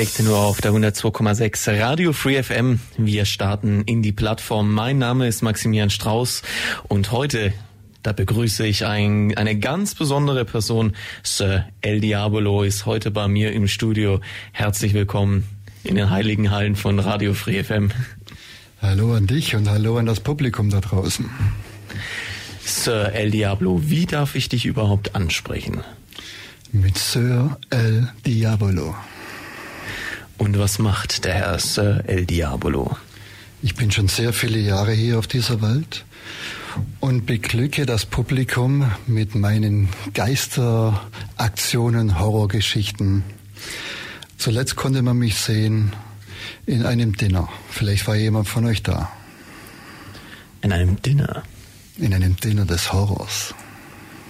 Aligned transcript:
16 0.00 0.28
Uhr 0.28 0.38
auf 0.38 0.62
der 0.62 0.72
102,6 0.72 1.78
Radio 1.78 2.14
Free 2.14 2.42
FM. 2.42 2.80
Wir 2.96 3.26
starten 3.26 3.82
in 3.82 4.00
die 4.00 4.12
Plattform. 4.12 4.72
Mein 4.72 4.96
Name 4.96 5.28
ist 5.28 5.42
Maximilian 5.42 5.90
Strauß 5.90 6.40
und 6.88 7.12
heute 7.12 7.52
da 8.02 8.12
begrüße 8.12 8.66
ich 8.66 8.86
ein, 8.86 9.36
eine 9.36 9.58
ganz 9.58 9.94
besondere 9.94 10.46
Person. 10.46 10.96
Sir 11.22 11.66
El 11.82 12.00
Diabolo 12.00 12.62
ist 12.62 12.86
heute 12.86 13.10
bei 13.10 13.28
mir 13.28 13.52
im 13.52 13.68
Studio. 13.68 14.22
Herzlich 14.52 14.94
willkommen 14.94 15.46
in 15.84 15.96
den 15.96 16.08
heiligen 16.08 16.50
Hallen 16.50 16.76
von 16.76 16.98
Radio 16.98 17.34
Free 17.34 17.62
FM. 17.62 17.90
Hallo 18.80 19.12
an 19.12 19.26
dich 19.26 19.54
und 19.54 19.68
hallo 19.68 19.98
an 19.98 20.06
das 20.06 20.20
Publikum 20.20 20.70
da 20.70 20.80
draußen. 20.80 21.28
Sir 22.64 23.12
El 23.12 23.32
Diablo, 23.32 23.82
wie 23.84 24.06
darf 24.06 24.34
ich 24.34 24.48
dich 24.48 24.64
überhaupt 24.64 25.14
ansprechen? 25.14 25.82
Mit 26.72 26.96
Sir 26.96 27.58
El 27.68 28.08
Diabolo. 28.24 28.94
Und 30.40 30.58
was 30.58 30.78
macht 30.78 31.26
der 31.26 31.34
Herr 31.34 31.58
Sir 31.58 32.02
El 32.06 32.24
Diabolo? 32.24 32.96
Ich 33.60 33.74
bin 33.74 33.90
schon 33.90 34.08
sehr 34.08 34.32
viele 34.32 34.58
Jahre 34.58 34.92
hier 34.92 35.18
auf 35.18 35.26
dieser 35.26 35.60
Welt 35.60 36.06
und 36.98 37.26
beglücke 37.26 37.84
das 37.84 38.06
Publikum 38.06 38.90
mit 39.06 39.34
meinen 39.34 39.90
Geisteraktionen, 40.14 42.18
Horrorgeschichten. 42.18 43.22
Zuletzt 44.38 44.76
konnte 44.76 45.02
man 45.02 45.18
mich 45.18 45.36
sehen 45.36 45.92
in 46.64 46.86
einem 46.86 47.18
Dinner. 47.18 47.50
Vielleicht 47.68 48.06
war 48.06 48.16
jemand 48.16 48.48
von 48.48 48.64
euch 48.64 48.82
da. 48.82 49.12
In 50.62 50.72
einem 50.72 51.02
Dinner? 51.02 51.42
In 51.98 52.14
einem 52.14 52.36
Dinner 52.36 52.64
des 52.64 52.94
Horrors. 52.94 53.54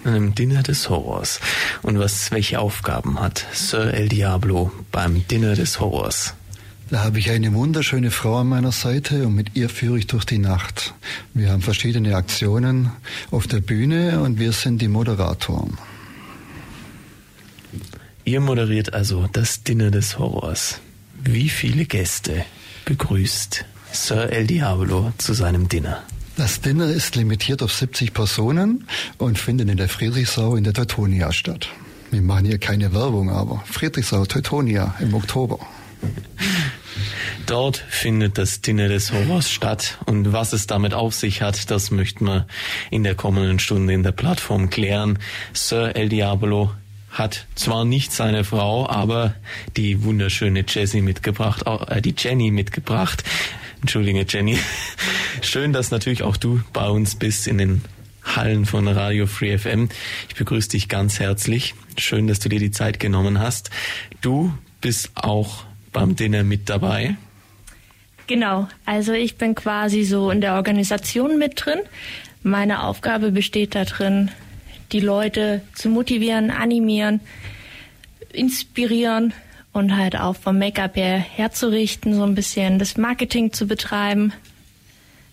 In 0.05 0.11
einem 0.11 0.35
Dinner 0.35 0.63
des 0.63 0.89
Horrors. 0.89 1.41
Und 1.83 1.99
was, 1.99 2.31
welche 2.31 2.61
Aufgaben 2.61 3.21
hat 3.21 3.47
Sir 3.53 3.93
El 3.93 4.09
Diablo 4.09 4.73
beim 4.91 5.27
Dinner 5.29 5.55
des 5.55 5.79
Horrors? 5.79 6.35
Da 6.91 7.05
habe 7.05 7.21
ich 7.21 7.31
eine 7.31 7.53
wunderschöne 7.55 8.11
Frau 8.11 8.39
an 8.39 8.49
meiner 8.49 8.73
Seite 8.73 9.27
und 9.27 9.35
mit 9.37 9.55
ihr 9.55 9.69
führe 9.69 9.99
ich 9.99 10.09
durch 10.09 10.25
die 10.25 10.39
Nacht. 10.39 10.95
Wir 11.35 11.53
haben 11.53 11.63
verschiedene 11.63 12.17
Aktionen 12.17 12.91
auf 13.31 13.47
der 13.47 13.61
Bühne 13.61 14.21
und 14.23 14.41
wir 14.41 14.53
sind 14.53 14.83
die 14.83 14.89
Moderatoren. 14.89 15.79
Ihr 18.25 18.41
moderiert 18.41 18.93
also 18.93 19.29
das 19.33 19.63
Dinner 19.63 19.91
des 19.91 20.19
Horrors. 20.19 20.81
Wie 21.23 21.49
viele 21.49 21.85
Gäste 21.85 22.45
begrüßt 22.87 23.65
Sir 23.93 24.31
El 24.31 24.47
Diablo 24.47 25.13
zu 25.19 25.33
seinem 25.33 25.69
Dinner? 25.69 26.03
Das 26.41 26.63
Dinner 26.63 26.87
ist 26.87 27.17
limitiert 27.17 27.63
auf 27.63 27.71
70 27.71 28.15
Personen 28.15 28.87
und 29.19 29.39
findet 29.39 29.69
in 29.69 29.77
der 29.77 29.91
Friedrichsau 29.91 30.57
in 30.57 30.65
der 30.65 30.73
Teutonia 30.73 31.35
statt. 31.35 31.69
Wir 32.11 32.23
machen 32.23 32.47
hier 32.47 32.57
keine 32.57 32.95
Werbung, 32.95 33.29
aber 33.29 33.63
Friedrichsau, 33.67 34.25
Teutonia 34.25 34.95
im 35.01 35.13
Oktober. 35.13 35.59
Dort 37.45 37.77
findet 37.77 38.39
das 38.39 38.63
Dinner 38.63 38.89
des 38.89 39.13
Horrors 39.13 39.51
statt 39.51 39.99
und 40.07 40.33
was 40.33 40.55
es 40.55 40.67
damit 40.67 40.95
auf 40.95 41.15
sich 41.15 41.43
hat, 41.43 41.71
das 41.71 41.91
möchten 41.91 42.25
wir 42.25 42.47
in 42.91 43.05
der 43.05 43.15
kommenden 43.15 43.59
Stunde 43.59 43.93
in 43.93 44.03
der 44.03 44.13
Plattform 44.13 44.71
klären. 44.71 45.19
Sir 45.53 45.95
El 45.95 46.09
Diablo 46.09 46.71
hat 47.11 47.47
zwar 47.55 47.85
nicht 47.85 48.13
seine 48.13 48.45
Frau, 48.45 48.89
aber 48.89 49.35
die 49.77 50.05
wunderschöne 50.05 50.65
Jessie 50.67 51.03
mitgebracht, 51.03 51.65
äh, 51.67 52.01
die 52.01 52.15
Jenny 52.17 52.51
mitgebracht. 52.51 53.25
Entschuldige 53.81 54.27
Jenny. 54.29 54.59
Schön, 55.43 55.73
dass 55.73 55.91
natürlich 55.91 56.23
auch 56.23 56.37
du 56.37 56.61
bei 56.73 56.89
uns 56.89 57.15
bist 57.15 57.49
in 57.49 57.59
den 57.59 57.83
Hallen 58.23 58.67
von 58.67 58.87
Radio 58.87 59.27
Free 59.27 59.57
FM. 59.57 59.89
Ich 60.29 60.35
begrüße 60.35 60.69
dich 60.71 60.89
ganz 60.89 61.19
herzlich. 61.19 61.75
Schön, 61.97 62.27
dass 62.27 62.41
du 62.41 62.49
dir 62.49 62.59
die 62.59 62.71
Zeit 62.71 63.01
genommen 63.01 63.39
hast. 63.39 63.71
Du 64.21 64.53
bist 64.81 65.11
auch 65.15 65.65
beim 65.93 66.15
Dinner 66.15 66.45
mit 66.45 66.69
dabei. 66.69 67.17
Genau, 68.27 68.69
also 68.85 69.13
ich 69.13 69.37
bin 69.37 69.55
quasi 69.55 70.05
so 70.05 70.31
in 70.31 70.41
der 70.41 70.55
Organisation 70.55 71.39
mit 71.39 71.65
drin. 71.65 71.81
Meine 72.43 72.85
Aufgabe 72.85 73.33
besteht 73.33 73.75
darin, 73.75 74.31
die 74.93 75.01
Leute 75.01 75.63
zu 75.75 75.89
motivieren, 75.89 76.51
animieren, 76.51 77.21
inspirieren 78.33 79.33
und 79.73 79.97
halt 79.97 80.17
auch 80.17 80.37
vom 80.37 80.59
Make-up 80.59 80.97
her 80.97 81.19
herzurichten, 81.19 82.15
so 82.15 82.25
ein 82.25 82.35
bisschen 82.35 82.79
das 82.79 82.97
Marketing 82.97 83.53
zu 83.53 83.67
betreiben. 83.67 84.33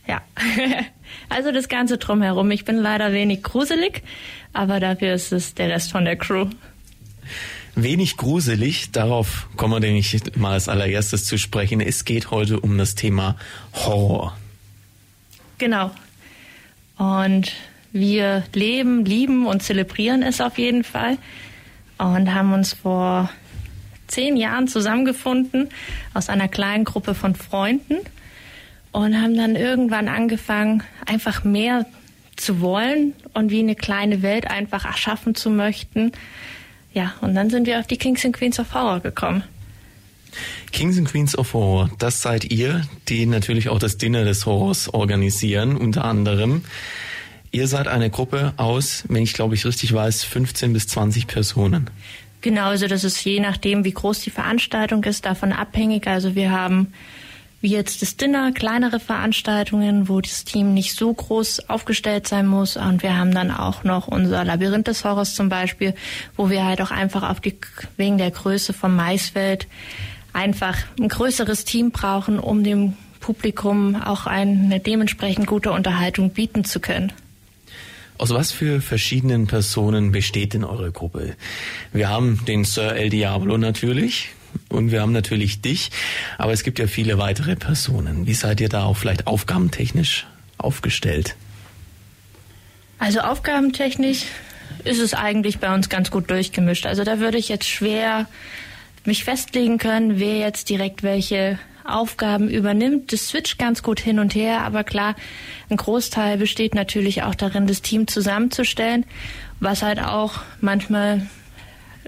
Ja, 0.07 0.21
also 1.29 1.51
das 1.51 1.67
Ganze 1.69 1.97
drumherum. 1.97 2.51
Ich 2.51 2.65
bin 2.65 2.77
leider 2.77 3.11
wenig 3.11 3.43
gruselig, 3.43 4.03
aber 4.53 4.79
dafür 4.79 5.13
ist 5.13 5.31
es 5.31 5.53
der 5.53 5.69
Rest 5.69 5.91
von 5.91 6.05
der 6.05 6.15
Crew. 6.15 6.47
Wenig 7.75 8.17
gruselig, 8.17 8.91
darauf 8.91 9.47
kommen 9.55 9.73
wir 9.73 9.79
nämlich 9.79 10.35
mal 10.35 10.53
als 10.53 10.67
allererstes 10.67 11.25
zu 11.25 11.37
sprechen. 11.37 11.79
Es 11.79 12.05
geht 12.05 12.31
heute 12.31 12.59
um 12.59 12.77
das 12.77 12.95
Thema 12.95 13.35
Horror. 13.73 14.35
Genau. 15.59 15.91
Und 16.97 17.51
wir 17.91 18.43
leben, 18.53 19.05
lieben 19.05 19.45
und 19.45 19.61
zelebrieren 19.61 20.23
es 20.23 20.41
auf 20.41 20.57
jeden 20.57 20.83
Fall 20.83 21.17
und 21.99 22.33
haben 22.33 22.53
uns 22.53 22.73
vor 22.73 23.29
zehn 24.07 24.37
Jahren 24.37 24.67
zusammengefunden 24.67 25.69
aus 26.13 26.29
einer 26.29 26.47
kleinen 26.47 26.85
Gruppe 26.85 27.13
von 27.13 27.35
Freunden 27.35 27.97
und 28.91 29.21
haben 29.21 29.35
dann 29.35 29.55
irgendwann 29.55 30.07
angefangen, 30.07 30.83
einfach 31.05 31.43
mehr 31.43 31.85
zu 32.35 32.61
wollen 32.61 33.13
und 33.33 33.51
wie 33.51 33.59
eine 33.59 33.75
kleine 33.75 34.21
Welt 34.21 34.49
einfach 34.49 34.85
erschaffen 34.85 35.35
zu 35.35 35.49
möchten. 35.49 36.11
Ja, 36.93 37.13
und 37.21 37.35
dann 37.35 37.49
sind 37.49 37.67
wir 37.67 37.79
auf 37.79 37.87
die 37.87 37.97
Kings 37.97 38.25
and 38.25 38.35
Queens 38.35 38.59
of 38.59 38.73
Horror 38.73 38.99
gekommen. 39.01 39.43
Kings 40.71 40.97
and 40.97 41.07
Queens 41.09 41.37
of 41.37 41.53
Horror, 41.53 41.89
das 41.99 42.21
seid 42.21 42.51
ihr, 42.51 42.81
die 43.07 43.25
natürlich 43.25 43.69
auch 43.69 43.79
das 43.79 43.97
Dinner 43.97 44.23
des 44.23 44.45
Horrors 44.45 44.93
organisieren, 44.93 45.75
unter 45.75 46.05
anderem. 46.05 46.63
Ihr 47.51 47.67
seid 47.67 47.87
eine 47.87 48.09
Gruppe 48.09 48.53
aus, 48.57 49.03
wenn 49.07 49.23
ich 49.23 49.33
glaube 49.33 49.55
ich 49.55 49.65
richtig 49.65 49.93
weiß, 49.93 50.23
15 50.23 50.73
bis 50.73 50.87
20 50.87 51.27
Personen. 51.27 51.89
Genau, 52.47 52.67
also 52.67 52.87
das 52.87 53.03
ist 53.03 53.21
je 53.25 53.41
nachdem, 53.41 53.83
wie 53.83 53.91
groß 53.91 54.21
die 54.21 54.29
Veranstaltung 54.29 55.03
ist, 55.03 55.25
davon 55.25 55.51
abhängig. 55.51 56.07
Also 56.07 56.33
wir 56.33 56.49
haben 56.49 56.93
wie 57.59 57.71
jetzt 57.71 58.01
das 58.01 58.15
Dinner, 58.15 58.53
kleinere 58.53 59.01
Veranstaltungen, 59.01 60.07
wo 60.07 60.21
das 60.21 60.45
Team 60.45 60.73
nicht 60.73 60.95
so 60.95 61.13
groß 61.13 61.67
aufgestellt 61.67 62.25
sein 62.25 62.47
muss. 62.47 62.77
Und 62.77 63.03
wir 63.03 63.17
haben 63.17 63.33
dann 63.33 63.51
auch 63.51 63.83
noch 63.83 64.07
unser 64.07 64.45
Labyrinth 64.45 64.87
des 64.87 65.03
Horrors 65.03 65.35
zum 65.35 65.49
Beispiel, 65.49 65.93
wo 66.37 66.49
wir 66.49 66.63
halt 66.63 66.81
auch 66.81 66.91
einfach 66.91 67.29
auf 67.29 67.41
die, 67.41 67.59
wegen 67.97 68.17
der 68.17 68.31
Größe 68.31 68.71
vom 68.71 68.95
Maisfeld 68.95 69.67
einfach 70.31 70.77
ein 70.97 71.09
größeres 71.09 71.65
Team 71.65 71.91
brauchen, 71.91 72.39
um 72.39 72.63
dem 72.63 72.93
Publikum 73.19 74.01
auch 74.01 74.25
eine 74.25 74.79
dementsprechend 74.79 75.47
gute 75.47 75.73
Unterhaltung 75.73 76.29
bieten 76.29 76.63
zu 76.63 76.79
können. 76.79 77.11
Aus 78.17 78.31
was 78.31 78.51
für 78.51 78.81
verschiedenen 78.81 79.45
Personen 79.45 80.11
besteht 80.11 80.53
denn 80.53 80.63
eure 80.63 80.91
Gruppe? 80.91 81.35
Wir 81.93 82.09
haben 82.09 82.43
den 82.45 82.63
Sir 82.63 82.95
El 82.95 83.09
Diablo 83.09 83.57
natürlich 83.57 84.29
und 84.69 84.91
wir 84.91 85.01
haben 85.01 85.11
natürlich 85.11 85.61
dich, 85.61 85.91
aber 86.37 86.51
es 86.51 86.63
gibt 86.63 86.79
ja 86.79 86.87
viele 86.87 87.19
weitere 87.19 87.55
Personen. 87.55 88.25
Wie 88.25 88.33
seid 88.33 88.59
ihr 88.59 88.69
da 88.69 88.85
auch 88.85 88.97
vielleicht 88.97 89.27
aufgabentechnisch 89.27 90.25
aufgestellt? 90.57 91.35
Also 92.97 93.19
aufgabentechnisch 93.19 94.23
ist 94.83 94.99
es 94.99 95.13
eigentlich 95.13 95.59
bei 95.59 95.73
uns 95.73 95.87
ganz 95.87 96.09
gut 96.09 96.31
durchgemischt. 96.31 96.87
Also 96.87 97.03
da 97.03 97.19
würde 97.19 97.37
ich 97.37 97.49
jetzt 97.49 97.67
schwer 97.67 98.27
mich 99.05 99.23
festlegen 99.23 99.77
können, 99.77 100.19
wer 100.19 100.37
jetzt 100.37 100.69
direkt 100.69 101.03
welche 101.03 101.59
Aufgaben 101.87 102.49
übernimmt. 102.49 103.11
Das 103.11 103.29
switcht 103.29 103.57
ganz 103.57 103.83
gut 103.83 103.99
hin 103.99 104.19
und 104.19 104.35
her, 104.35 104.61
aber 104.61 104.83
klar, 104.83 105.15
ein 105.69 105.77
Großteil 105.77 106.37
besteht 106.37 106.75
natürlich 106.75 107.23
auch 107.23 107.35
darin, 107.35 107.67
das 107.67 107.81
Team 107.81 108.07
zusammenzustellen, 108.07 109.05
was 109.59 109.81
halt 109.81 109.99
auch 109.99 110.41
manchmal 110.61 111.27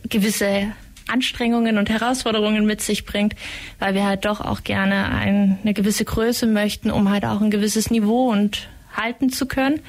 gewisse 0.07 0.71
Anstrengungen 1.07 1.77
und 1.77 1.89
Herausforderungen 1.89 2.65
mit 2.65 2.81
sich 2.81 3.05
bringt, 3.05 3.35
weil 3.79 3.93
wir 3.95 4.05
halt 4.05 4.25
doch 4.25 4.41
auch 4.41 4.63
gerne 4.63 5.09
ein, 5.09 5.57
eine 5.63 5.73
gewisse 5.73 6.05
Größe 6.05 6.45
möchten, 6.45 6.91
um 6.91 7.09
halt 7.09 7.25
auch 7.25 7.41
ein 7.41 7.51
gewisses 7.51 7.89
Niveau 7.89 8.29
und 8.29 8.69
halten 8.95 9.29
zu 9.29 9.47
können. 9.47 9.81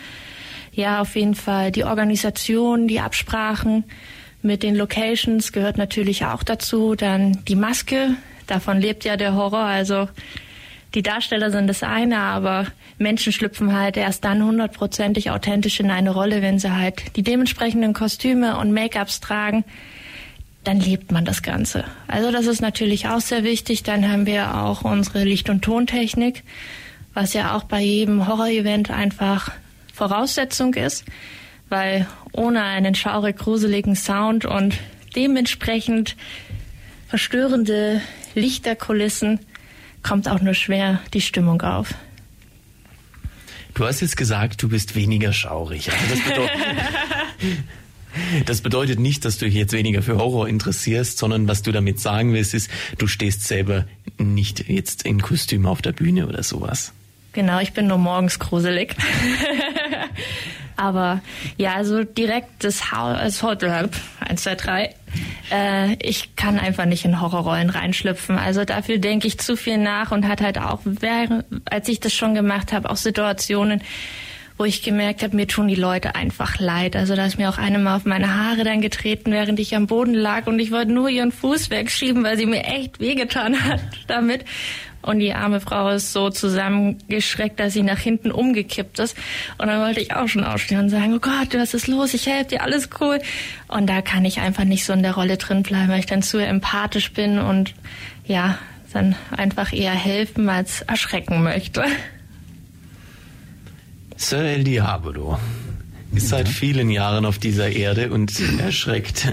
Ja, 0.73 1.01
auf 1.01 1.17
jeden 1.17 1.35
Fall 1.35 1.73
die 1.73 1.85
Organisation, 1.85 2.89
die 2.89 3.01
Absprachen 3.01 3.85
mit 4.43 4.63
den 4.63 4.75
Locations 4.75 5.53
gehört 5.53 5.77
natürlich 5.77 6.25
auch 6.25 6.43
dazu. 6.43 6.95
Dann 6.95 7.45
die 7.47 7.57
Maske, 7.57 8.15
davon 8.51 8.81
lebt 8.81 9.05
ja 9.05 9.17
der 9.17 9.35
Horror. 9.35 9.61
Also 9.61 10.09
die 10.95 11.03
Darsteller 11.03 11.51
sind 11.51 11.69
das 11.69 11.83
eine, 11.83 12.19
aber 12.19 12.67
Menschen 12.99 13.33
schlüpfen 13.33 13.77
halt 13.77 13.97
erst 13.97 14.25
dann 14.25 14.45
hundertprozentig 14.45 15.31
authentisch 15.31 15.81
in 15.81 15.91
eine 15.91 16.11
Rolle, 16.11 16.43
wenn 16.43 16.59
sie 16.59 16.71
halt 16.71 17.17
die 17.17 17.23
dementsprechenden 17.23 17.93
Kostüme 17.93 18.59
und 18.59 18.73
Make-ups 18.73 19.21
tragen. 19.21 19.65
Dann 20.65 20.81
lebt 20.81 21.13
man 21.13 21.25
das 21.25 21.43
Ganze. 21.43 21.85
Also 22.07 22.31
das 22.33 22.47
ist 22.47 22.61
natürlich 22.61 23.09
auch 23.09 23.21
sehr 23.21 23.45
wichtig. 23.45 23.83
Dann 23.83 24.11
haben 24.11 24.27
wir 24.27 24.57
auch 24.63 24.83
unsere 24.83 25.25
Licht- 25.25 25.49
und 25.49 25.63
Tontechnik, 25.63 26.43
was 27.15 27.33
ja 27.33 27.57
auch 27.57 27.65
bei 27.65 27.81
jedem 27.81 28.27
Horror-Event 28.27 28.91
einfach 28.91 29.53
Voraussetzung 29.95 30.75
ist, 30.75 31.05
weil 31.69 32.07
ohne 32.33 32.63
einen 32.63 32.95
schaurig 32.95 33.39
gruseligen 33.39 33.95
Sound 33.95 34.45
und 34.45 34.77
dementsprechend 35.15 36.17
verstörende 37.09 38.01
Lichterkulissen 38.35 39.41
kommt 40.03 40.29
auch 40.29 40.41
nur 40.41 40.55
schwer 40.55 41.01
die 41.13 41.21
Stimmung 41.21 41.63
auf. 41.63 41.95
Du 43.75 43.87
hast 43.87 44.01
jetzt 44.01 44.17
gesagt, 44.17 44.63
du 44.63 44.69
bist 44.69 44.95
weniger 44.95 45.33
schaurig. 45.33 45.91
Also 45.91 46.05
das, 46.11 46.25
bedeutet, 46.25 46.61
das 48.47 48.61
bedeutet 48.61 48.99
nicht, 48.99 49.25
dass 49.25 49.39
du 49.39 49.47
dich 49.47 49.55
jetzt 49.55 49.73
weniger 49.73 50.03
für 50.03 50.17
Horror 50.17 50.49
interessierst, 50.49 51.19
sondern 51.19 51.49
was 51.49 51.63
du 51.63 51.73
damit 51.73 52.01
sagen 52.01 52.33
willst, 52.33 52.55
ist, 52.55 52.71
du 52.99 53.07
stehst 53.07 53.47
selber 53.47 53.87
nicht 54.19 54.69
jetzt 54.69 55.05
in 55.05 55.23
Kostüm 55.23 55.67
auf 55.67 55.83
der 55.83 55.93
Bühne 55.93 56.27
oder 56.27 56.43
sowas. 56.43 56.93
Genau, 57.33 57.61
ich 57.61 57.73
bin 57.73 57.87
nur 57.87 57.99
morgens 57.99 58.39
gruselig. 58.41 58.97
Aber 60.81 61.21
ja, 61.59 61.75
also 61.75 62.05
direkt 62.05 62.65
das 62.65 62.91
Haus, 62.91 63.43
Hotel, 63.43 63.91
eins, 64.19 64.45
zwei, 64.45 64.55
drei. 64.55 64.95
Äh, 65.53 65.97
ich 66.01 66.37
kann 66.37 66.59
einfach 66.59 66.87
nicht 66.87 67.05
in 67.05 67.21
Horrorrollen 67.21 67.69
reinschlüpfen. 67.69 68.39
Also 68.39 68.65
dafür 68.65 68.97
denke 68.97 69.27
ich 69.27 69.39
zu 69.39 69.57
viel 69.57 69.77
nach 69.77 70.11
und 70.11 70.27
hat 70.27 70.41
halt 70.41 70.57
auch, 70.57 70.81
als 71.67 71.89
ich 71.89 72.01
das 72.01 72.15
schon 72.15 72.35
gemacht 72.35 72.73
habe, 72.73 72.89
auch 72.89 72.97
Situationen, 72.97 73.83
wo 74.57 74.65
ich 74.65 74.83
gemerkt 74.83 75.23
habe, 75.23 75.37
mir 75.37 75.47
tun 75.47 75.69
die 75.69 75.75
Leute 75.75 76.15
einfach 76.15 76.59
leid. 76.59 76.97
Also 76.97 77.15
da 77.15 77.27
ist 77.27 77.37
mir 77.37 77.51
auch 77.51 77.59
eine 77.59 77.79
mal 77.79 77.97
auf 77.97 78.07
meine 78.07 78.35
Haare 78.35 78.65
dann 78.65 78.81
getreten, 78.81 79.33
während 79.33 79.61
ich 79.61 79.77
am 79.77 79.87
Boden 79.87 80.15
lag 80.15 80.47
und 80.47 80.59
ich 80.61 80.71
wollte 80.71 80.93
nur 80.93 81.11
ihren 81.11 81.33
Fuß 81.33 81.69
wegschieben, 81.69 82.25
weil 82.25 82.39
sie 82.39 82.47
mir 82.47 82.65
echt 82.65 83.01
wehgetan 83.01 83.63
hat 83.65 83.81
damit. 84.07 84.47
Und 85.03 85.19
die 85.21 85.33
arme 85.33 85.61
Frau 85.61 85.89
ist 85.91 86.13
so 86.13 86.31
zusammengeschreckt, 86.31 87.59
dass 87.59 87.73
sie 87.73 87.83
nach 87.83 87.99
hinten 87.99 88.31
umgekippt 88.31 88.99
ist. 88.99 89.17
Und 89.59 89.69
dann 89.69 89.81
wollte 89.81 90.01
ich 90.01 90.15
auch 90.15 90.29
schon 90.29 90.45
aufstehen 90.45 90.81
und 90.81 90.91
sagen, 90.91 91.15
oh 91.15 91.21
Gott, 91.21 91.55
was 91.55 91.75
ist 91.75 91.87
los? 91.87 92.13
Ich 92.13 92.27
helfe 92.27 92.51
dir, 92.51 92.63
alles 92.63 92.91
cool. 93.01 93.19
Und 93.69 93.87
da 93.89 94.03
kann 94.03 94.25
ich 94.25 94.41
einfach 94.41 94.65
nicht 94.65 94.85
so 94.85 94.93
in 94.93 95.03
der 95.03 95.15
Rolle 95.15 95.39
drin 95.39 95.63
bleiben, 95.63 95.89
weil 95.89 96.01
ich 96.01 96.07
dann 96.07 96.23
zu 96.23 96.39
empathisch 96.39 97.13
bin 97.13 97.39
und 97.39 97.75
ja, 98.27 98.59
dann 98.93 99.15
einfach 99.31 99.73
eher 99.73 99.93
helfen 99.93 100.49
als 100.49 100.83
erschrecken 100.83 101.43
möchte. 101.43 101.85
Sir 104.17 104.45
El 104.45 104.65
Diabolo 104.65 105.39
ist 106.15 106.29
seit 106.29 106.49
vielen 106.49 106.91
Jahren 106.91 107.25
auf 107.25 107.39
dieser 107.39 107.71
Erde 107.71 108.11
und 108.11 108.33
erschreckt 108.59 109.33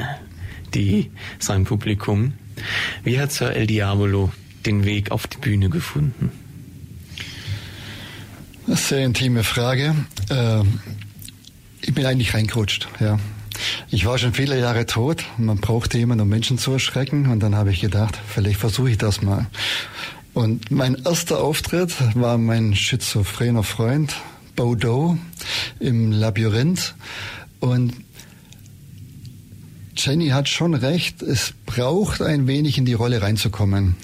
die, 0.74 1.12
sein 1.40 1.66
Publikum. 1.66 2.34
Wie 3.04 3.19
hat 3.19 3.31
Sir 3.31 3.52
El 3.52 3.68
Diabolo 3.68 4.31
den 4.68 4.86
Weg 4.86 5.12
auf 5.12 5.25
die 5.28 5.38
Bühne 5.38 5.69
gefunden? 5.69 6.31
Eine 8.68 8.75
sehr 8.75 9.06
intime 9.06 9.44
Frage. 9.44 9.96
Ähm, 10.30 10.80
ich 11.81 11.94
bin 11.94 12.06
eigentlich 12.06 12.34
reingerutscht, 12.34 12.88
ja. 13.00 13.18
Ich 13.90 14.06
war 14.06 14.18
schon 14.18 14.34
viele 14.34 14.60
Jahre 14.60 14.86
tot. 14.86 15.24
Man 15.38 15.58
brauchte 15.58 15.98
jemanden, 15.98 16.24
um 16.24 16.30
Menschen 16.30 16.58
zu 16.58 16.74
erschrecken. 16.74 17.28
Und 17.28 17.40
dann 17.40 17.56
habe 17.56 17.72
ich 17.72 17.80
gedacht, 17.80 18.19
vielleicht 18.28 18.60
versuche 18.60 18.92
ich 18.92 18.98
das 18.98 19.22
mal. 19.22 19.48
Und 20.34 20.69
mein 20.69 20.96
erster 20.96 21.40
Auftritt 21.40 21.96
war 22.16 22.38
mein 22.38 22.75
schizophrener 22.75 23.64
Freund, 23.64 24.16
Bodo, 24.56 25.18
im 25.80 26.12
Labyrinth. 26.12 26.94
Und 27.60 27.94
Jenny 29.98 30.30
hat 30.30 30.48
schon 30.48 30.76
recht, 30.76 31.24
es 31.24 31.54
braucht 31.66 32.22
ein 32.22 32.46
wenig 32.46 32.78
in 32.78 32.86
die 32.86 32.94
Rolle 32.94 33.22
reinzukommen. 33.22 33.96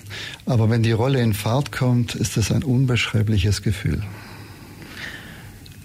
Aber 0.47 0.69
wenn 0.69 0.81
die 0.81 0.91
Rolle 0.91 1.21
in 1.21 1.35
Fahrt 1.35 1.71
kommt, 1.71 2.15
ist 2.15 2.35
es 2.35 2.51
ein 2.51 2.63
unbeschreibliches 2.63 3.61
Gefühl. 3.61 4.01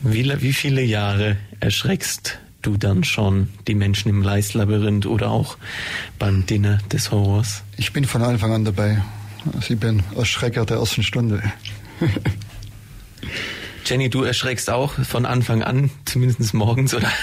Wie, 0.03 0.25
wie 0.41 0.53
viele 0.55 0.83
Jahre 0.83 1.37
erschreckst 1.61 2.39
du 2.63 2.79
dann 2.79 3.05
schon 3.05 3.51
die 3.67 3.75
Menschen 3.75 4.09
im 4.09 4.23
Leislabyrinth 4.23 5.05
oder 5.05 5.31
auch 5.31 5.59
beim 6.19 6.47
Dinner 6.47 6.79
des 6.91 7.11
Horrors? 7.11 7.63
Ich 7.77 7.93
bin 7.93 8.05
von 8.05 8.23
Anfang 8.23 8.53
an 8.53 8.65
dabei. 8.65 9.03
Also 9.55 9.75
ich 9.75 9.81
bin 9.81 10.03
Erschrecker 10.17 10.65
der 10.65 10.79
ersten 10.79 11.03
Stunde. 11.03 11.43
Jenny, 13.85 14.09
du 14.09 14.23
erschreckst 14.23 14.71
auch 14.71 14.93
von 14.93 15.27
Anfang 15.27 15.63
an, 15.63 15.91
zumindest 16.05 16.55
morgens, 16.55 16.95
oder? 16.95 17.11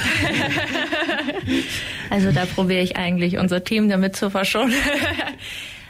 Also 2.10 2.32
da 2.32 2.46
probiere 2.46 2.82
ich 2.82 2.98
eigentlich 2.98 3.38
unser 3.38 3.64
Team 3.64 3.90
damit 3.90 4.16
zu 4.16 4.30
verschonen. 4.30 4.74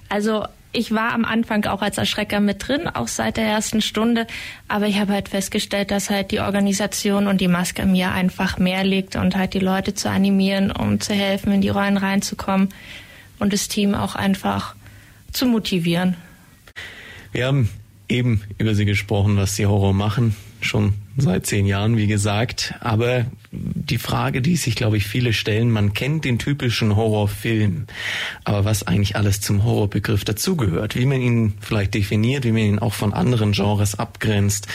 Also 0.08 0.46
ich 0.72 0.92
war 0.92 1.14
am 1.14 1.26
Anfang 1.26 1.66
auch 1.66 1.82
als 1.82 1.98
Erschrecker 1.98 2.40
mit 2.40 2.68
drin, 2.68 2.88
auch 2.88 3.08
seit 3.08 3.38
der 3.38 3.46
ersten 3.46 3.82
Stunde. 3.82 4.28
Aber 4.68 4.88
ich 4.88 5.00
habe 5.00 5.14
halt 5.14 5.30
festgestellt, 5.30 5.90
dass 5.90 6.10
halt 6.10 6.32
die 6.32 6.42
Organisation 6.42 7.28
und 7.28 7.42
die 7.42 7.48
Maske 7.48 7.86
mir 7.86 8.12
einfach 8.12 8.58
mehr 8.58 8.84
liegt 8.84 9.16
und 9.16 9.36
halt 9.36 9.54
die 9.54 9.60
Leute 9.60 9.94
zu 9.94 10.10
animieren, 10.10 10.72
um 10.72 11.00
zu 11.00 11.14
helfen, 11.14 11.54
in 11.54 11.62
die 11.62 11.70
Rollen 11.70 11.98
reinzukommen 11.98 12.70
und 13.40 13.54
das 13.54 13.68
Team 13.68 13.96
auch 13.96 14.16
einfach 14.16 14.76
zu 15.32 15.46
motivieren. 15.46 16.16
Wir 17.32 17.48
haben 17.48 17.70
eben 18.08 18.44
über 18.58 18.76
sie 18.76 18.86
gesprochen, 18.86 19.38
was 19.38 19.56
sie 19.56 19.66
Horror 19.66 19.94
machen, 19.94 20.36
schon 20.62 20.94
seit 21.18 21.46
zehn 21.46 21.66
Jahren, 21.66 21.98
wie 21.98 22.08
gesagt. 22.08 22.74
Aber 22.80 23.26
die 23.52 23.98
Frage, 23.98 24.42
die 24.42 24.56
sich, 24.56 24.76
glaube 24.76 24.98
ich, 24.98 25.06
viele 25.06 25.34
stellen, 25.34 25.72
man 25.72 25.94
kennt 25.94 26.26
den 26.26 26.40
typischen 26.40 26.96
Horrorfilm, 26.96 27.86
aber 28.44 28.66
was 28.66 28.86
eigentlich 28.86 29.16
alles 29.16 29.42
zum 29.42 29.64
Horrorbegriff 29.64 30.26
dazugehört, 30.26 30.96
wie 30.96 31.06
man 31.06 31.22
ihn 31.22 31.54
vielleicht 31.62 31.94
definiert, 31.94 32.44
wie 32.44 32.52
man 32.52 32.62
ihn 32.62 32.80
auch 32.80 32.94
von 32.94 33.14
anderen 33.14 33.54
Genres 33.54 33.98
abgrenzt, 33.98 34.68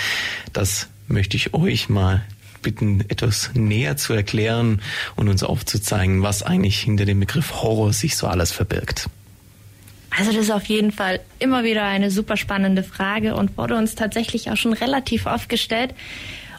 das 0.52 0.88
möchte 1.08 1.36
ich 1.36 1.54
euch 1.54 1.88
mal 1.88 2.22
bitten, 2.62 3.00
etwas 3.08 3.50
näher 3.54 3.96
zu 3.96 4.12
erklären 4.12 4.80
und 5.16 5.28
uns 5.28 5.42
aufzuzeigen, 5.42 6.22
was 6.22 6.42
eigentlich 6.42 6.80
hinter 6.80 7.06
dem 7.06 7.20
Begriff 7.20 7.62
Horror 7.62 7.92
sich 7.92 8.16
so 8.16 8.26
alles 8.26 8.52
verbirgt. 8.52 9.08
Also 10.16 10.32
das 10.32 10.44
ist 10.44 10.50
auf 10.50 10.64
jeden 10.64 10.92
Fall 10.92 11.20
immer 11.38 11.62
wieder 11.64 11.84
eine 11.84 12.10
super 12.10 12.36
spannende 12.36 12.82
Frage 12.82 13.34
und 13.36 13.56
wurde 13.56 13.76
uns 13.76 13.94
tatsächlich 13.94 14.50
auch 14.50 14.56
schon 14.56 14.72
relativ 14.72 15.26
oft 15.26 15.48
gestellt. 15.48 15.94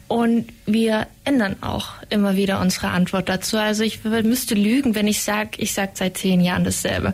Und 0.08 0.48
wir 0.66 1.08
ändern 1.24 1.56
auch 1.62 1.94
immer 2.10 2.36
wieder 2.36 2.60
unsere 2.60 2.90
Antwort 2.90 3.30
dazu. 3.30 3.58
Also 3.58 3.84
ich 3.84 4.04
müsste 4.04 4.56
lügen, 4.56 4.96
wenn 4.96 5.08
ich 5.08 5.22
sage, 5.24 5.52
ich 5.58 5.74
sage 5.74 5.92
seit 5.94 6.18
zehn 6.18 6.42
Jahren 6.42 6.64
dasselbe. 6.64 7.14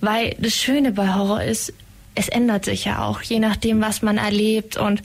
Weil 0.00 0.36
das 0.38 0.54
Schöne 0.54 0.92
bei 0.92 1.14
Horror 1.14 1.42
ist, 1.42 1.72
es 2.14 2.28
ändert 2.28 2.64
sich 2.64 2.84
ja 2.84 3.04
auch, 3.04 3.22
je 3.22 3.38
nachdem, 3.38 3.80
was 3.80 4.02
man 4.02 4.18
erlebt 4.18 4.76
und 4.76 5.02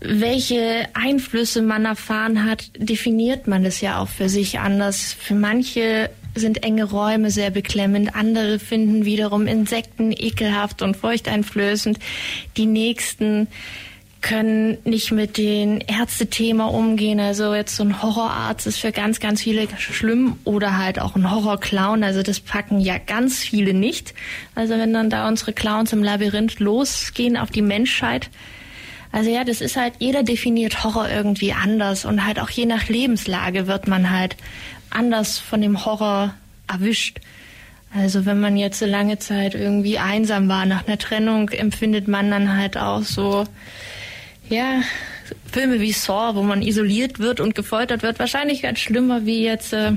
welche 0.00 0.88
Einflüsse 0.94 1.62
man 1.62 1.84
erfahren 1.84 2.44
hat, 2.44 2.70
definiert 2.76 3.46
man 3.46 3.64
das 3.64 3.80
ja 3.80 4.00
auch 4.00 4.08
für 4.08 4.28
sich 4.28 4.58
anders. 4.58 5.12
Für 5.12 5.34
manche 5.34 6.10
sind 6.38 6.62
enge 6.62 6.84
Räume 6.84 7.30
sehr 7.30 7.50
beklemmend, 7.50 8.14
andere 8.14 8.58
finden 8.58 9.04
wiederum 9.04 9.46
Insekten 9.46 10.12
ekelhaft 10.12 10.82
und 10.82 10.96
furchteinflößend. 10.96 11.98
Die 12.56 12.66
nächsten 12.66 13.48
können 14.20 14.78
nicht 14.84 15.12
mit 15.12 15.38
den 15.38 15.80
Ärztethema 15.80 16.66
umgehen. 16.66 17.20
Also 17.20 17.54
jetzt 17.54 17.76
so 17.76 17.84
ein 17.84 18.02
Horrorarzt 18.02 18.66
ist 18.66 18.78
für 18.78 18.90
ganz, 18.90 19.20
ganz 19.20 19.42
viele 19.42 19.68
schlimm 19.78 20.36
oder 20.44 20.76
halt 20.76 21.00
auch 21.00 21.14
ein 21.14 21.30
Horrorclown. 21.30 22.02
Also 22.02 22.22
das 22.22 22.40
packen 22.40 22.80
ja 22.80 22.98
ganz 22.98 23.38
viele 23.38 23.74
nicht. 23.74 24.14
Also 24.54 24.74
wenn 24.74 24.92
dann 24.92 25.10
da 25.10 25.28
unsere 25.28 25.52
Clowns 25.52 25.92
im 25.92 26.02
Labyrinth 26.02 26.58
losgehen 26.58 27.36
auf 27.36 27.50
die 27.50 27.62
Menschheit. 27.62 28.28
Also 29.12 29.30
ja, 29.30 29.44
das 29.44 29.60
ist 29.60 29.76
halt, 29.76 29.94
jeder 30.00 30.22
definiert 30.22 30.84
Horror 30.84 31.08
irgendwie 31.08 31.52
anders 31.52 32.04
und 32.04 32.26
halt 32.26 32.40
auch 32.40 32.50
je 32.50 32.66
nach 32.66 32.88
Lebenslage 32.88 33.66
wird 33.66 33.88
man 33.88 34.10
halt 34.10 34.36
anders 34.90 35.38
von 35.38 35.60
dem 35.60 35.84
Horror 35.84 36.34
erwischt. 36.66 37.20
Also 37.94 38.26
wenn 38.26 38.40
man 38.40 38.56
jetzt 38.56 38.78
so 38.78 38.86
lange 38.86 39.18
Zeit 39.18 39.54
irgendwie 39.54 39.98
einsam 39.98 40.48
war 40.48 40.66
nach 40.66 40.86
einer 40.86 40.98
Trennung, 40.98 41.48
empfindet 41.48 42.06
man 42.06 42.30
dann 42.30 42.56
halt 42.56 42.76
auch 42.76 43.02
so, 43.02 43.44
ja, 44.50 44.82
Filme 45.50 45.80
wie 45.80 45.92
Saw, 45.92 46.34
wo 46.34 46.42
man 46.42 46.62
isoliert 46.62 47.18
wird 47.18 47.40
und 47.40 47.54
gefoltert 47.54 48.02
wird, 48.02 48.18
wahrscheinlich 48.18 48.62
ganz 48.62 48.78
schlimmer 48.78 49.24
wie 49.24 49.42
jetzt, 49.42 49.72
äh, 49.72 49.92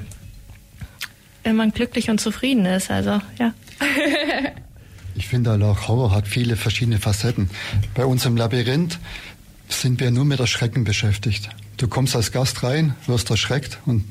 wenn 1.44 1.56
man 1.56 1.72
glücklich 1.72 2.10
und 2.10 2.20
zufrieden 2.22 2.66
ist. 2.66 2.90
Also 2.90 3.22
ja. 3.40 3.54
ich 5.16 5.28
finde 5.28 5.54
auch 5.66 5.88
Horror 5.88 6.12
hat 6.12 6.28
viele 6.28 6.56
verschiedene 6.56 7.00
Facetten. 7.00 7.50
Bei 7.94 8.06
uns 8.06 8.26
im 8.26 8.38
Labyrinth 8.38 9.00
sind 9.68 10.00
wir 10.00 10.12
nur 10.12 10.26
mit 10.26 10.40
Erschrecken 10.40 10.84
beschäftigt. 10.84 11.50
Du 11.78 11.88
kommst 11.88 12.16
als 12.16 12.32
Gast 12.32 12.64
rein, 12.64 12.96
wirst 13.08 13.30
erschreckt 13.30 13.80
und 13.86 14.04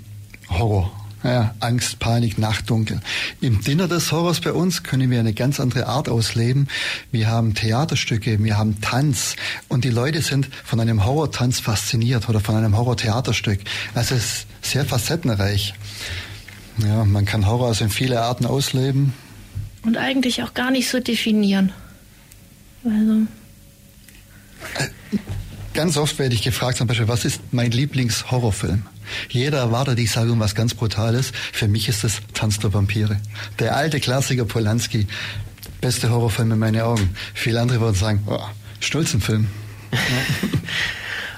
Horror. 0.51 0.93
Ja, 1.23 1.55
Angst, 1.61 1.99
Panik, 1.99 2.39
Nachtdunkel. 2.39 3.01
Im 3.43 3.61
Dinner 3.61 3.89
des 3.89 4.11
Horrors 4.11 4.41
bei 4.41 4.53
uns 4.53 4.83
können 4.83 5.11
wir 5.11 5.21
eine 5.21 5.35
ganz 5.35 5.61
andere 5.61 5.87
Art 5.87 6.09
ausleben. 6.09 6.69
Wir 7.13 7.29
haben 7.29 7.55
Theaterstücke, 7.55 8.43
wir 8.43 8.57
haben 8.57 8.81
Tanz 8.81 9.37
und 9.69 9.85
die 9.85 9.91
Leute 9.91 10.23
sind 10.23 10.49
von 10.65 10.81
einem 10.81 11.05
Horrortanz 11.05 11.61
fasziniert 11.61 12.29
oder 12.31 12.41
von 12.41 12.55
einem 12.57 12.75
Horrortheaterstück. 12.75 13.61
Also 13.95 14.15
es 14.15 14.25
ist 14.25 14.47
sehr 14.63 14.87
facettenreich. 14.87 15.75
Ja, 16.79 17.05
man 17.05 17.27
kann 17.27 17.47
Horror 17.47 17.69
also 17.69 17.85
in 17.85 17.91
viele 17.91 18.23
Arten 18.23 18.47
ausleben. 18.47 19.13
Und 19.83 19.99
eigentlich 19.99 20.43
auch 20.43 20.55
gar 20.55 20.71
nicht 20.71 20.89
so 20.89 21.01
definieren. 21.01 21.73
Also. 22.83 23.27
Ganz 25.81 25.97
oft 25.97 26.19
werde 26.19 26.35
ich 26.35 26.43
gefragt, 26.43 26.77
zum 26.77 26.89
Beispiel, 26.89 27.09
was 27.09 27.25
ist 27.25 27.41
mein 27.53 27.71
Lieblingshorrorfilm? 27.71 28.83
Jeder 29.31 29.61
erwartet, 29.61 29.99
ich 29.99 30.11
sage 30.11 30.27
irgendwas 30.27 30.55
ganz 30.55 30.75
Brutales. 30.75 31.33
Für 31.55 31.69
mich 31.69 31.89
ist 31.89 32.05
es 32.05 32.21
Tanz 32.35 32.59
der 32.59 32.75
Vampire. 32.75 33.19
Der 33.59 33.75
alte 33.75 33.99
Klassiker 33.99 34.45
Polanski. 34.45 35.07
Beste 35.81 36.11
Horrorfilm 36.11 36.53
in 36.53 36.59
meinen 36.59 36.83
Augen. 36.83 37.15
Viele 37.33 37.63
andere 37.63 37.81
würden 37.81 37.95
sagen, 37.95 38.25
oh, 38.27 38.43
Stulzenfilm. 38.81 39.47
Ja. 39.91 39.99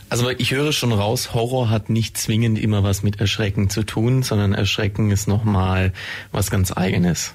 Also 0.09 0.29
ich 0.29 0.51
höre 0.51 0.73
schon 0.73 0.93
raus, 0.93 1.35
Horror 1.35 1.71
hat 1.71 1.89
nicht 1.89 2.19
zwingend 2.19 2.59
immer 2.59 2.83
was 2.83 3.05
mit 3.05 3.21
Erschrecken 3.21 3.71
zu 3.71 3.85
tun, 3.85 4.25
sondern 4.25 4.55
Erschrecken 4.55 5.13
ist 5.13 5.29
nochmal 5.29 5.93
was 6.33 6.51
ganz 6.51 6.73
eigenes. 6.73 7.33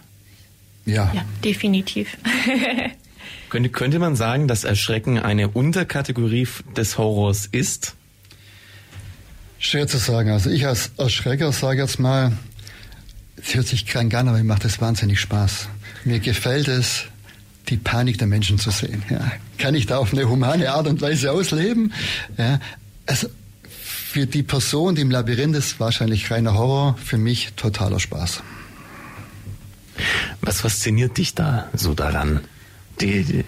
Ja. 0.85 1.09
Ja, 1.13 1.23
definitiv. 1.41 2.17
könnte, 3.49 3.69
könnte 3.69 3.99
man 3.99 4.15
sagen, 4.15 4.47
dass 4.47 4.63
Erschrecken 4.63 5.19
eine 5.19 5.49
Unterkategorie 5.49 6.47
des 6.75 6.97
Horrors 6.97 7.45
ist? 7.45 7.95
Schwer 9.59 9.87
zu 9.87 9.97
sagen. 9.97 10.29
Also 10.31 10.49
ich 10.49 10.67
als 10.67 10.91
Erschrecker 10.97 11.51
sage 11.51 11.81
jetzt 11.81 11.99
mal, 11.99 12.33
es 13.37 13.55
hört 13.55 13.67
sich 13.67 13.85
krank 13.85 14.13
an, 14.13 14.27
aber 14.27 14.37
mir 14.37 14.43
macht 14.43 14.65
es 14.65 14.81
wahnsinnig 14.81 15.19
Spaß. 15.19 15.69
Mir 16.05 16.19
gefällt 16.19 16.67
es, 16.67 17.05
die 17.69 17.77
Panik 17.77 18.17
der 18.17 18.27
Menschen 18.27 18.59
zu 18.59 18.71
sehen. 18.71 19.03
Ja. 19.09 19.31
Kann 19.57 19.75
ich 19.75 19.85
da 19.85 19.97
auf 19.97 20.13
eine 20.13 20.29
humane 20.29 20.71
Art 20.71 20.87
und 20.87 21.01
Weise 21.01 21.31
ausleben? 21.31 21.93
Ja. 22.37 22.59
Also 23.05 23.27
für 23.69 24.25
die 24.25 24.43
Person, 24.43 24.95
die 24.95 25.01
im 25.01 25.11
Labyrinth 25.11 25.55
ist, 25.55 25.79
wahrscheinlich 25.79 26.29
reiner 26.31 26.53
Horror, 26.53 26.97
für 27.03 27.17
mich 27.17 27.53
totaler 27.55 27.99
Spaß. 27.99 28.41
Was 30.41 30.61
fasziniert 30.61 31.17
dich 31.17 31.35
da 31.35 31.67
so 31.73 31.93
daran? 31.93 32.41
Die, 32.99 33.23
die 33.23 33.43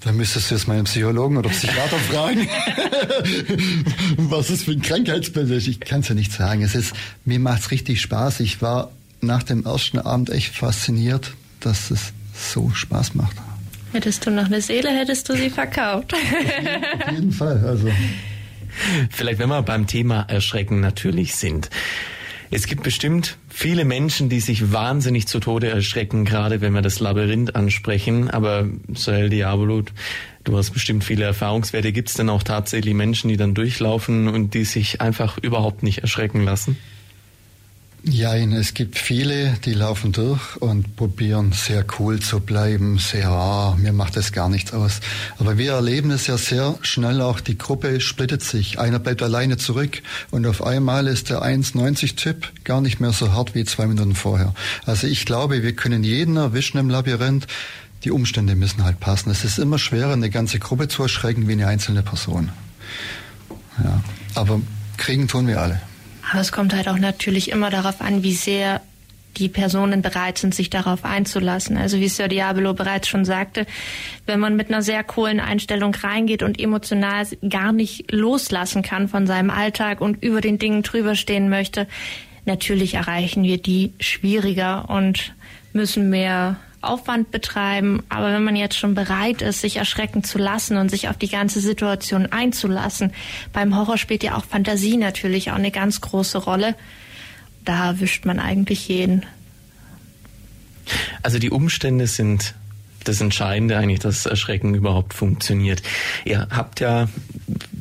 da 0.00 0.12
müsstest 0.12 0.50
du 0.50 0.54
jetzt 0.54 0.68
meinen 0.68 0.84
Psychologen 0.84 1.36
oder 1.36 1.50
Psychiater 1.50 1.98
fragen, 2.10 2.48
was 4.16 4.48
es 4.48 4.62
für 4.62 4.72
ein 4.72 4.80
Krankheitsbild 4.80 5.50
ist. 5.50 5.66
Ich 5.66 5.80
kann 5.80 6.00
es 6.00 6.08
ja 6.08 6.14
nicht 6.14 6.32
sagen. 6.32 6.62
Es 6.62 6.74
ist, 6.74 6.94
mir 7.24 7.40
macht 7.40 7.62
es 7.62 7.70
richtig 7.72 8.00
Spaß. 8.00 8.40
Ich 8.40 8.62
war 8.62 8.92
nach 9.20 9.42
dem 9.42 9.66
ersten 9.66 9.98
Abend 9.98 10.30
echt 10.30 10.54
fasziniert, 10.54 11.32
dass 11.60 11.90
es 11.90 12.12
so 12.32 12.70
Spaß 12.70 13.16
macht. 13.16 13.36
Hättest 13.92 14.24
du 14.24 14.30
noch 14.30 14.46
eine 14.46 14.60
Seele, 14.60 14.90
hättest 14.90 15.28
du 15.28 15.34
sie 15.34 15.50
verkauft. 15.50 16.14
Auf 16.14 17.12
jeden 17.12 17.32
Fall. 17.32 17.62
Also. 17.64 17.90
Vielleicht, 19.10 19.40
wenn 19.40 19.48
wir 19.48 19.62
beim 19.62 19.86
Thema 19.86 20.22
Erschrecken 20.28 20.80
natürlich 20.80 21.34
sind. 21.34 21.70
Es 22.50 22.66
gibt 22.66 22.82
bestimmt 22.82 23.36
viele 23.48 23.84
Menschen, 23.84 24.30
die 24.30 24.40
sich 24.40 24.72
wahnsinnig 24.72 25.26
zu 25.26 25.38
Tode 25.38 25.68
erschrecken, 25.68 26.24
gerade 26.24 26.62
wenn 26.62 26.72
wir 26.72 26.80
das 26.80 26.98
Labyrinth 26.98 27.54
ansprechen. 27.54 28.30
Aber 28.30 28.66
Sahel 28.94 29.28
Diabolo, 29.28 29.82
du 30.44 30.56
hast 30.56 30.70
bestimmt 30.70 31.04
viele 31.04 31.24
Erfahrungswerte. 31.24 31.92
Gibt 31.92 32.08
es 32.08 32.14
denn 32.14 32.30
auch 32.30 32.42
tatsächlich 32.42 32.94
Menschen, 32.94 33.28
die 33.28 33.36
dann 33.36 33.52
durchlaufen 33.52 34.28
und 34.28 34.54
die 34.54 34.64
sich 34.64 35.02
einfach 35.02 35.36
überhaupt 35.38 35.82
nicht 35.82 35.98
erschrecken 35.98 36.42
lassen? 36.42 36.78
Ja, 38.10 38.34
es 38.34 38.72
gibt 38.72 38.96
viele, 38.96 39.58
die 39.66 39.74
laufen 39.74 40.12
durch 40.12 40.56
und 40.56 40.96
probieren 40.96 41.52
sehr 41.52 41.84
cool 41.98 42.20
zu 42.20 42.40
bleiben, 42.40 42.96
sehr, 42.96 43.28
ah, 43.28 43.76
mir 43.78 43.92
macht 43.92 44.16
das 44.16 44.32
gar 44.32 44.48
nichts 44.48 44.72
aus. 44.72 45.00
Aber 45.38 45.58
wir 45.58 45.72
erleben 45.72 46.10
es 46.10 46.26
ja 46.26 46.38
sehr 46.38 46.78
schnell 46.80 47.20
auch, 47.20 47.40
die 47.40 47.58
Gruppe 47.58 48.00
splittet 48.00 48.42
sich. 48.42 48.78
Einer 48.78 48.98
bleibt 48.98 49.22
alleine 49.22 49.58
zurück 49.58 50.00
und 50.30 50.46
auf 50.46 50.64
einmal 50.64 51.06
ist 51.06 51.28
der 51.28 51.42
1,90-Typ 51.42 52.64
gar 52.64 52.80
nicht 52.80 52.98
mehr 52.98 53.12
so 53.12 53.34
hart 53.34 53.54
wie 53.54 53.66
zwei 53.66 53.86
Minuten 53.86 54.14
vorher. 54.14 54.54
Also 54.86 55.06
ich 55.06 55.26
glaube, 55.26 55.62
wir 55.62 55.76
können 55.76 56.02
jeden 56.02 56.38
erwischen 56.38 56.78
im 56.78 56.88
Labyrinth. 56.88 57.46
Die 58.04 58.10
Umstände 58.10 58.56
müssen 58.56 58.84
halt 58.84 59.00
passen. 59.00 59.30
Es 59.30 59.44
ist 59.44 59.58
immer 59.58 59.78
schwerer, 59.78 60.14
eine 60.14 60.30
ganze 60.30 60.58
Gruppe 60.58 60.88
zu 60.88 61.02
erschrecken 61.02 61.46
wie 61.46 61.52
eine 61.52 61.66
einzelne 61.66 62.02
Person. 62.02 62.48
Ja, 63.84 64.02
aber 64.34 64.62
kriegen 64.96 65.28
tun 65.28 65.46
wir 65.46 65.60
alle. 65.60 65.82
Aber 66.30 66.40
es 66.40 66.52
kommt 66.52 66.74
halt 66.74 66.88
auch 66.88 66.98
natürlich 66.98 67.50
immer 67.50 67.70
darauf 67.70 68.00
an, 68.00 68.22
wie 68.22 68.34
sehr 68.34 68.80
die 69.36 69.48
Personen 69.48 70.02
bereit 70.02 70.38
sind, 70.38 70.54
sich 70.54 70.68
darauf 70.68 71.04
einzulassen. 71.04 71.76
Also 71.76 72.00
wie 72.00 72.08
Sir 72.08 72.28
Diabolo 72.28 72.74
bereits 72.74 73.08
schon 73.08 73.24
sagte, 73.24 73.66
wenn 74.26 74.40
man 74.40 74.56
mit 74.56 74.68
einer 74.68 74.82
sehr 74.82 75.04
coolen 75.04 75.40
Einstellung 75.40 75.94
reingeht 75.94 76.42
und 76.42 76.60
emotional 76.60 77.26
gar 77.48 77.72
nicht 77.72 78.10
loslassen 78.10 78.82
kann 78.82 79.08
von 79.08 79.26
seinem 79.26 79.50
Alltag 79.50 80.00
und 80.00 80.22
über 80.22 80.40
den 80.40 80.58
Dingen 80.58 80.82
drüber 80.82 81.14
stehen 81.14 81.48
möchte, 81.48 81.86
natürlich 82.46 82.94
erreichen 82.94 83.44
wir 83.44 83.58
die 83.58 83.92
schwieriger 84.00 84.90
und 84.90 85.34
müssen 85.72 86.10
mehr 86.10 86.56
Aufwand 86.80 87.30
betreiben. 87.30 88.02
Aber 88.08 88.32
wenn 88.32 88.44
man 88.44 88.56
jetzt 88.56 88.76
schon 88.76 88.94
bereit 88.94 89.42
ist, 89.42 89.60
sich 89.60 89.76
erschrecken 89.76 90.24
zu 90.24 90.38
lassen 90.38 90.76
und 90.76 90.90
sich 90.90 91.08
auf 91.08 91.16
die 91.16 91.28
ganze 91.28 91.60
Situation 91.60 92.26
einzulassen, 92.26 93.12
beim 93.52 93.76
Horror 93.76 93.98
spielt 93.98 94.22
ja 94.22 94.36
auch 94.36 94.44
Fantasie 94.44 94.96
natürlich 94.96 95.50
auch 95.50 95.56
eine 95.56 95.70
ganz 95.70 96.00
große 96.00 96.38
Rolle. 96.38 96.74
Da 97.64 97.86
erwischt 97.86 98.24
man 98.24 98.38
eigentlich 98.38 98.88
jeden. 98.88 99.26
Also 101.22 101.38
die 101.38 101.50
Umstände 101.50 102.06
sind 102.06 102.54
das 103.04 103.20
Entscheidende 103.20 103.76
eigentlich, 103.76 104.00
dass 104.00 104.26
Erschrecken 104.26 104.74
überhaupt 104.74 105.14
funktioniert. 105.14 105.82
Ihr 106.24 106.48
habt 106.50 106.80
ja 106.80 107.08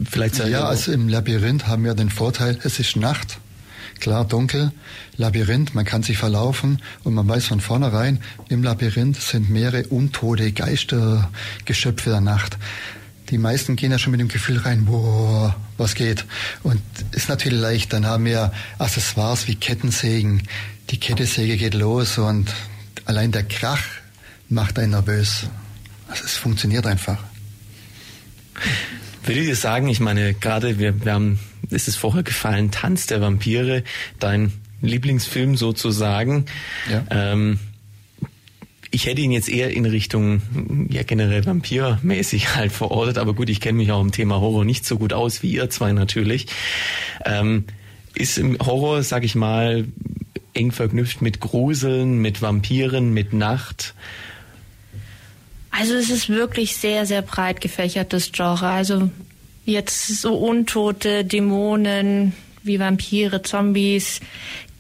vielleicht... 0.09 0.39
Ja, 0.39 0.65
also 0.65 0.91
im 0.91 1.07
Labyrinth 1.09 1.67
haben 1.67 1.83
wir 1.83 1.93
den 1.93 2.09
Vorteil, 2.09 2.59
es 2.63 2.79
ist 2.79 2.95
Nacht 2.95 3.39
klar 3.99 4.25
dunkel, 4.25 4.71
Labyrinth, 5.17 5.75
man 5.75 5.85
kann 5.85 6.03
sich 6.03 6.17
verlaufen 6.17 6.81
und 7.03 7.13
man 7.13 7.27
weiß 7.27 7.45
von 7.47 7.61
vornherein, 7.61 8.19
im 8.49 8.63
Labyrinth 8.63 9.19
sind 9.21 9.49
mehrere 9.49 9.87
untote 9.87 10.51
Geistergeschöpfe 10.51 12.09
der 12.09 12.21
Nacht. 12.21 12.57
Die 13.29 13.37
meisten 13.37 13.75
gehen 13.75 13.91
ja 13.91 13.99
schon 13.99 14.11
mit 14.11 14.21
dem 14.21 14.29
Gefühl 14.29 14.59
rein, 14.59 14.85
boah, 14.85 15.55
was 15.77 15.95
geht. 15.95 16.25
Und 16.63 16.81
ist 17.11 17.27
natürlich 17.27 17.59
leicht, 17.59 17.93
dann 17.93 18.05
haben 18.05 18.25
wir 18.25 18.53
Accessoires 18.79 19.47
wie 19.47 19.55
Kettensägen. 19.55 20.43
Die 20.89 20.99
Kettensäge 20.99 21.57
geht 21.57 21.73
los 21.73 22.17
und 22.17 22.53
allein 23.05 23.31
der 23.31 23.43
Krach 23.43 23.83
macht 24.47 24.79
einen 24.79 24.91
nervös. 24.91 25.47
Also 26.07 26.23
es 26.23 26.37
funktioniert 26.37 26.85
einfach. 26.87 27.21
Würde 29.27 29.41
ich 29.41 29.59
sagen, 29.59 29.87
ich 29.87 29.99
meine, 29.99 30.33
gerade 30.33 30.79
wir, 30.79 31.03
wir 31.03 31.13
haben 31.13 31.39
ist 31.69 31.87
es 31.87 31.95
vorher 31.95 32.23
gefallen, 32.23 32.71
Tanz 32.71 33.07
der 33.07 33.21
Vampire, 33.21 33.83
dein 34.19 34.53
Lieblingsfilm 34.81 35.57
sozusagen. 35.57 36.45
Ja. 36.89 37.03
Ähm, 37.09 37.59
ich 38.89 39.05
hätte 39.05 39.21
ihn 39.21 39.31
jetzt 39.31 39.49
eher 39.49 39.71
in 39.71 39.85
Richtung 39.85 40.41
ja 40.89 41.03
generell 41.03 41.45
Vampirmäßig 41.45 42.55
halt 42.55 42.71
verortet, 42.71 43.17
aber 43.17 43.33
gut, 43.33 43.49
ich 43.49 43.59
kenne 43.59 43.77
mich 43.77 43.91
auch 43.91 44.01
im 44.01 44.11
Thema 44.11 44.39
Horror 44.39 44.65
nicht 44.65 44.85
so 44.85 44.97
gut 44.97 45.13
aus 45.13 45.43
wie 45.43 45.51
ihr 45.51 45.69
zwei 45.69 45.91
natürlich. 45.91 46.47
Ähm, 47.25 47.65
ist 48.15 48.37
im 48.37 48.57
Horror, 48.59 49.03
sag 49.03 49.23
ich 49.23 49.35
mal, 49.35 49.85
eng 50.53 50.71
verknüpft 50.71 51.21
mit 51.21 51.39
Gruseln, 51.39 52.17
mit 52.17 52.41
Vampiren, 52.41 53.13
mit 53.13 53.33
Nacht. 53.33 53.93
Also 55.79 55.93
es 55.93 56.09
ist 56.09 56.29
wirklich 56.29 56.75
sehr, 56.75 57.05
sehr 57.05 57.21
breit 57.21 57.61
gefächertes 57.61 58.31
Genre. 58.31 58.67
Also 58.67 59.11
jetzt 59.65 60.07
so 60.07 60.35
Untote, 60.35 61.23
Dämonen 61.23 62.33
wie 62.63 62.79
Vampire, 62.79 63.43
Zombies 63.43 64.19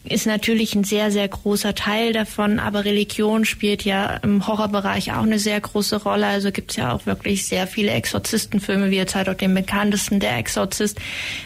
ist 0.03 0.25
natürlich 0.25 0.73
ein 0.73 0.83
sehr, 0.83 1.11
sehr 1.11 1.27
großer 1.27 1.75
Teil 1.75 2.13
davon, 2.13 2.59
aber 2.59 2.85
Religion 2.85 3.45
spielt 3.45 3.83
ja 3.83 4.15
im 4.23 4.47
Horrorbereich 4.47 5.11
auch 5.11 5.23
eine 5.23 5.37
sehr 5.37 5.59
große 5.59 6.01
Rolle. 6.01 6.25
Also 6.25 6.51
gibt 6.51 6.71
es 6.71 6.77
ja 6.77 6.93
auch 6.93 7.05
wirklich 7.05 7.45
sehr 7.45 7.67
viele 7.67 7.91
Exorzistenfilme, 7.91 8.89
wie 8.89 8.95
jetzt 8.95 9.15
halt 9.15 9.29
auch 9.29 9.35
den 9.35 9.53
bekanntesten, 9.53 10.19
der 10.19 10.37
Exorzist, 10.37 10.97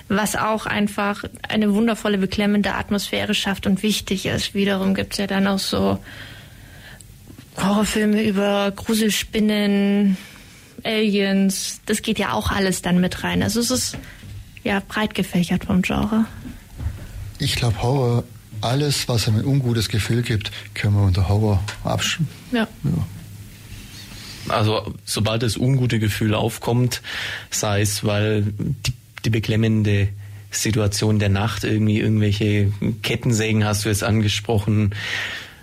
was 0.07 0.35
auch 0.35 0.65
einfach 0.65 1.23
eine 1.49 1.73
wundervolle, 1.73 2.19
beklemmende 2.19 2.75
Atmosphäre 2.75 3.33
schafft 3.33 3.65
und 3.67 3.83
wichtig 3.83 4.27
ist. 4.27 4.53
Wiederum 4.53 4.93
gibt 4.93 5.13
es 5.13 5.19
ja 5.19 5.27
dann 5.27 5.47
auch 5.47 5.59
so 5.59 5.97
Horrorfilme 7.57 8.23
über 8.23 8.71
Gruselspinnen, 8.71 10.17
Aliens, 10.83 11.81
das 11.85 12.01
geht 12.01 12.19
ja 12.19 12.33
auch 12.33 12.51
alles 12.51 12.81
dann 12.81 12.99
mit 12.99 13.23
rein. 13.23 13.43
Also 13.43 13.59
es 13.59 13.71
ist 13.71 13.97
ja 14.63 14.81
breit 14.87 15.15
gefächert 15.15 15.65
vom 15.65 15.81
Genre. 15.81 16.25
Ich 17.39 17.55
glaube, 17.55 17.81
Horror, 17.81 18.23
alles, 18.61 19.07
was 19.07 19.27
einem 19.27 19.39
ein 19.39 19.45
ungutes 19.45 19.89
Gefühl 19.89 20.21
gibt, 20.21 20.51
können 20.73 20.95
wir 20.95 21.03
unter 21.03 21.27
Horror 21.27 21.63
abschreiben. 21.83 22.27
Ja. 22.51 22.67
ja. 22.83 23.05
Also 24.47 24.93
sobald 25.05 25.43
das 25.43 25.57
ungute 25.57 25.99
Gefühl 25.99 26.33
aufkommt, 26.33 27.01
sei 27.51 27.81
es, 27.81 28.03
weil 28.03 28.43
die, 28.43 28.93
die 29.25 29.29
beklemmende 29.29 30.09
Situation 30.49 31.19
der 31.19 31.29
Nacht 31.29 31.63
irgendwie 31.63 31.99
irgendwelche 31.99 32.71
Kettensägen 33.03 33.63
hast 33.63 33.85
du 33.85 33.89
jetzt 33.89 34.03
angesprochen 34.03 34.93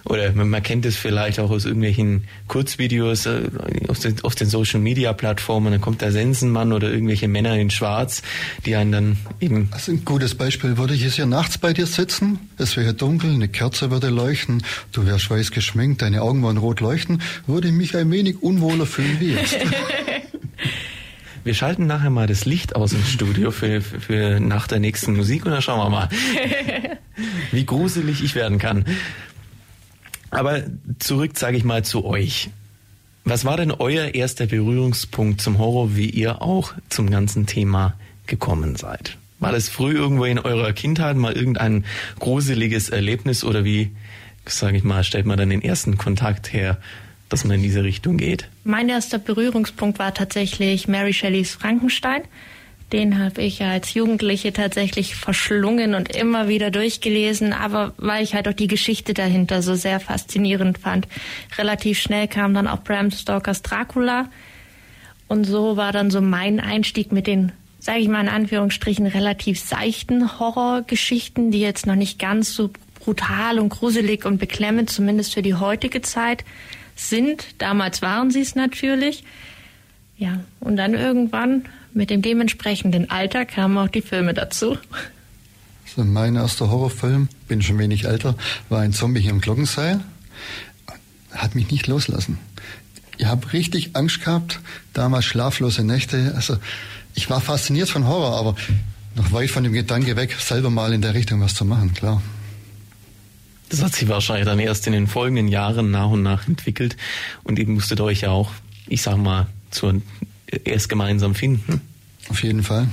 oder 0.08 0.32
man 0.32 0.62
kennt 0.62 0.86
es 0.86 0.96
vielleicht 0.96 1.38
auch 1.38 1.50
aus 1.50 1.64
irgendwelchen 1.64 2.24
Kurzvideos 2.48 3.26
äh, 3.26 3.42
auf, 3.88 3.98
den, 3.98 4.16
auf 4.22 4.34
den 4.34 4.48
Social 4.48 4.80
Media 4.80 5.12
Plattformen, 5.12 5.72
dann 5.72 5.80
kommt 5.80 6.00
der 6.00 6.12
Sensenmann 6.12 6.72
oder 6.72 6.90
irgendwelche 6.90 7.28
Männer 7.28 7.56
in 7.56 7.70
Schwarz, 7.70 8.22
die 8.64 8.74
einen 8.74 8.92
dann 8.92 9.16
eben. 9.40 9.68
Also 9.70 9.92
ein 9.92 10.04
gutes 10.04 10.34
Beispiel 10.34 10.76
würde 10.78 10.94
ich 10.94 11.02
jetzt 11.02 11.14
hier 11.14 11.26
nachts 11.26 11.58
bei 11.58 11.72
dir 11.72 11.86
sitzen, 11.86 12.38
es 12.56 12.76
wäre 12.76 12.94
dunkel, 12.94 13.32
eine 13.32 13.48
Kerze 13.48 13.90
würde 13.90 14.08
leuchten, 14.08 14.62
du 14.92 15.06
wärst 15.06 15.30
weiß 15.30 15.50
geschminkt, 15.50 16.02
deine 16.02 16.22
Augen 16.22 16.42
würden 16.42 16.58
rot 16.58 16.80
leuchten, 16.80 17.20
würde 17.46 17.68
ich 17.68 17.74
mich 17.74 17.96
ein 17.96 18.10
wenig 18.10 18.42
unwohler 18.42 18.86
fühlen 18.86 19.18
wie 19.20 19.32
jetzt. 19.32 19.56
Wir 21.44 21.54
schalten 21.54 21.86
nachher 21.86 22.10
mal 22.10 22.26
das 22.26 22.44
Licht 22.44 22.76
aus 22.76 22.92
im 22.92 23.02
Studio 23.04 23.50
für, 23.50 23.80
für, 23.80 24.00
für 24.00 24.40
nach 24.40 24.66
der 24.66 24.80
nächsten 24.80 25.16
Musik 25.16 25.46
und 25.46 25.52
dann 25.52 25.62
schauen 25.62 25.78
wir 25.78 25.88
mal, 25.88 26.08
wie 27.52 27.64
gruselig 27.64 28.22
ich 28.22 28.34
werden 28.34 28.58
kann. 28.58 28.84
Aber 30.30 30.62
zurück, 30.98 31.38
sage 31.38 31.56
ich 31.56 31.64
mal, 31.64 31.84
zu 31.84 32.04
euch. 32.04 32.50
Was 33.24 33.44
war 33.44 33.56
denn 33.56 33.72
euer 33.72 34.14
erster 34.14 34.46
Berührungspunkt 34.46 35.40
zum 35.40 35.58
Horror, 35.58 35.96
wie 35.96 36.08
ihr 36.08 36.40
auch 36.40 36.72
zum 36.88 37.10
ganzen 37.10 37.46
Thema 37.46 37.94
gekommen 38.26 38.76
seid? 38.76 39.18
War 39.38 39.52
das 39.52 39.68
früh 39.68 39.92
irgendwo 39.92 40.24
in 40.24 40.38
eurer 40.38 40.72
Kindheit 40.72 41.16
mal 41.16 41.32
irgendein 41.32 41.84
gruseliges 42.18 42.88
Erlebnis 42.88 43.44
oder 43.44 43.64
wie, 43.64 43.90
sage 44.46 44.78
ich 44.78 44.84
mal, 44.84 45.04
stellt 45.04 45.26
man 45.26 45.38
dann 45.38 45.50
den 45.50 45.62
ersten 45.62 45.96
Kontakt 45.96 46.52
her, 46.52 46.78
dass 47.28 47.44
man 47.44 47.56
in 47.56 47.62
diese 47.62 47.84
Richtung 47.84 48.16
geht? 48.16 48.48
Mein 48.64 48.88
erster 48.88 49.18
Berührungspunkt 49.18 49.98
war 49.98 50.14
tatsächlich 50.14 50.88
Mary 50.88 51.12
Shelleys 51.12 51.52
Frankenstein. 51.54 52.22
Den 52.92 53.22
habe 53.22 53.42
ich 53.42 53.62
als 53.62 53.92
Jugendliche 53.92 54.52
tatsächlich 54.52 55.14
verschlungen 55.14 55.94
und 55.94 56.16
immer 56.16 56.48
wieder 56.48 56.70
durchgelesen, 56.70 57.52
aber 57.52 57.92
weil 57.98 58.24
ich 58.24 58.34
halt 58.34 58.48
auch 58.48 58.54
die 58.54 58.66
Geschichte 58.66 59.12
dahinter 59.12 59.60
so 59.60 59.74
sehr 59.74 60.00
faszinierend 60.00 60.78
fand. 60.78 61.06
Relativ 61.58 62.00
schnell 62.00 62.28
kam 62.28 62.54
dann 62.54 62.66
auch 62.66 62.82
Bram 62.82 63.10
Stokers 63.10 63.60
Dracula 63.60 64.30
und 65.28 65.44
so 65.44 65.76
war 65.76 65.92
dann 65.92 66.10
so 66.10 66.22
mein 66.22 66.60
Einstieg 66.60 67.12
mit 67.12 67.26
den, 67.26 67.52
sage 67.78 67.98
ich 67.98 68.08
mal 68.08 68.22
in 68.22 68.28
Anführungsstrichen, 68.28 69.06
relativ 69.06 69.60
seichten 69.60 70.38
Horrorgeschichten, 70.38 71.50
die 71.50 71.60
jetzt 71.60 71.86
noch 71.86 71.94
nicht 71.94 72.18
ganz 72.18 72.54
so 72.54 72.70
brutal 73.00 73.58
und 73.58 73.68
gruselig 73.68 74.24
und 74.24 74.38
beklemmend, 74.38 74.88
zumindest 74.88 75.34
für 75.34 75.42
die 75.42 75.54
heutige 75.54 76.00
Zeit, 76.00 76.44
sind. 76.96 77.44
Damals 77.58 78.00
waren 78.00 78.30
sie 78.30 78.40
es 78.40 78.54
natürlich. 78.54 79.24
Ja, 80.16 80.40
und 80.60 80.76
dann 80.76 80.94
irgendwann 80.94 81.66
mit 81.92 82.10
dem 82.10 82.22
dementsprechenden 82.22 83.10
Alter 83.10 83.44
kamen 83.44 83.78
auch 83.78 83.88
die 83.88 84.02
Filme 84.02 84.34
dazu. 84.34 84.78
Also 85.86 86.04
mein 86.04 86.36
erster 86.36 86.70
Horrorfilm, 86.70 87.28
bin 87.48 87.62
schon 87.62 87.78
wenig 87.78 88.04
älter, 88.04 88.36
war 88.68 88.80
ein 88.80 88.92
Zombie 88.92 89.20
hier 89.20 89.30
im 89.30 89.40
Glockenseil. 89.40 90.00
Hat 91.32 91.54
mich 91.54 91.70
nicht 91.70 91.86
loslassen. 91.86 92.38
Ich 93.16 93.26
habe 93.26 93.52
richtig 93.52 93.96
Angst 93.96 94.24
gehabt, 94.24 94.60
damals 94.92 95.24
schlaflose 95.24 95.82
Nächte. 95.82 96.32
Also 96.36 96.58
ich 97.14 97.28
war 97.28 97.40
fasziniert 97.40 97.88
von 97.88 98.06
Horror, 98.06 98.38
aber 98.38 98.54
noch 99.16 99.32
weit 99.32 99.50
von 99.50 99.64
dem 99.64 99.72
Gedanke 99.72 100.14
weg, 100.16 100.36
selber 100.38 100.70
mal 100.70 100.92
in 100.92 101.02
der 101.02 101.14
Richtung 101.14 101.40
was 101.40 101.54
zu 101.54 101.64
machen, 101.64 101.92
klar. 101.94 102.22
Das 103.70 103.82
hat 103.82 103.94
sich 103.94 104.08
wahrscheinlich 104.08 104.46
dann 104.46 104.60
erst 104.60 104.86
in 104.86 104.92
den 104.92 105.06
folgenden 105.06 105.48
Jahren 105.48 105.90
nach 105.90 106.08
und 106.08 106.22
nach 106.22 106.46
entwickelt 106.48 106.96
und 107.42 107.58
ihr 107.58 107.66
musstet 107.66 108.00
euch 108.00 108.22
ja 108.22 108.30
auch, 108.30 108.50
ich 108.86 109.02
sag 109.02 109.16
mal, 109.16 109.46
zur, 109.70 110.00
erst 110.64 110.88
gemeinsam 110.88 111.34
finden. 111.34 111.80
Auf 112.28 112.42
jeden 112.42 112.62
Fall. 112.62 112.88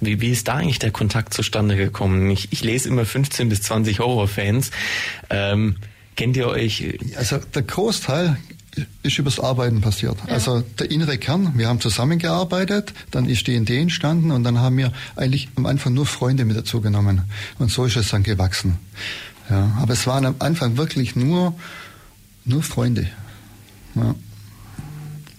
Wie, 0.00 0.20
wie 0.20 0.30
ist 0.30 0.48
da 0.48 0.54
eigentlich 0.54 0.78
der 0.78 0.90
Kontakt 0.90 1.32
zustande 1.32 1.76
gekommen? 1.76 2.30
Ich, 2.30 2.52
ich 2.52 2.62
lese 2.62 2.88
immer 2.88 3.04
15 3.04 3.48
bis 3.48 3.62
20 3.62 4.00
Horrorfans. 4.00 4.70
Ähm, 5.30 5.76
kennt 6.16 6.36
ihr 6.36 6.48
euch? 6.48 6.98
Also 7.16 7.38
der 7.38 7.62
Großteil 7.62 8.36
ist 9.02 9.18
übers 9.18 9.40
Arbeiten 9.40 9.80
passiert. 9.80 10.18
Ja. 10.26 10.34
Also 10.34 10.60
der 10.78 10.90
innere 10.90 11.16
Kern, 11.16 11.52
wir 11.56 11.68
haben 11.68 11.80
zusammengearbeitet, 11.80 12.92
dann 13.10 13.26
ist 13.26 13.46
die 13.46 13.54
Idee 13.54 13.80
entstanden 13.80 14.30
und 14.30 14.44
dann 14.44 14.58
haben 14.58 14.76
wir 14.76 14.92
eigentlich 15.16 15.48
am 15.56 15.64
Anfang 15.64 15.94
nur 15.94 16.04
Freunde 16.04 16.44
mit 16.44 16.56
dazu 16.56 16.82
genommen. 16.82 17.22
Und 17.58 17.70
so 17.70 17.86
ist 17.86 17.96
es 17.96 18.10
dann 18.10 18.22
gewachsen. 18.22 18.76
Ja, 19.48 19.76
aber 19.80 19.94
es 19.94 20.06
waren 20.06 20.26
am 20.26 20.36
Anfang 20.40 20.76
wirklich 20.76 21.16
nur, 21.16 21.54
nur 22.44 22.62
Freunde. 22.62 23.08
Ja. 23.94 24.14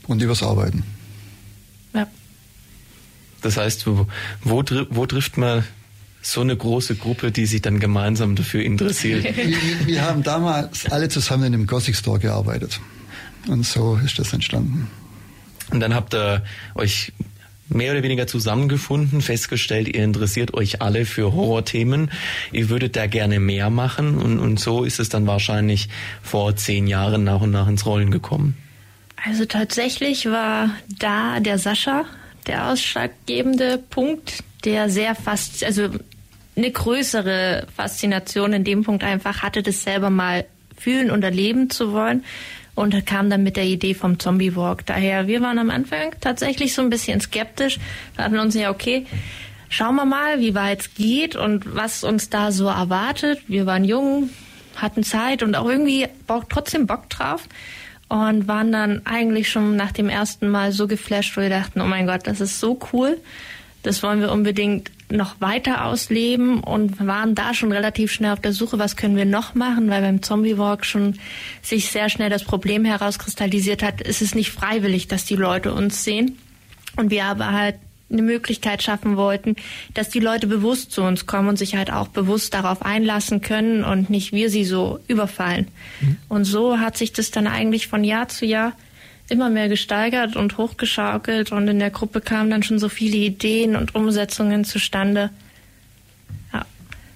Und 0.07 0.21
übers 0.21 0.41
Arbeiten. 0.41 0.83
Ja. 1.93 2.07
Das 3.41 3.57
heißt, 3.57 3.85
wo, 3.87 4.07
wo, 4.43 4.63
wo 4.89 5.05
trifft 5.05 5.37
man 5.37 5.63
so 6.21 6.41
eine 6.41 6.55
große 6.55 6.95
Gruppe, 6.95 7.31
die 7.31 7.45
sich 7.45 7.61
dann 7.61 7.79
gemeinsam 7.79 8.35
dafür 8.35 8.63
interessiert? 8.63 9.23
wir, 9.35 9.87
wir 9.87 10.01
haben 10.01 10.23
damals 10.23 10.89
alle 10.91 11.09
zusammen 11.09 11.45
in 11.45 11.53
einem 11.53 11.67
Gothic 11.67 11.95
Store 11.95 12.19
gearbeitet. 12.19 12.79
Und 13.47 13.65
so 13.65 13.99
ist 14.03 14.19
das 14.19 14.33
entstanden. 14.33 14.89
Und 15.71 15.79
dann 15.79 15.93
habt 15.93 16.13
ihr 16.13 16.43
euch 16.75 17.13
mehr 17.69 17.91
oder 17.91 18.03
weniger 18.03 18.27
zusammengefunden, 18.27 19.21
festgestellt, 19.21 19.87
ihr 19.87 20.03
interessiert 20.03 20.53
euch 20.53 20.81
alle 20.81 21.05
für 21.05 21.33
Horrorthemen, 21.33 22.11
ihr 22.51 22.69
würdet 22.69 22.95
da 22.95 23.07
gerne 23.07 23.39
mehr 23.39 23.69
machen 23.69 24.17
und, 24.17 24.39
und 24.39 24.59
so 24.59 24.83
ist 24.83 24.99
es 24.99 25.09
dann 25.09 25.27
wahrscheinlich 25.27 25.89
vor 26.21 26.55
zehn 26.55 26.87
Jahren 26.87 27.23
nach 27.23 27.41
und 27.41 27.51
nach 27.51 27.67
ins 27.67 27.85
Rollen 27.85 28.11
gekommen. 28.11 28.55
Also 29.27 29.43
tatsächlich 29.43 30.25
war 30.27 30.69
da 30.99 31.41
der 31.41 31.57
Sascha 31.59 32.05
der 32.45 32.69
ausschlaggebende 32.69 33.77
Punkt, 33.77 34.41
der 34.63 34.89
sehr 34.89 35.15
fast, 35.15 35.65
also 35.65 35.89
eine 36.55 36.71
größere 36.71 37.67
Faszination 37.75 38.53
in 38.53 38.63
dem 38.63 38.85
Punkt 38.85 39.03
einfach 39.03 39.43
hatte, 39.43 39.63
das 39.63 39.83
selber 39.83 40.09
mal 40.09 40.45
fühlen 40.77 41.11
und 41.11 41.23
erleben 41.23 41.69
zu 41.69 41.91
wollen 41.91 42.23
und 42.73 43.05
kam 43.05 43.29
dann 43.29 43.43
mit 43.43 43.57
der 43.57 43.65
Idee 43.65 43.95
vom 43.95 44.17
Zombie 44.17 44.55
Walk. 44.55 44.85
Daher, 44.85 45.27
wir 45.27 45.41
waren 45.41 45.59
am 45.59 45.71
Anfang 45.71 46.15
tatsächlich 46.21 46.73
so 46.73 46.81
ein 46.81 46.89
bisschen 46.89 47.19
skeptisch. 47.19 47.79
Wir 48.15 48.23
hatten 48.23 48.39
uns 48.39 48.55
ja, 48.55 48.69
okay, 48.71 49.05
schauen 49.67 49.95
wir 49.95 50.05
mal, 50.05 50.39
wie 50.39 50.55
weit 50.55 50.81
es 50.81 50.93
geht 50.93 51.35
und 51.35 51.75
was 51.75 52.05
uns 52.05 52.29
da 52.29 52.53
so 52.53 52.67
erwartet. 52.67 53.41
Wir 53.47 53.65
waren 53.65 53.83
jung, 53.83 54.29
hatten 54.77 55.03
Zeit 55.03 55.43
und 55.43 55.55
auch 55.55 55.67
irgendwie 55.67 56.07
trotzdem 56.47 56.87
Bock 56.87 57.09
drauf 57.09 57.43
und 58.09 58.47
waren 58.47 58.71
dann 58.71 59.05
eigentlich 59.05 59.49
schon 59.49 59.75
nach 59.75 59.91
dem 59.91 60.09
ersten 60.09 60.49
Mal 60.49 60.71
so 60.71 60.87
geflasht, 60.87 61.35
wo 61.35 61.41
wir 61.41 61.49
dachten, 61.49 61.81
oh 61.81 61.85
mein 61.85 62.07
Gott, 62.07 62.25
das 62.25 62.41
ist 62.41 62.59
so 62.59 62.79
cool. 62.93 63.17
Das 63.83 64.03
wollen 64.03 64.19
wir 64.19 64.31
unbedingt 64.31 64.91
noch 65.09 65.39
weiter 65.39 65.85
ausleben 65.85 66.61
und 66.61 67.05
waren 67.05 67.35
da 67.35 67.53
schon 67.53 67.71
relativ 67.71 68.11
schnell 68.11 68.33
auf 68.33 68.41
der 68.41 68.51
Suche, 68.51 68.79
was 68.79 68.97
können 68.97 69.15
wir 69.15 69.25
noch 69.25 69.55
machen, 69.55 69.89
weil 69.89 70.01
beim 70.01 70.21
Zombie 70.21 70.57
Walk 70.57 70.85
schon 70.85 71.17
sich 71.61 71.89
sehr 71.89 72.09
schnell 72.09 72.29
das 72.29 72.43
Problem 72.43 72.83
herauskristallisiert 72.83 73.83
hat, 73.83 74.01
ist 74.01 74.21
es 74.21 74.35
nicht 74.35 74.51
freiwillig, 74.51 75.07
dass 75.07 75.23
die 75.23 75.35
Leute 75.35 75.73
uns 75.73 76.03
sehen. 76.03 76.37
Und 76.97 77.11
wir 77.11 77.25
aber 77.25 77.51
halt 77.51 77.75
eine 78.09 78.21
Möglichkeit 78.21 78.83
schaffen 78.83 79.17
wollten, 79.17 79.55
dass 79.93 80.09
die 80.09 80.19
Leute 80.19 80.47
bewusst 80.47 80.91
zu 80.91 81.01
uns 81.01 81.25
kommen 81.25 81.49
und 81.49 81.57
sich 81.57 81.75
halt 81.75 81.91
auch 81.91 82.07
bewusst 82.07 82.53
darauf 82.53 82.81
einlassen 82.81 83.41
können 83.41 83.83
und 83.83 84.09
nicht 84.09 84.31
wir 84.31 84.49
sie 84.49 84.63
so 84.63 84.99
überfallen. 85.07 85.67
Mhm. 85.99 86.17
Und 86.29 86.45
so 86.45 86.79
hat 86.79 86.97
sich 86.97 87.11
das 87.11 87.31
dann 87.31 87.47
eigentlich 87.47 87.87
von 87.87 88.03
Jahr 88.03 88.29
zu 88.29 88.45
Jahr 88.45 88.73
immer 89.29 89.49
mehr 89.49 89.67
gesteigert 89.67 90.35
und 90.35 90.57
hochgeschaukelt 90.57 91.51
und 91.51 91.67
in 91.67 91.79
der 91.79 91.89
Gruppe 91.89 92.21
kamen 92.21 92.49
dann 92.49 92.63
schon 92.63 92.79
so 92.79 92.87
viele 92.87 93.17
Ideen 93.17 93.75
und 93.75 93.93
Umsetzungen 93.93 94.63
zustande. 94.63 95.29
Ja. 96.53 96.65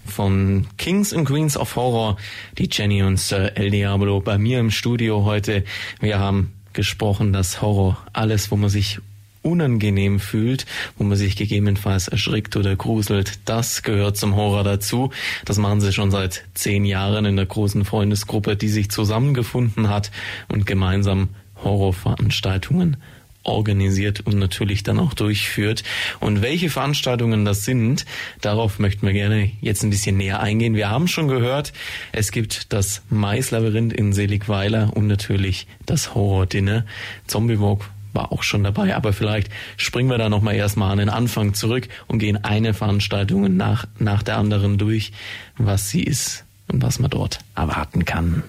Von 0.05 0.67
Kings 0.77 1.13
and 1.13 1.25
Queens 1.25 1.55
of 1.55 1.75
Horror, 1.77 2.17
die 2.57 2.67
Jenny 2.69 3.01
und 3.03 3.17
Sir 3.17 3.55
El 3.55 3.69
Diablo 3.69 4.19
bei 4.19 4.37
mir 4.37 4.59
im 4.59 4.71
Studio 4.71 5.23
heute. 5.23 5.63
Wir 6.01 6.19
haben 6.19 6.51
gesprochen, 6.73 7.31
dass 7.31 7.61
Horror 7.61 7.97
alles, 8.11 8.51
wo 8.51 8.57
man 8.57 8.69
sich 8.69 8.99
unangenehm 9.41 10.19
fühlt, 10.19 10.65
wo 10.97 11.03
man 11.03 11.17
sich 11.17 11.35
gegebenenfalls 11.35 12.07
erschrickt 12.07 12.55
oder 12.55 12.75
gruselt, 12.75 13.39
das 13.45 13.83
gehört 13.83 14.17
zum 14.17 14.35
Horror 14.35 14.63
dazu. 14.63 15.11
Das 15.45 15.57
machen 15.57 15.81
sie 15.81 15.93
schon 15.93 16.11
seit 16.11 16.45
zehn 16.53 16.85
Jahren 16.85 17.25
in 17.25 17.35
der 17.35 17.45
großen 17.45 17.85
Freundesgruppe, 17.85 18.55
die 18.55 18.69
sich 18.69 18.89
zusammengefunden 18.91 19.89
hat 19.89 20.11
und 20.47 20.65
gemeinsam 20.65 21.29
Horrorveranstaltungen 21.63 22.97
organisiert 23.43 24.21
und 24.21 24.37
natürlich 24.37 24.83
dann 24.83 24.99
auch 24.99 25.13
durchführt. 25.13 25.83
Und 26.19 26.41
welche 26.41 26.69
Veranstaltungen 26.69 27.45
das 27.45 27.65
sind, 27.65 28.05
darauf 28.41 28.79
möchten 28.79 29.05
wir 29.05 29.13
gerne 29.13 29.51
jetzt 29.61 29.83
ein 29.83 29.89
bisschen 29.89 30.17
näher 30.17 30.41
eingehen. 30.41 30.75
Wir 30.75 30.89
haben 30.89 31.07
schon 31.07 31.27
gehört, 31.27 31.73
es 32.11 32.31
gibt 32.31 32.71
das 32.73 33.01
Maislabyrinth 33.09 33.93
in 33.93 34.13
Seligweiler 34.13 34.91
und 34.95 35.07
natürlich 35.07 35.67
das 35.85 36.13
Horror-Dinner. 36.13 36.85
Zombie 37.25 37.59
Walk 37.59 37.89
war 38.13 38.31
auch 38.31 38.43
schon 38.43 38.63
dabei, 38.63 38.95
aber 38.95 39.13
vielleicht 39.13 39.51
springen 39.77 40.09
wir 40.09 40.17
da 40.17 40.29
nochmal 40.29 40.55
erstmal 40.55 40.91
an 40.91 40.97
den 40.97 41.09
Anfang 41.09 41.53
zurück 41.53 41.87
und 42.07 42.19
gehen 42.19 42.43
eine 42.43 42.73
Veranstaltung 42.73 43.55
nach, 43.55 43.85
nach 43.99 44.23
der 44.23 44.37
anderen 44.37 44.77
durch, 44.77 45.11
was 45.57 45.89
sie 45.89 46.03
ist 46.03 46.45
und 46.67 46.81
was 46.81 46.99
man 46.99 47.09
dort 47.09 47.39
erwarten 47.55 48.05
kann. 48.05 48.43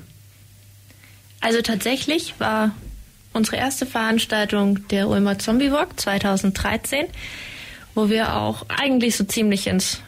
Also 1.41 1.61
tatsächlich 1.61 2.35
war 2.39 2.71
unsere 3.33 3.57
erste 3.57 3.87
Veranstaltung 3.87 4.87
der 4.89 5.09
Ulmer 5.09 5.39
Zombie 5.39 5.73
Walk 5.73 5.99
2013. 5.99 7.07
wo 7.95 8.09
wir 8.09 8.37
auch 8.37 8.65
eigentlich 8.69 9.17
so 9.17 9.25
ziemlich 9.25 9.67
ins 9.67 10.01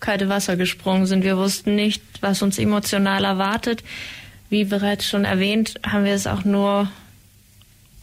kalte 0.00 0.28
Wasser 0.28 0.56
gesprungen 0.56 1.06
sind. 1.06 1.24
Wir 1.24 1.36
wussten 1.36 1.74
nicht, 1.74 2.02
was 2.20 2.42
uns 2.42 2.58
emotional 2.58 3.24
erwartet. 3.24 3.82
Wie 4.48 4.64
bereits 4.64 5.06
schon 5.06 5.24
erwähnt, 5.24 5.74
haben 5.84 6.04
wir 6.04 6.14
es 6.14 6.26
auch 6.26 6.44
nur 6.44 6.88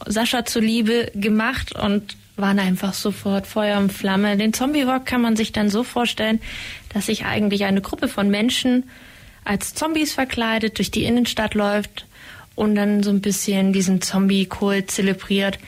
Sascha 0.06 0.44
zuliebe 0.44 1.10
gemacht 1.14 1.74
und 1.74 2.16
waren 2.36 2.58
einfach 2.58 2.94
sofort 2.94 3.46
Feuer 3.46 3.78
und 3.78 3.92
Flamme. 3.92 4.36
Den 4.36 4.52
Zombie 4.52 4.86
Walk 4.86 5.06
kann 5.06 5.20
man 5.20 5.36
sich 5.36 5.52
dann 5.52 5.70
so 5.70 5.84
vorstellen, 5.84 6.40
dass 6.92 7.06
sich 7.06 7.24
eigentlich 7.24 7.64
eine 7.64 7.80
Gruppe 7.80 8.08
von 8.08 8.28
Menschen 8.28 8.84
als 9.44 9.74
Zombies 9.74 10.12
verkleidet 10.12 10.78
durch 10.78 10.90
die 10.90 11.04
Innenstadt 11.04 11.54
läuft 11.54 12.06
und 12.54 12.74
dann 12.74 13.02
so 13.02 13.10
ein 13.10 13.20
bisschen 13.20 13.72
diesen 13.72 14.00
Zombie-Kult 14.00 14.90
zelebriert. 14.90 15.58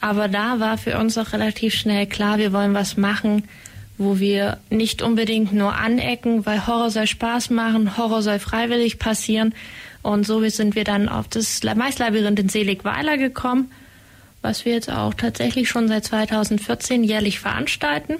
Aber 0.00 0.28
da 0.28 0.60
war 0.60 0.76
für 0.78 0.98
uns 0.98 1.16
auch 1.16 1.32
relativ 1.32 1.74
schnell 1.74 2.06
klar, 2.06 2.38
wir 2.38 2.52
wollen 2.52 2.74
was 2.74 2.96
machen, 2.96 3.44
wo 3.96 4.18
wir 4.18 4.58
nicht 4.70 5.02
unbedingt 5.02 5.52
nur 5.52 5.74
anecken, 5.74 6.44
weil 6.46 6.66
Horror 6.66 6.90
soll 6.90 7.06
Spaß 7.06 7.50
machen, 7.50 7.96
Horror 7.96 8.22
soll 8.22 8.38
freiwillig 8.38 8.98
passieren. 8.98 9.54
Und 10.04 10.26
so 10.26 10.46
sind 10.50 10.74
wir 10.74 10.84
dann 10.84 11.08
auf 11.08 11.28
das 11.28 11.62
Maislabyrinth 11.62 12.38
in 12.38 12.50
Seligweiler 12.50 13.16
gekommen, 13.16 13.70
was 14.42 14.66
wir 14.66 14.74
jetzt 14.74 14.90
auch 14.90 15.14
tatsächlich 15.14 15.70
schon 15.70 15.88
seit 15.88 16.04
2014 16.04 17.02
jährlich 17.02 17.40
veranstalten. 17.40 18.16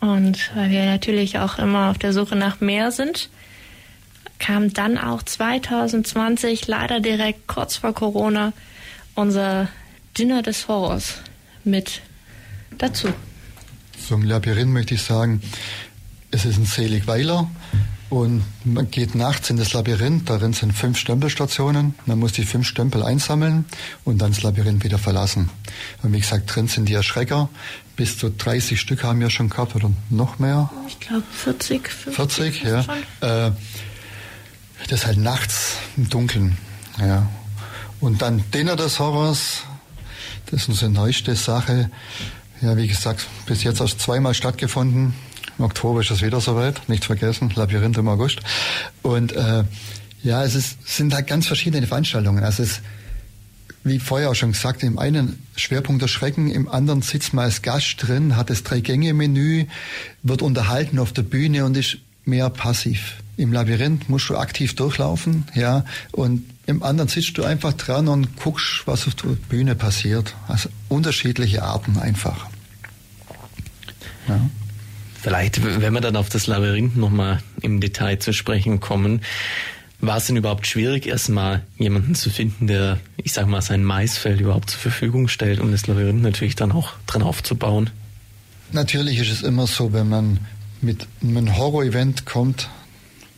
Und 0.00 0.50
weil 0.56 0.70
wir 0.70 0.86
natürlich 0.86 1.38
auch 1.38 1.58
immer 1.58 1.90
auf 1.90 1.98
der 1.98 2.14
Suche 2.14 2.36
nach 2.36 2.60
mehr 2.60 2.90
sind, 2.90 3.28
kam 4.38 4.72
dann 4.72 4.96
auch 4.96 5.22
2020, 5.22 6.66
leider 6.68 7.00
direkt 7.00 7.46
kurz 7.48 7.76
vor 7.76 7.92
Corona, 7.92 8.54
unser 9.14 9.68
Dinner 10.16 10.40
des 10.40 10.68
Horrors 10.68 11.18
mit 11.64 12.00
dazu. 12.78 13.08
Zum 14.06 14.22
Labyrinth 14.22 14.72
möchte 14.72 14.94
ich 14.94 15.02
sagen, 15.02 15.42
es 16.30 16.46
ist 16.46 16.56
ein 16.56 16.64
Seligweiler 16.64 17.50
und 18.10 18.42
man 18.64 18.90
geht 18.90 19.14
nachts 19.14 19.50
in 19.50 19.58
das 19.58 19.74
Labyrinth. 19.74 20.30
Darin 20.30 20.54
sind 20.54 20.72
fünf 20.72 20.96
Stempelstationen. 20.96 21.94
Man 22.06 22.18
muss 22.18 22.32
die 22.32 22.44
fünf 22.44 22.66
Stempel 22.66 23.02
einsammeln 23.02 23.66
und 24.04 24.18
dann 24.18 24.32
das 24.32 24.42
Labyrinth 24.42 24.82
wieder 24.82 24.98
verlassen. 24.98 25.50
Und 26.02 26.12
wie 26.14 26.20
gesagt, 26.20 26.54
drin 26.54 26.68
sind 26.68 26.88
die 26.88 26.94
Erschrecker. 26.94 27.50
Bis 27.96 28.16
zu 28.16 28.30
30 28.30 28.80
Stück 28.80 29.04
haben 29.04 29.20
wir 29.20 29.28
schon 29.28 29.50
gehabt 29.50 29.74
oder 29.74 29.90
noch 30.08 30.38
mehr. 30.38 30.70
Ich 30.86 30.98
glaube 31.00 31.24
40, 31.32 31.88
50. 31.88 32.60
40, 32.60 32.62
ja. 32.62 33.46
Äh, 33.46 33.52
das 34.88 35.00
ist 35.00 35.06
halt 35.06 35.18
nachts 35.18 35.74
im 35.96 36.08
Dunkeln. 36.08 36.56
Ja. 36.98 37.28
Und 38.00 38.22
dann 38.22 38.42
Dinner 38.52 38.76
des 38.76 39.00
Horrors. 39.00 39.64
Das 40.46 40.62
ist 40.62 40.68
unsere 40.70 40.90
neueste 40.90 41.36
Sache. 41.36 41.90
Ja, 42.62 42.76
wie 42.76 42.88
gesagt, 42.88 43.26
bis 43.44 43.64
jetzt 43.64 43.80
erst 43.80 44.00
zweimal 44.00 44.32
stattgefunden. 44.32 45.14
Im 45.58 45.64
Oktober 45.64 46.00
ist 46.00 46.10
es 46.10 46.22
wieder 46.22 46.40
soweit, 46.40 46.88
nicht 46.88 47.04
vergessen, 47.04 47.50
Labyrinth 47.54 47.98
im 47.98 48.08
August. 48.08 48.40
Und 49.02 49.32
äh, 49.32 49.64
ja, 50.22 50.44
es 50.44 50.54
ist, 50.54 50.86
sind 50.86 51.14
halt 51.14 51.26
ganz 51.26 51.46
verschiedene 51.46 51.86
Veranstaltungen. 51.86 52.44
Also 52.44 52.62
es 52.62 52.80
wie 53.84 53.98
vorher 53.98 54.30
auch 54.30 54.34
schon 54.34 54.52
gesagt, 54.52 54.82
im 54.82 54.98
einen 54.98 55.42
Schwerpunkt 55.56 56.02
der 56.02 56.08
Schrecken, 56.08 56.50
im 56.50 56.68
anderen 56.68 57.02
sitzt 57.02 57.32
man 57.32 57.46
als 57.46 57.62
Gast 57.62 57.96
drin, 57.98 58.36
hat 58.36 58.50
das 58.50 58.62
Drei-Gänge-Menü, 58.62 59.66
wird 60.22 60.42
unterhalten 60.42 60.98
auf 60.98 61.12
der 61.12 61.22
Bühne 61.22 61.64
und 61.64 61.76
ist 61.76 61.98
mehr 62.24 62.50
passiv. 62.50 63.14
Im 63.36 63.52
Labyrinth 63.52 64.08
musst 64.08 64.28
du 64.28 64.36
aktiv 64.36 64.74
durchlaufen, 64.74 65.46
ja, 65.54 65.84
und 66.12 66.44
im 66.66 66.82
anderen 66.82 67.08
sitzt 67.08 67.38
du 67.38 67.44
einfach 67.44 67.72
dran 67.72 68.08
und 68.08 68.36
guckst, 68.36 68.82
was 68.84 69.06
auf 69.06 69.14
der 69.14 69.28
Bühne 69.28 69.74
passiert. 69.74 70.34
Also 70.48 70.68
unterschiedliche 70.88 71.62
Arten 71.62 71.98
einfach. 71.98 72.46
Ja. 74.28 74.38
Vielleicht, 75.28 75.62
wenn 75.82 75.92
wir 75.92 76.00
dann 76.00 76.16
auf 76.16 76.30
das 76.30 76.46
Labyrinth 76.46 76.96
nochmal 76.96 77.42
im 77.60 77.82
Detail 77.82 78.18
zu 78.18 78.32
sprechen 78.32 78.80
kommen, 78.80 79.20
war 80.00 80.16
es 80.16 80.26
denn 80.26 80.36
überhaupt 80.36 80.66
schwierig, 80.66 81.06
erstmal 81.06 81.60
jemanden 81.76 82.14
zu 82.14 82.30
finden, 82.30 82.66
der, 82.66 82.98
ich 83.18 83.34
sag 83.34 83.46
mal, 83.46 83.60
sein 83.60 83.84
Maisfeld 83.84 84.40
überhaupt 84.40 84.70
zur 84.70 84.80
Verfügung 84.80 85.28
stellt, 85.28 85.60
um 85.60 85.70
das 85.70 85.86
Labyrinth 85.86 86.22
natürlich 86.22 86.56
dann 86.56 86.72
auch 86.72 86.94
dran 87.06 87.20
aufzubauen? 87.20 87.90
Natürlich 88.72 89.18
ist 89.18 89.30
es 89.30 89.42
immer 89.42 89.66
so, 89.66 89.92
wenn 89.92 90.08
man 90.08 90.38
mit 90.80 91.06
einem 91.22 91.54
Horror-Event 91.54 92.24
kommt, 92.24 92.70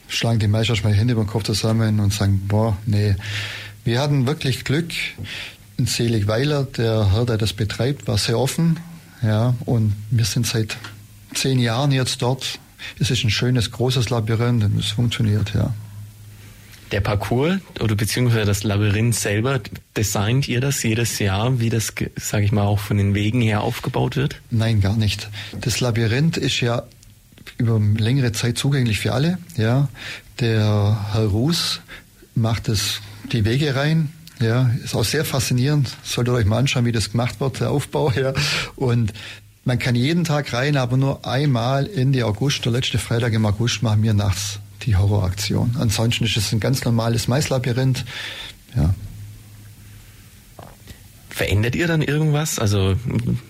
schlagen 0.06 0.38
die 0.38 0.46
meisten 0.46 0.74
mal 0.84 0.92
die 0.92 0.98
Hände 0.98 1.14
über 1.14 1.24
den 1.24 1.28
Kopf 1.28 1.42
zusammen 1.42 1.98
und 1.98 2.12
sagen, 2.12 2.42
boah, 2.46 2.76
nee. 2.86 3.16
Wir 3.82 4.00
hatten 4.00 4.28
wirklich 4.28 4.64
Glück. 4.64 4.92
Ein 5.76 5.86
Seligweiler, 5.86 6.62
der 6.62 7.12
Herr, 7.12 7.26
der 7.26 7.36
das 7.36 7.52
betreibt, 7.52 8.06
war 8.06 8.16
sehr 8.16 8.38
offen, 8.38 8.78
ja, 9.22 9.56
und 9.64 9.92
wir 10.10 10.24
sind 10.24 10.46
seit 10.46 10.76
zehn 11.34 11.58
Jahren 11.58 11.92
jetzt 11.92 12.22
dort. 12.22 12.58
Es 12.98 13.10
ist 13.10 13.24
ein 13.24 13.30
schönes, 13.30 13.70
großes 13.70 14.10
Labyrinth 14.10 14.64
und 14.64 14.78
es 14.78 14.88
funktioniert, 14.88 15.52
ja. 15.54 15.74
Der 16.92 17.00
Parcours 17.00 17.58
oder 17.78 17.94
beziehungsweise 17.94 18.46
das 18.46 18.64
Labyrinth 18.64 19.14
selber, 19.14 19.60
designt 19.96 20.48
ihr 20.48 20.60
das 20.60 20.82
jedes 20.82 21.20
Jahr, 21.20 21.60
wie 21.60 21.70
das, 21.70 21.92
sage 22.16 22.44
ich 22.44 22.50
mal, 22.50 22.64
auch 22.64 22.80
von 22.80 22.96
den 22.96 23.14
Wegen 23.14 23.40
her 23.40 23.60
aufgebaut 23.60 24.16
wird? 24.16 24.40
Nein, 24.50 24.80
gar 24.80 24.96
nicht. 24.96 25.28
Das 25.60 25.78
Labyrinth 25.78 26.36
ist 26.36 26.60
ja 26.60 26.82
über 27.58 27.78
längere 27.78 28.32
Zeit 28.32 28.58
zugänglich 28.58 28.98
für 28.98 29.12
alle. 29.12 29.38
Ja, 29.56 29.88
der 30.40 31.12
Herr 31.12 31.26
Ruß 31.26 31.80
macht 32.34 32.68
es 32.68 33.00
die 33.32 33.44
Wege 33.44 33.76
rein. 33.76 34.12
Ja, 34.40 34.70
ist 34.82 34.94
auch 34.94 35.04
sehr 35.04 35.26
faszinierend. 35.26 35.94
Solltet 36.02 36.32
ihr 36.32 36.38
euch 36.38 36.46
mal 36.46 36.58
anschauen, 36.58 36.86
wie 36.86 36.92
das 36.92 37.12
gemacht 37.12 37.40
wird, 37.40 37.60
der 37.60 37.70
Aufbau. 37.70 38.10
Ja, 38.10 38.32
und 38.74 39.12
man 39.64 39.78
kann 39.78 39.94
jeden 39.94 40.24
Tag 40.24 40.52
rein, 40.52 40.76
aber 40.76 40.96
nur 40.96 41.26
einmal 41.26 41.88
Ende 41.88 42.24
August, 42.26 42.64
der 42.64 42.72
letzte 42.72 42.98
Freitag 42.98 43.32
im 43.32 43.44
August, 43.44 43.82
machen 43.82 44.02
wir 44.02 44.14
nachts 44.14 44.60
die 44.82 44.96
Horroraktion. 44.96 45.76
Ansonsten 45.78 46.24
ist 46.24 46.36
es 46.36 46.52
ein 46.52 46.60
ganz 46.60 46.84
normales 46.84 47.28
Maislabyrinth. 47.28 48.04
Ja. 48.74 48.94
Verändert 51.28 51.74
ihr 51.74 51.86
dann 51.86 52.02
irgendwas? 52.02 52.58
Also 52.58 52.96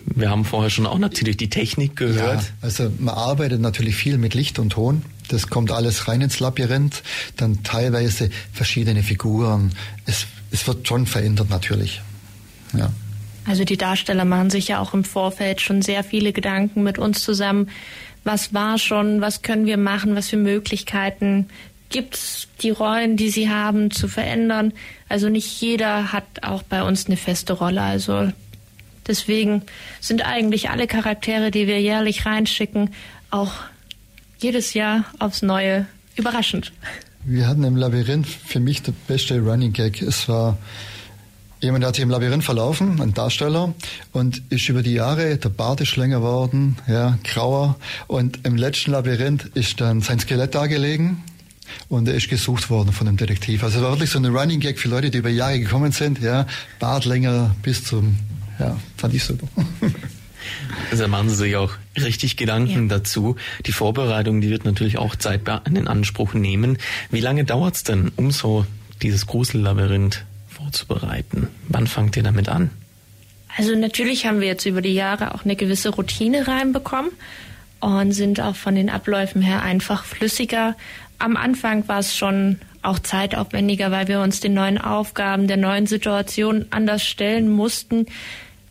wir 0.05 0.31
haben 0.31 0.45
vorher 0.45 0.71
schon 0.71 0.87
auch 0.87 0.99
natürlich 0.99 1.37
die 1.37 1.51
Technik 1.51 1.97
gehört. 1.97 2.43
Ja, 2.43 2.49
also 2.61 2.91
man 2.99 3.15
arbeitet 3.15 3.61
natürlich 3.61 3.97
viel 3.97 4.19
mit 4.19 4.35
Licht 4.35 4.59
und 4.59 4.71
Ton. 4.71 5.03
Das 5.29 5.49
kommt 5.49 5.71
alles 5.71 6.09
rein 6.09 6.21
ins 6.21 6.41
Labyrinth. 6.41 7.03
Dann 7.37 7.63
teilweise 7.63 8.31
verschiedene 8.53 9.03
Figuren. 9.03 9.73
Es, 10.07 10.27
es 10.51 10.67
wird 10.67 10.87
schon 10.87 11.07
verändert 11.07 11.51
natürlich. 11.51 12.03
Ja. 12.77 12.93
Also 13.47 13.65
die 13.65 13.77
Darsteller 13.77 14.25
machen 14.25 14.51
sich 14.51 14.69
ja 14.69 14.81
auch 14.81 14.95
im 14.95 15.05
Vorfeld 15.05 15.61
schon 15.61 15.83
sehr 15.83 16.05
viele 16.05 16.33
Gedanken 16.33 16.83
mit 16.83 16.99
uns 16.99 17.23
zusammen. 17.23 17.71
Was 18.23 18.53
war 18.53 18.79
schon, 18.79 19.21
was 19.21 19.43
können 19.43 19.67
wir 19.67 19.79
machen, 19.79 20.15
was 20.15 20.29
für 20.29 20.37
Möglichkeiten 20.37 21.47
gibt 21.91 22.15
es 22.15 22.49
die 22.63 22.71
Rollen, 22.71 23.17
die 23.17 23.31
sie 23.31 23.51
haben, 23.51 23.91
zu 23.91 24.09
verändern. 24.09 24.73
Also 25.09 25.29
nicht 25.29 25.61
jeder 25.61 26.13
hat 26.13 26.25
auch 26.43 26.63
bei 26.63 26.83
uns 26.83 27.07
eine 27.07 27.17
feste 27.17 27.53
Rolle. 27.53 27.83
Also 27.83 28.33
deswegen 29.07 29.63
sind 30.01 30.25
eigentlich 30.25 30.71
alle 30.71 30.87
Charaktere, 30.87 31.51
die 31.51 31.67
wir 31.67 31.81
jährlich 31.81 32.25
reinschicken, 32.25 32.91
auch 33.31 33.53
jedes 34.39 34.73
Jahr 34.73 35.05
aufs 35.19 35.43
Neue 35.43 35.87
überraschend. 36.17 36.73
Wir 37.25 37.47
hatten 37.47 37.65
im 37.65 37.77
Labyrinth 37.77 38.27
für 38.27 38.61
mich 38.61 38.83
der 38.83 38.95
beste 39.07 39.41
Running 39.41 39.73
Gag. 39.73 40.01
Es 40.01 40.29
war 40.29 40.57
Jemand 41.61 41.85
hat 41.85 41.95
sich 41.95 42.03
im 42.03 42.11
Labyrinth 42.11 42.45
verlaufen, 42.45 43.01
ein 43.03 43.13
Darsteller, 43.13 43.75
und 44.13 44.43
ist 44.51 44.69
über 44.69 44.83
die 44.83 44.95
Jahre, 44.95 45.37
der 45.37 45.51
Bart 45.51 45.81
ist 45.83 45.97
länger 45.97 46.21
geworden, 46.21 46.77
ja, 46.89 47.19
grauer, 47.25 47.77
und 48.07 48.47
im 48.47 48.57
letzten 48.57 48.93
Labyrinth 48.93 49.45
ist 49.55 49.81
dann 49.81 50.01
sein 50.01 50.19
Skelett 50.19 50.55
dargelegen, 50.55 51.23
und 51.89 52.09
er 52.09 52.15
ist 52.15 52.29
gesucht 52.29 52.71
worden 52.71 52.93
von 52.93 53.07
einem 53.07 53.17
Detektiv. 53.17 53.63
Also 53.63 53.79
es 53.79 53.85
war 53.85 53.93
wirklich 53.93 54.11
so 54.11 54.19
ein 54.19 54.25
Running 54.25 54.61
Gag 54.61 54.79
für 54.79 54.89
Leute, 54.89 55.11
die 55.11 55.19
über 55.19 55.29
Jahre 55.29 55.61
gekommen 55.61 55.93
sind, 55.93 56.21
ja, 56.21 56.47
Bart 56.79 57.05
länger 57.05 57.55
bis 57.63 57.85
zum, 57.85 58.17
ja, 58.59 58.77
fand 58.97 59.15
ich 59.15 59.25
super. 59.25 59.47
Also 60.91 61.07
machen 61.07 61.29
Sie 61.29 61.37
sich 61.37 61.57
auch 61.57 61.73
richtig 61.97 62.37
Gedanken 62.37 62.89
ja. 62.89 62.97
dazu. 62.97 63.37
Die 63.67 63.73
Vorbereitung, 63.73 64.41
die 64.41 64.49
wird 64.49 64.65
natürlich 64.65 64.99
auch 64.99 65.15
Zeit 65.15 65.43
in 65.67 65.87
Anspruch 65.87 66.33
nehmen. 66.33 66.79
Wie 67.11 67.21
lange 67.21 67.45
dauert 67.45 67.77
es 67.77 67.85
denn, 67.85 68.11
um 68.17 68.31
so 68.31 68.65
dieses 69.03 69.27
Grusellabyrinth 69.27 70.25
vorzubereiten? 70.71 71.49
Wann 71.69 71.87
fangt 71.87 72.17
ihr 72.17 72.23
damit 72.23 72.49
an? 72.49 72.71
Also 73.57 73.75
natürlich 73.75 74.27
haben 74.27 74.41
wir 74.41 74.47
jetzt 74.47 74.67
über 74.67 74.81
die 74.81 74.95
Jahre 74.95 75.35
auch 75.35 75.45
eine 75.45 75.57
gewisse 75.57 75.91
Routine 75.91 76.47
reinbekommen 76.47 77.11
und 77.81 78.13
sind 78.13 78.41
auch 78.41 78.55
von 78.55 78.75
den 78.75 78.91
Abläufen 78.91 79.43
her 79.43 79.63
einfach 79.63 80.05
flüssiger. 80.05 80.77
Am 81.19 81.37
Anfang 81.37 81.89
war 81.89 81.99
es 81.99 82.17
schon 82.17 82.61
auch 82.83 82.99
zeitaufwendiger, 82.99 83.91
weil 83.91 84.09
wir 84.09 84.21
uns 84.21 84.41
den 84.41 84.55
neuen 84.55 84.79
Aufgaben, 84.79 85.49
der 85.49 85.57
neuen 85.57 85.87
Situation 85.87 86.67
anders 86.71 87.05
stellen 87.05 87.51
mussten. 87.51 88.07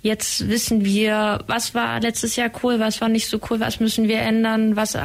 Jetzt 0.01 0.47
wissen 0.47 0.85
wir, 0.85 1.43
was 1.47 1.75
war 1.75 1.99
letztes 1.99 2.37
Jahr 2.37 2.49
cool, 2.63 2.79
was 2.79 3.01
war 3.01 3.09
nicht 3.09 3.27
so 3.27 3.39
cool, 3.49 3.59
was 3.59 3.81
müssen 3.81 4.07
wir 4.07 4.19
ändern, 4.21 4.77
was 4.77 4.97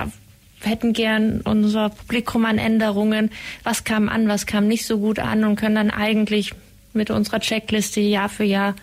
hätten 0.62 0.92
gern 0.92 1.40
unser 1.40 1.90
Publikum 1.90 2.44
an 2.44 2.59
Änderungen, 2.59 3.30
was 3.64 3.83
kam 3.85 4.09
an, 4.09 4.28
was 4.28 4.46
kam 4.46 4.68
nicht 4.68 4.87
so 4.87 4.98
gut 4.98 5.18
an 5.18 5.44
und 5.44 5.57
können 5.57 5.74
dann 5.74 5.90
eigentlich 5.90 6.54
mit 6.94 7.11
unserer 7.11 7.40
Checkliste 7.40 8.00
Jahr 8.00 8.28
für 8.28 8.44
Jahr 8.44 8.74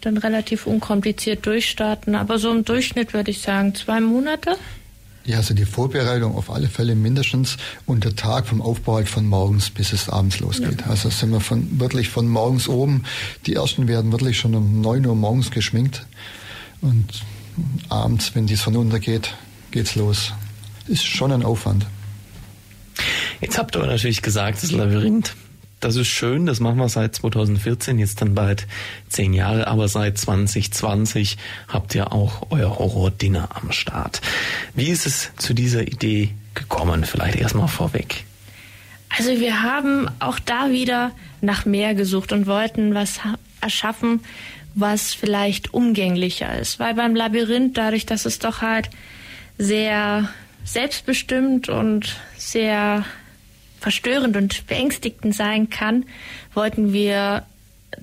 dann 0.00 0.16
relativ 0.16 0.66
unkompliziert 0.66 1.46
durchstarten. 1.46 2.14
Aber 2.14 2.38
so 2.38 2.50
im 2.50 2.64
Durchschnitt 2.64 3.14
würde 3.14 3.30
ich 3.30 3.40
sagen 3.40 3.74
zwei 3.74 4.00
Monate. 4.00 4.56
Ja, 5.24 5.36
also 5.36 5.54
die 5.54 5.64
Vorbereitung 5.64 6.34
auf 6.34 6.50
alle 6.50 6.68
Fälle 6.68 6.96
mindestens 6.96 7.56
und 7.86 8.02
der 8.02 8.16
Tag 8.16 8.46
vom 8.46 8.60
Aufbau 8.60 8.96
halt 8.96 9.08
von 9.08 9.24
morgens 9.24 9.70
bis 9.70 9.92
es 9.92 10.08
abends 10.08 10.40
losgeht. 10.40 10.80
Ja. 10.80 10.88
Also 10.88 11.10
sind 11.10 11.30
wir 11.30 11.40
von, 11.40 11.78
wirklich 11.78 12.08
von 12.08 12.26
morgens 12.26 12.68
oben. 12.68 13.04
Die 13.46 13.54
ersten 13.54 13.86
werden 13.86 14.10
wirklich 14.10 14.38
schon 14.38 14.54
um 14.56 14.80
neun 14.80 15.06
Uhr 15.06 15.14
morgens 15.14 15.52
geschminkt 15.52 16.04
und 16.80 17.06
abends, 17.88 18.34
wenn 18.34 18.46
die 18.46 18.56
Sonne 18.56 18.80
untergeht, 18.80 19.34
geht's 19.70 19.94
los. 19.94 20.32
Ist 20.88 21.06
schon 21.06 21.30
ein 21.30 21.44
Aufwand. 21.44 21.86
Jetzt 23.40 23.58
habt 23.58 23.76
ihr 23.76 23.86
natürlich 23.86 24.22
gesagt, 24.22 24.62
das 24.62 24.72
Labyrinth 24.72 25.36
das 25.82 25.96
ist 25.96 26.08
schön, 26.08 26.46
das 26.46 26.60
machen 26.60 26.78
wir 26.78 26.88
seit 26.88 27.14
2014, 27.16 27.98
jetzt 27.98 28.20
dann 28.20 28.34
bald 28.34 28.66
zehn 29.08 29.34
Jahre, 29.34 29.66
aber 29.66 29.88
seit 29.88 30.16
2020 30.16 31.36
habt 31.68 31.94
ihr 31.94 32.12
auch 32.12 32.46
euer 32.50 32.78
Horror-Dinner 32.78 33.50
am 33.54 33.72
Start. 33.72 34.20
Wie 34.74 34.88
ist 34.88 35.06
es 35.06 35.32
zu 35.36 35.54
dieser 35.54 35.82
Idee 35.82 36.30
gekommen? 36.54 37.04
Vielleicht 37.04 37.36
erstmal 37.36 37.68
vorweg. 37.68 38.24
Also 39.18 39.40
wir 39.40 39.62
haben 39.62 40.08
auch 40.20 40.38
da 40.38 40.70
wieder 40.70 41.10
nach 41.40 41.66
mehr 41.66 41.94
gesucht 41.94 42.32
und 42.32 42.46
wollten 42.46 42.94
was 42.94 43.20
erschaffen, 43.60 44.20
was 44.74 45.12
vielleicht 45.12 45.74
umgänglicher 45.74 46.58
ist. 46.58 46.78
Weil 46.78 46.94
beim 46.94 47.14
Labyrinth, 47.14 47.76
dadurch, 47.76 48.06
dass 48.06 48.24
es 48.24 48.38
doch 48.38 48.62
halt 48.62 48.88
sehr 49.58 50.28
selbstbestimmt 50.64 51.68
und 51.68 52.16
sehr 52.38 53.04
verstörend 53.82 54.36
und 54.36 54.66
beängstigend 54.66 55.34
sein 55.34 55.68
kann, 55.68 56.06
wollten 56.54 56.92
wir 56.92 57.44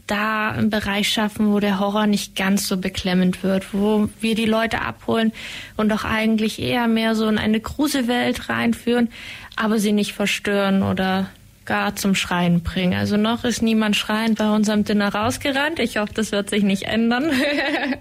da 0.07 0.51
einen 0.51 0.69
Bereich 0.69 1.09
schaffen, 1.09 1.51
wo 1.51 1.59
der 1.59 1.79
Horror 1.79 2.07
nicht 2.07 2.35
ganz 2.35 2.67
so 2.67 2.77
beklemmend 2.77 3.43
wird, 3.43 3.73
wo 3.73 4.09
wir 4.19 4.35
die 4.35 4.45
Leute 4.45 4.81
abholen 4.81 5.31
und 5.77 5.91
auch 5.91 6.03
eigentlich 6.03 6.61
eher 6.61 6.87
mehr 6.87 7.15
so 7.15 7.27
in 7.27 7.37
eine 7.37 7.59
Gruselwelt 7.59 8.49
reinführen, 8.49 9.09
aber 9.55 9.79
sie 9.79 9.91
nicht 9.91 10.13
verstören 10.13 10.83
oder 10.83 11.29
gar 11.65 11.95
zum 11.95 12.15
Schreien 12.15 12.61
bringen. 12.61 12.97
Also 12.97 13.17
noch 13.17 13.43
ist 13.43 13.61
niemand 13.61 13.95
schreiend 13.95 14.39
bei 14.39 14.49
unserem 14.49 14.83
Dinner 14.83 15.13
rausgerannt. 15.13 15.79
Ich 15.79 15.97
hoffe, 15.97 16.13
das 16.13 16.31
wird 16.31 16.49
sich 16.49 16.63
nicht 16.63 16.83
ändern. 16.83 17.31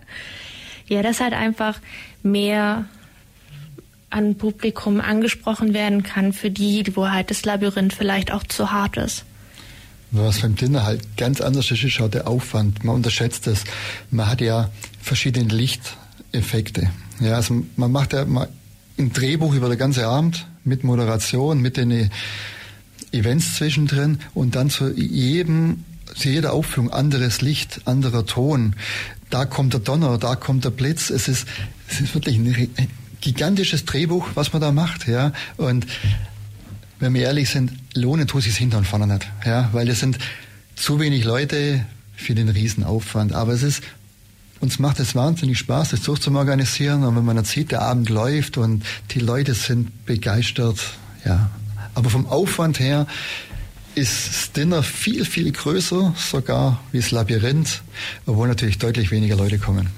ja, 0.86 1.02
das 1.02 1.20
halt 1.20 1.34
einfach 1.34 1.78
mehr 2.22 2.86
an 4.10 4.36
Publikum 4.36 5.00
angesprochen 5.00 5.74
werden 5.74 6.02
kann, 6.02 6.32
für 6.32 6.50
die, 6.50 6.84
wo 6.94 7.08
halt 7.08 7.30
das 7.30 7.44
Labyrinth 7.44 7.92
vielleicht 7.92 8.32
auch 8.32 8.42
zu 8.42 8.70
hart 8.70 8.96
ist. 8.96 9.24
Was 10.10 10.40
beim 10.40 10.56
Dinner 10.56 10.84
halt 10.84 11.16
ganz 11.18 11.40
anders 11.40 11.70
ist, 11.70 11.84
ist 11.84 12.00
auch 12.00 12.08
der 12.08 12.26
Aufwand. 12.26 12.82
Man 12.82 12.96
unterschätzt 12.96 13.46
es. 13.46 13.64
Man 14.10 14.26
hat 14.26 14.40
ja 14.40 14.70
verschiedene 15.02 15.48
Lichteffekte. 15.48 16.90
Ja, 17.20 17.34
also 17.34 17.62
man 17.76 17.92
macht 17.92 18.14
ja 18.14 18.24
mal 18.24 18.48
ein 18.98 19.12
Drehbuch 19.12 19.54
über 19.54 19.68
den 19.68 19.78
ganzen 19.78 20.04
Abend 20.04 20.46
mit 20.64 20.82
Moderation, 20.82 21.60
mit 21.60 21.76
den 21.76 22.10
Events 23.12 23.56
zwischendrin 23.56 24.18
und 24.34 24.54
dann 24.54 24.70
zu 24.70 24.90
jedem, 24.92 25.84
zu 26.14 26.30
jeder 26.30 26.52
Aufführung 26.54 26.90
anderes 26.90 27.42
Licht, 27.42 27.82
anderer 27.84 28.24
Ton. 28.24 28.76
Da 29.28 29.44
kommt 29.44 29.74
der 29.74 29.80
Donner, 29.80 30.16
da 30.16 30.36
kommt 30.36 30.64
der 30.64 30.70
Blitz. 30.70 31.10
Es 31.10 31.28
ist, 31.28 31.46
es 31.88 32.00
ist 32.00 32.14
wirklich 32.14 32.38
eine 32.38 32.68
gigantisches 33.20 33.84
Drehbuch, 33.84 34.28
was 34.34 34.52
man 34.52 34.62
da 34.62 34.72
macht, 34.72 35.06
ja. 35.08 35.32
Und 35.56 35.86
wenn 37.00 37.14
wir 37.14 37.22
ehrlich 37.22 37.50
sind, 37.50 37.72
lohnen 37.94 38.26
tut 38.26 38.42
sich 38.42 38.56
hinter 38.56 38.78
und 38.78 38.86
vorne 38.86 39.06
nicht, 39.06 39.28
ja, 39.44 39.68
weil 39.72 39.88
es 39.88 40.00
sind 40.00 40.18
zu 40.74 41.00
wenig 41.00 41.24
Leute 41.24 41.84
für 42.16 42.34
den 42.34 42.48
Riesenaufwand. 42.48 43.32
Aber 43.32 43.52
es 43.52 43.62
ist, 43.62 43.82
uns 44.60 44.78
macht 44.78 44.98
es 45.00 45.14
wahnsinnig 45.14 45.58
Spaß, 45.58 45.90
das 45.90 46.02
so 46.02 46.16
zu 46.16 46.34
organisieren. 46.34 47.04
Und 47.04 47.16
wenn 47.16 47.24
man 47.24 47.36
dann 47.36 47.44
sieht, 47.44 47.70
der 47.70 47.82
Abend 47.82 48.08
läuft 48.08 48.58
und 48.58 48.84
die 49.12 49.20
Leute 49.20 49.54
sind 49.54 50.06
begeistert, 50.06 50.78
ja. 51.24 51.50
Aber 51.94 52.10
vom 52.10 52.26
Aufwand 52.26 52.78
her 52.78 53.06
ist 53.94 54.56
Dinner 54.56 54.84
viel, 54.84 55.24
viel 55.24 55.50
größer, 55.50 56.14
sogar 56.16 56.80
wie 56.92 56.98
das 56.98 57.10
Labyrinth, 57.10 57.82
obwohl 58.26 58.46
natürlich 58.46 58.78
deutlich 58.78 59.10
weniger 59.10 59.34
Leute 59.34 59.58
kommen. 59.58 59.88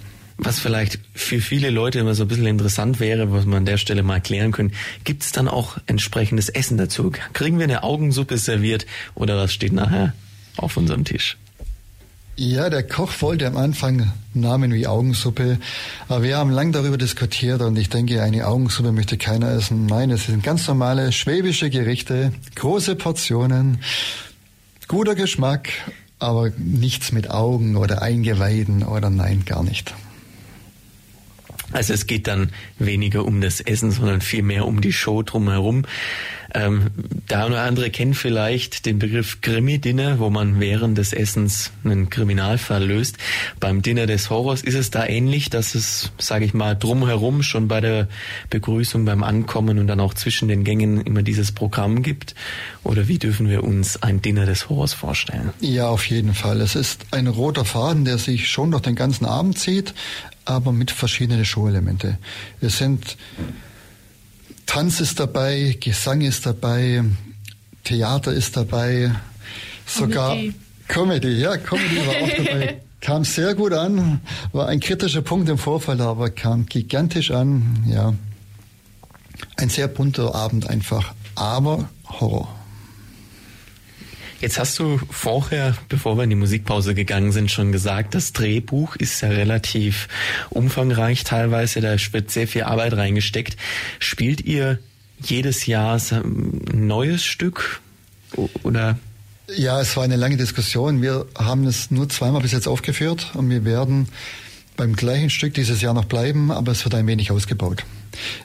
Was 0.42 0.58
vielleicht 0.58 0.98
für 1.14 1.40
viele 1.40 1.68
Leute 1.68 1.98
immer 1.98 2.14
so 2.14 2.24
ein 2.24 2.28
bisschen 2.28 2.46
interessant 2.46 2.98
wäre, 2.98 3.30
was 3.30 3.44
man 3.44 3.58
an 3.58 3.64
der 3.66 3.76
Stelle 3.76 4.02
mal 4.02 4.22
klären 4.22 4.52
können, 4.52 4.72
gibt 5.04 5.22
es 5.22 5.32
dann 5.32 5.48
auch 5.48 5.76
entsprechendes 5.86 6.48
Essen 6.48 6.78
dazu? 6.78 7.12
Kriegen 7.34 7.58
wir 7.58 7.64
eine 7.64 7.82
Augensuppe 7.82 8.38
serviert 8.38 8.86
oder 9.14 9.36
was 9.36 9.52
steht 9.52 9.72
nachher 9.72 10.14
auf 10.56 10.78
unserem 10.78 11.04
Tisch? 11.04 11.36
Ja, 12.36 12.70
der 12.70 12.82
Koch 12.82 13.12
wollte 13.20 13.46
am 13.46 13.58
Anfang 13.58 14.12
Namen 14.32 14.72
wie 14.72 14.86
Augensuppe, 14.86 15.58
aber 16.08 16.22
wir 16.22 16.38
haben 16.38 16.50
lang 16.50 16.72
darüber 16.72 16.96
diskutiert 16.96 17.60
und 17.60 17.76
ich 17.76 17.90
denke, 17.90 18.22
eine 18.22 18.46
Augensuppe 18.46 18.92
möchte 18.92 19.18
keiner 19.18 19.50
essen. 19.50 19.84
Nein, 19.84 20.10
es 20.10 20.24
sind 20.24 20.42
ganz 20.42 20.66
normale 20.66 21.12
schwäbische 21.12 21.68
Gerichte, 21.68 22.32
große 22.54 22.96
Portionen, 22.96 23.80
guter 24.88 25.14
Geschmack, 25.14 25.68
aber 26.18 26.50
nichts 26.56 27.12
mit 27.12 27.30
Augen 27.30 27.76
oder 27.76 28.00
Eingeweiden 28.00 28.84
oder 28.84 29.10
nein, 29.10 29.44
gar 29.44 29.62
nicht. 29.62 29.92
Also 31.72 31.94
es 31.94 32.06
geht 32.06 32.26
dann 32.26 32.50
weniger 32.78 33.24
um 33.24 33.40
das 33.40 33.60
Essen, 33.60 33.90
sondern 33.90 34.20
vielmehr 34.20 34.66
um 34.66 34.80
die 34.80 34.92
Show 34.92 35.22
drumherum. 35.22 35.84
Ähm, 36.52 36.86
der 37.28 37.44
eine 37.44 37.54
oder 37.54 37.62
andere 37.62 37.90
kennt 37.90 38.16
vielleicht 38.16 38.86
den 38.86 38.98
Begriff 38.98 39.40
Krimi-Dinner, 39.40 40.18
wo 40.18 40.30
man 40.30 40.58
während 40.58 40.98
des 40.98 41.12
Essens 41.12 41.70
einen 41.84 42.10
Kriminalfall 42.10 42.84
löst. 42.84 43.18
Beim 43.60 43.82
Dinner 43.82 44.06
des 44.06 44.30
Horrors 44.30 44.62
ist 44.62 44.74
es 44.74 44.90
da 44.90 45.06
ähnlich, 45.06 45.50
dass 45.50 45.74
es, 45.74 46.10
sage 46.18 46.44
ich 46.44 46.54
mal, 46.54 46.74
drumherum 46.74 47.42
schon 47.42 47.68
bei 47.68 47.80
der 47.80 48.08
Begrüßung, 48.50 49.04
beim 49.04 49.22
Ankommen 49.22 49.78
und 49.78 49.86
dann 49.86 50.00
auch 50.00 50.14
zwischen 50.14 50.48
den 50.48 50.64
Gängen 50.64 51.00
immer 51.02 51.22
dieses 51.22 51.52
Programm 51.52 52.02
gibt? 52.02 52.34
Oder 52.82 53.06
wie 53.06 53.18
dürfen 53.18 53.48
wir 53.48 53.62
uns 53.62 54.02
ein 54.02 54.20
Dinner 54.22 54.46
des 54.46 54.68
Horrors 54.68 54.92
vorstellen? 54.92 55.50
Ja, 55.60 55.88
auf 55.88 56.06
jeden 56.06 56.34
Fall. 56.34 56.60
Es 56.60 56.74
ist 56.74 57.06
ein 57.12 57.28
roter 57.28 57.64
Faden, 57.64 58.04
der 58.04 58.18
sich 58.18 58.48
schon 58.48 58.72
durch 58.72 58.82
den 58.82 58.96
ganzen 58.96 59.24
Abend 59.24 59.58
zieht, 59.58 59.94
aber 60.44 60.72
mit 60.72 60.90
verschiedenen 60.90 61.44
Showelemente. 61.44 62.18
Es 62.60 62.78
sind 62.78 63.16
Tanz 64.66 65.00
ist 65.00 65.18
dabei, 65.18 65.76
Gesang 65.80 66.20
ist 66.20 66.46
dabei, 66.46 67.02
Theater 67.82 68.32
ist 68.32 68.56
dabei, 68.56 69.12
sogar 69.84 70.36
Comedy, 70.36 70.54
Comedy 70.86 71.40
ja, 71.40 71.56
Comedy 71.56 71.96
war 72.06 72.14
auch 72.22 72.44
dabei. 72.44 72.80
Kam 73.00 73.24
sehr 73.24 73.54
gut 73.54 73.72
an, 73.72 74.20
war 74.52 74.68
ein 74.68 74.78
kritischer 74.78 75.22
Punkt 75.22 75.48
im 75.48 75.56
Vorfall, 75.56 76.02
aber 76.02 76.28
kam 76.28 76.66
gigantisch 76.66 77.30
an, 77.30 77.82
ja. 77.88 78.12
Ein 79.56 79.70
sehr 79.70 79.88
bunter 79.88 80.34
Abend 80.34 80.68
einfach, 80.68 81.14
aber 81.34 81.88
Horror. 82.06 82.59
Jetzt 84.40 84.58
hast 84.58 84.78
du 84.78 84.98
vorher, 85.10 85.76
bevor 85.88 86.16
wir 86.16 86.24
in 86.24 86.30
die 86.30 86.36
Musikpause 86.36 86.94
gegangen 86.94 87.32
sind, 87.32 87.50
schon 87.50 87.72
gesagt, 87.72 88.14
das 88.14 88.32
Drehbuch 88.32 88.96
ist 88.96 89.20
ja 89.20 89.28
relativ 89.28 90.08
umfangreich 90.48 91.24
teilweise, 91.24 91.80
da 91.80 91.94
wird 92.12 92.30
sehr 92.30 92.48
viel 92.48 92.62
Arbeit 92.62 92.94
reingesteckt. 92.94 93.56
Spielt 93.98 94.40
ihr 94.40 94.78
jedes 95.22 95.66
Jahr 95.66 96.00
ein 96.10 96.62
neues 96.72 97.22
Stück 97.22 97.80
oder? 98.62 98.98
Ja, 99.56 99.80
es 99.80 99.96
war 99.96 100.04
eine 100.04 100.16
lange 100.16 100.36
Diskussion. 100.36 101.02
Wir 101.02 101.26
haben 101.36 101.66
es 101.66 101.90
nur 101.90 102.08
zweimal 102.08 102.40
bis 102.40 102.52
jetzt 102.52 102.68
aufgeführt 102.68 103.32
und 103.34 103.50
wir 103.50 103.64
werden 103.64 104.08
beim 104.76 104.94
gleichen 104.94 105.28
Stück 105.28 105.54
dieses 105.54 105.80
Jahr 105.80 105.92
noch 105.92 106.04
bleiben, 106.04 106.50
aber 106.50 106.72
es 106.72 106.84
wird 106.84 106.94
ein 106.94 107.06
wenig 107.06 107.30
ausgebaut. 107.30 107.84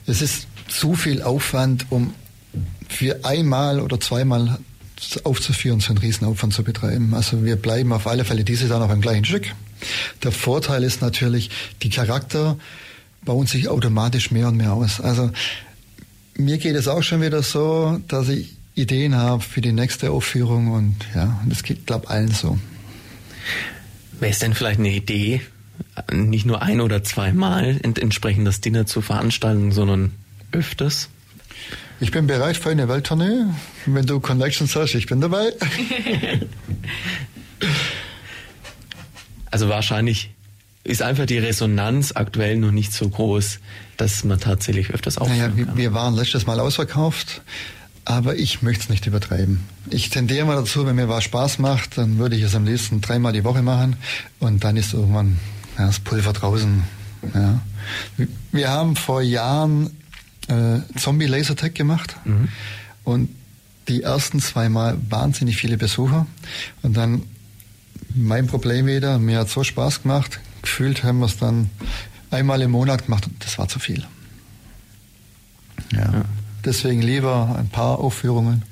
Es 0.06 0.20
ist 0.20 0.48
zu 0.68 0.94
viel 0.94 1.22
Aufwand, 1.22 1.86
um 1.90 2.12
für 2.88 3.24
einmal 3.24 3.80
oder 3.80 4.00
zweimal 4.00 4.58
aufzuführen, 5.24 5.80
so 5.80 5.90
einen 5.90 5.98
Riesenaufwand 5.98 6.54
zu 6.54 6.62
betreiben. 6.62 7.14
Also 7.14 7.44
wir 7.44 7.56
bleiben 7.56 7.92
auf 7.92 8.06
alle 8.06 8.24
Fälle 8.24 8.44
dieses 8.44 8.70
Jahr 8.70 8.80
noch 8.80 8.88
beim 8.88 9.00
gleichen 9.00 9.24
Stück. 9.24 9.54
Der 10.22 10.32
Vorteil 10.32 10.82
ist 10.84 11.02
natürlich, 11.02 11.50
die 11.82 11.90
Charakter 11.90 12.56
bauen 13.22 13.46
sich 13.46 13.68
automatisch 13.68 14.30
mehr 14.30 14.48
und 14.48 14.56
mehr 14.56 14.72
aus. 14.72 15.00
Also 15.00 15.30
mir 16.36 16.58
geht 16.58 16.76
es 16.76 16.88
auch 16.88 17.02
schon 17.02 17.20
wieder 17.22 17.42
so, 17.42 18.00
dass 18.08 18.28
ich 18.28 18.56
Ideen 18.74 19.16
habe 19.16 19.42
für 19.42 19.60
die 19.60 19.72
nächste 19.72 20.10
Aufführung 20.10 20.68
und 20.68 20.96
ja, 21.14 21.40
das 21.46 21.62
geht, 21.62 21.86
glaube 21.86 22.08
allen 22.08 22.30
so. 22.30 22.58
Wäre 24.20 24.32
es 24.32 24.38
denn 24.38 24.54
vielleicht 24.54 24.78
eine 24.78 24.94
Idee, 24.94 25.40
nicht 26.12 26.46
nur 26.46 26.62
ein 26.62 26.80
oder 26.80 27.02
zweimal 27.02 27.80
entsprechend 27.82 28.46
das 28.46 28.60
Dinner 28.60 28.86
zu 28.86 29.02
veranstalten, 29.02 29.72
sondern 29.72 30.12
öfters? 30.52 31.08
Ich 31.98 32.10
bin 32.10 32.26
bereit 32.26 32.56
für 32.56 32.70
eine 32.70 32.88
Welttournee. 32.88 33.46
Wenn 33.86 34.06
du 34.06 34.20
Connections 34.20 34.76
hast, 34.76 34.94
ich 34.94 35.06
bin 35.06 35.20
dabei. 35.20 35.52
also 39.50 39.68
wahrscheinlich 39.68 40.30
ist 40.84 41.02
einfach 41.02 41.26
die 41.26 41.38
Resonanz 41.38 42.12
aktuell 42.14 42.58
noch 42.58 42.70
nicht 42.70 42.92
so 42.92 43.08
groß, 43.08 43.60
dass 43.96 44.24
man 44.24 44.38
tatsächlich 44.38 44.90
öfters 44.90 45.18
aufhören 45.18 45.38
naja, 45.38 45.56
wir, 45.56 45.76
wir 45.76 45.94
waren 45.94 46.14
letztes 46.14 46.46
Mal 46.46 46.60
ausverkauft. 46.60 47.42
aber 48.04 48.36
ich 48.36 48.62
möchte 48.62 48.84
es 48.84 48.88
nicht 48.88 49.06
übertreiben. 49.06 49.64
Ich 49.90 50.10
tendiere 50.10 50.46
mal 50.46 50.56
dazu, 50.56 50.86
wenn 50.86 50.96
mir 50.96 51.08
was 51.08 51.24
Spaß 51.24 51.58
macht, 51.58 51.98
dann 51.98 52.18
würde 52.18 52.36
ich 52.36 52.42
es 52.42 52.54
am 52.54 52.64
liebsten 52.64 53.00
dreimal 53.00 53.32
die 53.32 53.42
Woche 53.42 53.62
machen 53.62 53.96
und 54.38 54.62
dann 54.64 54.76
ist 54.76 54.94
irgendwann 54.94 55.38
ja, 55.78 55.86
das 55.86 55.98
Pulver 55.98 56.32
draußen. 56.32 56.82
Ja. 57.34 57.60
Wir 58.52 58.68
haben 58.68 58.94
vor 58.94 59.22
Jahren 59.22 59.90
äh, 60.48 60.80
Zombie 60.98 61.26
Lasertag 61.26 61.74
gemacht 61.74 62.16
mhm. 62.24 62.48
und 63.04 63.28
die 63.88 64.02
ersten 64.02 64.40
zwei 64.40 64.68
Mal 64.68 64.98
wahnsinnig 65.08 65.56
viele 65.56 65.76
Besucher 65.76 66.26
und 66.82 66.96
dann 66.96 67.22
mein 68.14 68.46
Problem 68.46 68.86
wieder, 68.86 69.18
mir 69.18 69.40
hat 69.40 69.48
so 69.48 69.62
Spaß 69.62 70.02
gemacht, 70.02 70.40
gefühlt 70.62 71.04
haben 71.04 71.18
wir 71.18 71.26
es 71.26 71.36
dann 71.36 71.70
einmal 72.30 72.62
im 72.62 72.70
Monat 72.70 73.06
gemacht 73.06 73.26
und 73.26 73.44
das 73.44 73.58
war 73.58 73.68
zu 73.68 73.78
viel. 73.78 74.04
Ja. 75.92 76.00
ja. 76.00 76.24
Deswegen 76.64 77.02
lieber 77.02 77.54
ein 77.58 77.68
paar 77.68 77.98
Aufführungen. 77.98 78.62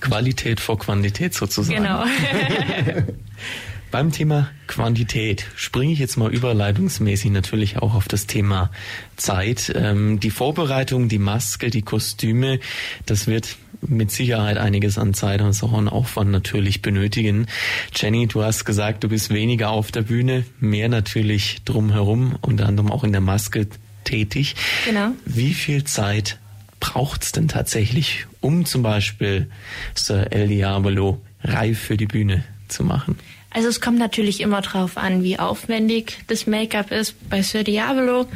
Qualität 0.00 0.60
vor 0.60 0.78
Quantität 0.78 1.32
sozusagen. 1.32 1.76
Genau. 1.76 2.04
Beim 3.94 4.10
Thema 4.10 4.50
Quantität 4.66 5.46
springe 5.54 5.92
ich 5.92 6.00
jetzt 6.00 6.16
mal 6.16 6.34
überleitungsmäßig 6.34 7.30
natürlich 7.30 7.78
auch 7.78 7.94
auf 7.94 8.08
das 8.08 8.26
Thema 8.26 8.72
Zeit. 9.14 9.72
Ähm, 9.72 10.18
die 10.18 10.30
Vorbereitung, 10.30 11.08
die 11.08 11.20
Maske, 11.20 11.70
die 11.70 11.82
Kostüme, 11.82 12.58
das 13.06 13.28
wird 13.28 13.54
mit 13.82 14.10
Sicherheit 14.10 14.56
einiges 14.56 14.98
an 14.98 15.14
Zeit 15.14 15.42
und 15.42 15.62
auch 15.62 15.72
an 15.72 15.88
Aufwand 15.88 16.32
natürlich 16.32 16.82
benötigen. 16.82 17.46
Jenny, 17.94 18.26
du 18.26 18.42
hast 18.42 18.64
gesagt, 18.64 19.04
du 19.04 19.08
bist 19.10 19.32
weniger 19.32 19.70
auf 19.70 19.92
der 19.92 20.02
Bühne, 20.02 20.44
mehr 20.58 20.88
natürlich 20.88 21.62
drumherum, 21.64 22.36
unter 22.40 22.66
anderem 22.66 22.90
auch 22.90 23.04
in 23.04 23.12
der 23.12 23.20
Maske 23.20 23.68
tätig. 24.02 24.56
Genau. 24.86 25.12
Wie 25.24 25.54
viel 25.54 25.84
Zeit 25.84 26.40
braucht 26.80 27.22
es 27.22 27.30
denn 27.30 27.46
tatsächlich, 27.46 28.26
um 28.40 28.64
zum 28.64 28.82
Beispiel 28.82 29.48
Sir 29.94 30.32
El 30.32 30.48
Diabolo 30.48 31.22
reif 31.44 31.78
für 31.78 31.96
die 31.96 32.06
Bühne 32.06 32.42
zu 32.66 32.82
machen? 32.82 33.20
Also 33.54 33.68
es 33.68 33.80
kommt 33.80 33.98
natürlich 33.98 34.40
immer 34.40 34.60
darauf 34.60 34.96
an, 34.96 35.22
wie 35.22 35.38
aufwendig 35.38 36.18
das 36.26 36.48
Make-up 36.48 36.90
ist. 36.90 37.14
Bei 37.30 37.40
Sir 37.40 37.62
Diabolo 37.62 38.26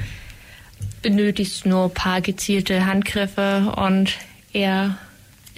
benötigt 1.03 1.53
es 1.53 1.65
nur 1.65 1.87
ein 1.87 1.95
paar 1.95 2.21
gezielte 2.21 2.87
Handgriffe 2.87 3.75
und 3.77 4.13
er 4.53 4.97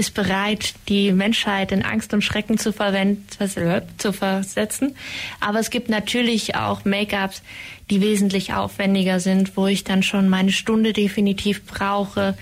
ist 0.00 0.14
bereit, 0.14 0.74
die 0.88 1.12
Menschheit 1.12 1.72
in 1.72 1.84
Angst 1.84 2.14
und 2.14 2.22
Schrecken 2.22 2.56
zu, 2.56 2.72
zu 2.72 4.12
versetzen. 4.12 4.96
Aber 5.40 5.60
es 5.60 5.68
gibt 5.68 5.90
natürlich 5.90 6.56
auch 6.56 6.86
Make-ups, 6.86 7.42
die 7.90 8.00
wesentlich 8.00 8.54
aufwendiger 8.54 9.20
sind, 9.20 9.56
wo 9.58 9.66
ich 9.66 9.84
dann 9.84 10.02
schon 10.02 10.28
meine 10.28 10.52
Stunde 10.52 10.94
definitiv 10.94 11.66
brauche, 11.66 12.36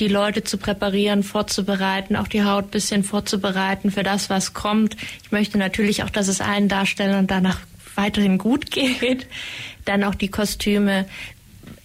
die 0.00 0.08
Leute 0.08 0.42
zu 0.42 0.58
präparieren, 0.58 1.22
vorzubereiten, 1.22 2.16
auch 2.16 2.26
die 2.26 2.42
Haut 2.42 2.72
bisschen 2.72 3.04
vorzubereiten 3.04 3.92
für 3.92 4.02
das, 4.02 4.28
was 4.28 4.52
kommt. 4.52 4.96
Ich 5.22 5.30
möchte 5.30 5.56
natürlich 5.56 6.02
auch, 6.02 6.10
dass 6.10 6.26
es 6.26 6.40
allen 6.40 6.68
Darstellern 6.68 7.28
danach 7.28 7.60
weiterhin 7.94 8.38
gut 8.38 8.70
geht. 8.72 9.28
Dann 9.84 10.02
auch 10.02 10.16
die 10.16 10.28
Kostüme 10.28 11.06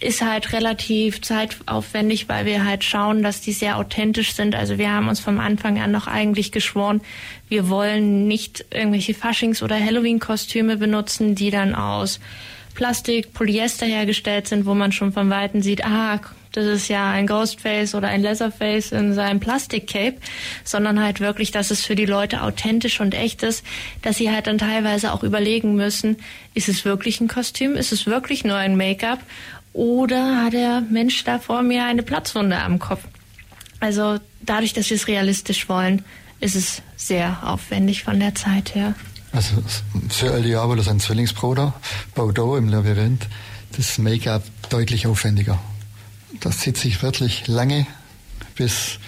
ist 0.00 0.22
halt 0.22 0.52
relativ 0.54 1.20
zeitaufwendig, 1.20 2.28
weil 2.28 2.46
wir 2.46 2.64
halt 2.64 2.84
schauen, 2.84 3.22
dass 3.22 3.42
die 3.42 3.52
sehr 3.52 3.76
authentisch 3.76 4.32
sind. 4.32 4.54
Also 4.54 4.78
wir 4.78 4.90
haben 4.90 5.08
uns 5.08 5.20
vom 5.20 5.38
Anfang 5.38 5.78
an 5.78 5.92
noch 5.92 6.06
eigentlich 6.06 6.52
geschworen, 6.52 7.02
wir 7.48 7.68
wollen 7.68 8.26
nicht 8.26 8.64
irgendwelche 8.70 9.12
Faschings- 9.12 9.62
oder 9.62 9.78
Halloween-Kostüme 9.78 10.78
benutzen, 10.78 11.34
die 11.34 11.50
dann 11.50 11.74
aus 11.74 12.18
Plastik, 12.74 13.34
Polyester 13.34 13.84
hergestellt 13.84 14.48
sind, 14.48 14.64
wo 14.64 14.74
man 14.74 14.92
schon 14.92 15.12
von 15.12 15.28
Weitem 15.28 15.60
sieht, 15.60 15.84
ah, 15.84 16.20
das 16.52 16.66
ist 16.66 16.88
ja 16.88 17.10
ein 17.10 17.26
Ghostface 17.26 17.94
oder 17.94 18.08
ein 18.08 18.22
Leatherface 18.22 18.92
in 18.92 19.12
seinem 19.12 19.38
Plastikcape, 19.38 20.16
sondern 20.64 21.02
halt 21.02 21.20
wirklich, 21.20 21.50
dass 21.50 21.70
es 21.70 21.84
für 21.84 21.94
die 21.94 22.06
Leute 22.06 22.42
authentisch 22.42 23.00
und 23.00 23.14
echt 23.14 23.42
ist, 23.42 23.64
dass 24.02 24.16
sie 24.16 24.30
halt 24.30 24.46
dann 24.46 24.58
teilweise 24.58 25.12
auch 25.12 25.22
überlegen 25.22 25.76
müssen, 25.76 26.16
ist 26.54 26.68
es 26.68 26.84
wirklich 26.84 27.20
ein 27.20 27.28
Kostüm, 27.28 27.74
ist 27.74 27.92
es 27.92 28.06
wirklich 28.06 28.44
nur 28.44 28.56
ein 28.56 28.76
Make-up 28.76 29.20
oder 29.72 30.44
hat 30.44 30.52
der 30.52 30.80
Mensch 30.80 31.24
da 31.24 31.38
vor 31.38 31.62
mir 31.62 31.84
eine 31.84 32.02
Platzwunde 32.02 32.58
am 32.58 32.78
Kopf? 32.78 33.04
Also 33.78 34.18
dadurch, 34.42 34.72
dass 34.72 34.90
wir 34.90 34.96
es 34.96 35.06
realistisch 35.06 35.68
wollen, 35.68 36.04
ist 36.40 36.56
es 36.56 36.82
sehr 36.96 37.38
aufwendig 37.42 38.04
von 38.04 38.18
der 38.18 38.34
Zeit 38.34 38.74
her. 38.74 38.94
Also 39.32 39.62
Sir 40.10 40.34
El 40.34 40.42
Diablo, 40.42 40.82
sein 40.82 40.98
Zwillingsbruder, 40.98 41.72
Bordeaux 42.14 42.56
im 42.56 42.68
Labyrinth, 42.68 43.28
das 43.76 43.98
Make-up 43.98 44.42
deutlich 44.70 45.06
aufwendiger. 45.06 45.58
Das 46.40 46.58
zieht 46.58 46.76
sich 46.76 47.02
wirklich 47.02 47.46
lange 47.46 47.86
bis 48.56 48.98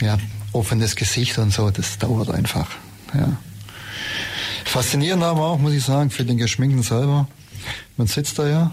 ja, 0.00 0.18
offenes 0.52 0.96
Gesicht 0.96 1.38
und 1.38 1.52
so, 1.52 1.70
das 1.70 1.98
dauert 1.98 2.30
einfach. 2.30 2.68
Ja. 3.14 3.36
Faszinierend 4.64 5.22
aber 5.22 5.42
auch, 5.42 5.58
muss 5.58 5.74
ich 5.74 5.84
sagen, 5.84 6.10
für 6.10 6.24
den 6.24 6.38
Geschminkten 6.38 6.82
selber. 6.82 7.28
Man 7.96 8.06
sitzt 8.06 8.38
da 8.38 8.48
ja 8.48 8.72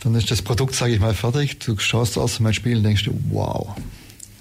dann 0.00 0.14
ist 0.14 0.30
das 0.30 0.42
Produkt, 0.42 0.74
sage 0.74 0.94
ich 0.94 1.00
mal, 1.00 1.14
fertig. 1.14 1.58
Du 1.58 1.78
schaust 1.78 2.18
aus 2.18 2.36
dem 2.36 2.52
Spiel 2.52 2.78
und 2.78 2.82
denkst 2.84 3.04
du, 3.04 3.18
wow. 3.30 3.74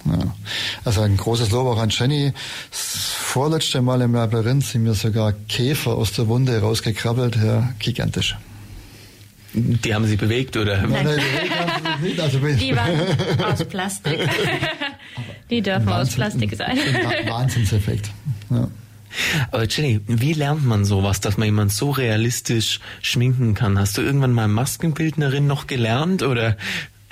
Ja. 0.05 0.35
Also 0.83 1.01
ein 1.01 1.17
großes 1.17 1.51
Lob 1.51 1.67
auch 1.67 1.81
an 1.81 1.89
Jenny. 1.89 2.31
Das 2.69 3.13
vorletzte 3.17 3.81
Mal 3.81 4.01
im 4.01 4.13
Labyrinth 4.13 4.65
sind 4.65 4.83
mir 4.83 4.93
sogar 4.93 5.33
Käfer 5.47 5.95
aus 5.95 6.13
der 6.13 6.27
Wunde 6.27 6.59
rausgekrabbelt. 6.59 7.35
Ja, 7.37 7.73
gigantisch. 7.79 8.35
Die 9.53 9.95
haben 9.95 10.05
sie 10.05 10.17
bewegt, 10.17 10.57
oder? 10.57 10.81
Nein, 10.81 11.05
nein 11.05 11.15
bewegt 11.15 11.53
haben 11.55 11.71
sie 12.01 12.07
nicht. 12.07 12.19
Also 12.21 12.39
die 12.39 12.75
waren 12.75 13.43
aus 13.43 13.63
Plastik. 13.63 14.19
die 15.49 15.61
dürfen 15.61 15.85
Wahnsinn, 15.85 16.01
aus 16.01 16.15
Plastik 16.15 16.55
sein. 16.55 16.77
Wahnsinnseffekt. 17.25 18.11
Ja. 18.49 18.67
Aber 19.51 19.65
Jenny, 19.65 20.01
wie 20.07 20.33
lernt 20.33 20.65
man 20.65 20.85
sowas, 20.85 21.21
dass 21.21 21.37
man 21.37 21.45
jemand 21.45 21.71
so 21.71 21.91
realistisch 21.91 22.79
schminken 23.01 23.53
kann? 23.53 23.79
Hast 23.79 23.97
du 23.97 24.01
irgendwann 24.01 24.33
mal 24.33 24.47
Maskenbildnerin 24.47 25.47
noch 25.47 25.67
gelernt 25.67 26.23
oder? 26.23 26.57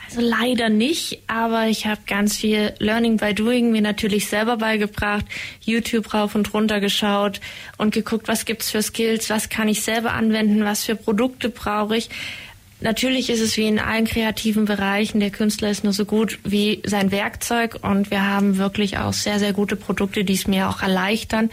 Also 0.09 0.27
leider 0.27 0.69
nicht, 0.69 1.23
aber 1.25 1.67
ich 1.67 1.87
habe 1.87 2.01
ganz 2.05 2.37
viel 2.37 2.73
Learning 2.77 3.17
by 3.17 3.33
Doing 3.33 3.71
mir 3.71 3.81
natürlich 3.81 4.27
selber 4.27 4.57
beigebracht, 4.57 5.25
YouTube 5.61 6.13
rauf 6.13 6.35
und 6.35 6.53
runter 6.53 6.79
geschaut 6.79 7.41
und 7.77 7.93
geguckt, 7.93 8.27
was 8.27 8.45
gibt's 8.45 8.69
für 8.69 8.83
Skills, 8.83 9.31
was 9.31 9.49
kann 9.49 9.67
ich 9.67 9.81
selber 9.81 10.13
anwenden, 10.13 10.65
was 10.65 10.83
für 10.83 10.95
Produkte 10.95 11.49
brauche 11.49 11.97
ich. 11.97 12.09
Natürlich 12.83 13.29
ist 13.29 13.39
es 13.39 13.55
wie 13.55 13.65
in 13.65 13.79
allen 13.79 14.03
kreativen 14.03 14.65
Bereichen, 14.65 15.21
der 15.21 15.29
Künstler 15.29 15.69
ist 15.69 15.85
nur 15.85 15.93
so 15.93 16.03
gut 16.03 16.39
wie 16.43 16.81
sein 16.85 17.11
Werkzeug 17.11 17.79
und 17.81 18.11
wir 18.11 18.29
haben 18.29 18.57
wirklich 18.57 18.97
auch 18.97 19.13
sehr, 19.13 19.39
sehr 19.39 19.53
gute 19.53 19.77
Produkte, 19.77 20.25
die 20.25 20.33
es 20.33 20.47
mir 20.47 20.67
auch 20.67 20.81
erleichtern. 20.81 21.49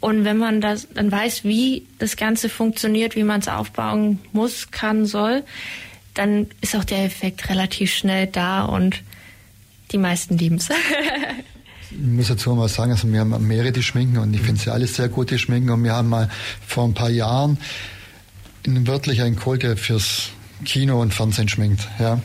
Und 0.00 0.26
wenn 0.26 0.36
man 0.36 0.60
das 0.60 0.86
dann 0.92 1.10
weiß, 1.10 1.42
wie 1.42 1.86
das 1.98 2.18
Ganze 2.18 2.50
funktioniert, 2.50 3.16
wie 3.16 3.24
man 3.24 3.40
es 3.40 3.48
aufbauen 3.48 4.18
muss, 4.32 4.72
kann, 4.72 5.06
soll, 5.06 5.44
dann 6.12 6.48
ist 6.60 6.76
auch 6.76 6.84
der 6.84 7.06
Effekt 7.06 7.48
relativ 7.48 7.90
schnell 7.90 8.26
da 8.26 8.66
und 8.66 9.00
die 9.90 9.98
meisten 9.98 10.36
lieben 10.36 10.56
es. 10.56 10.68
Ich 11.90 12.00
muss 12.00 12.26
dazu 12.26 12.52
mal 12.54 12.68
sagen, 12.68 12.90
also 12.90 13.10
wir 13.10 13.20
haben 13.20 13.46
mehrere, 13.46 13.70
die 13.70 13.82
schminken 13.82 14.18
und 14.18 14.34
ich 14.34 14.40
finde 14.40 14.60
sie 14.60 14.72
alle 14.72 14.88
sehr 14.88 15.08
gut, 15.08 15.30
die 15.30 15.38
schminken. 15.38 15.70
Und 15.70 15.84
wir 15.84 15.92
haben 15.92 16.08
mal 16.08 16.28
vor 16.66 16.88
ein 16.88 16.92
paar 16.92 17.10
Jahren 17.10 17.56
wirklich 18.66 19.22
einen 19.22 19.36
Call, 19.36 19.58
der 19.58 19.76
fürs 19.76 20.30
Kino 20.64 21.00
und 21.00 21.14
Fernsehen 21.14 21.48
schminkt. 21.48 21.88
Ja. 21.98 22.20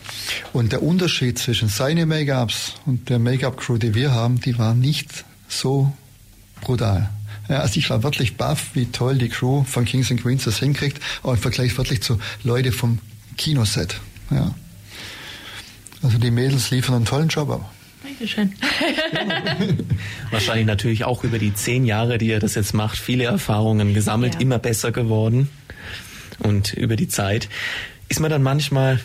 Und 0.53 0.71
der 0.71 0.83
Unterschied 0.83 1.37
zwischen 1.37 1.69
seinen 1.69 2.07
Make-ups 2.09 2.75
und 2.85 3.09
der 3.09 3.19
Make-up-Crew, 3.19 3.77
die 3.77 3.93
wir 3.93 4.11
haben, 4.11 4.39
die 4.41 4.57
war 4.57 4.73
nicht 4.73 5.25
so 5.47 5.91
brutal. 6.61 7.09
Ja, 7.47 7.59
also 7.59 7.77
ich 7.77 7.89
war 7.89 8.03
wirklich 8.03 8.37
baff, 8.37 8.71
wie 8.73 8.85
toll 8.85 9.17
die 9.17 9.29
Crew 9.29 9.63
von 9.63 9.85
Kings 9.85 10.11
and 10.11 10.21
Queens 10.21 10.43
das 10.43 10.59
hinkriegt, 10.59 11.01
auch 11.23 11.33
im 11.33 11.39
Vergleich 11.39 11.77
wirklich 11.77 12.01
zu 12.01 12.19
Leute 12.43 12.71
vom 12.71 12.99
Kinoset. 13.37 13.99
Ja. 14.29 14.53
Also 16.03 16.17
die 16.17 16.31
Mädels 16.31 16.69
liefern 16.71 16.95
einen 16.95 17.05
tollen 17.05 17.27
Job 17.27 17.49
ab. 17.49 17.71
Dankeschön. 18.03 18.53
Wahrscheinlich 20.31 20.67
natürlich 20.67 21.03
auch 21.05 21.23
über 21.23 21.39
die 21.39 21.53
zehn 21.53 21.85
Jahre, 21.85 22.17
die 22.17 22.29
er 22.29 22.39
das 22.39 22.55
jetzt 22.55 22.73
macht, 22.73 22.97
viele 22.97 23.25
Erfahrungen 23.25 23.93
gesammelt, 23.93 24.35
ja. 24.35 24.41
immer 24.41 24.59
besser 24.59 24.91
geworden 24.91 25.49
und 26.39 26.73
über 26.73 26.95
die 26.95 27.07
Zeit 27.07 27.49
ist 28.09 28.19
man 28.19 28.29
dann 28.29 28.43
manchmal, 28.43 28.99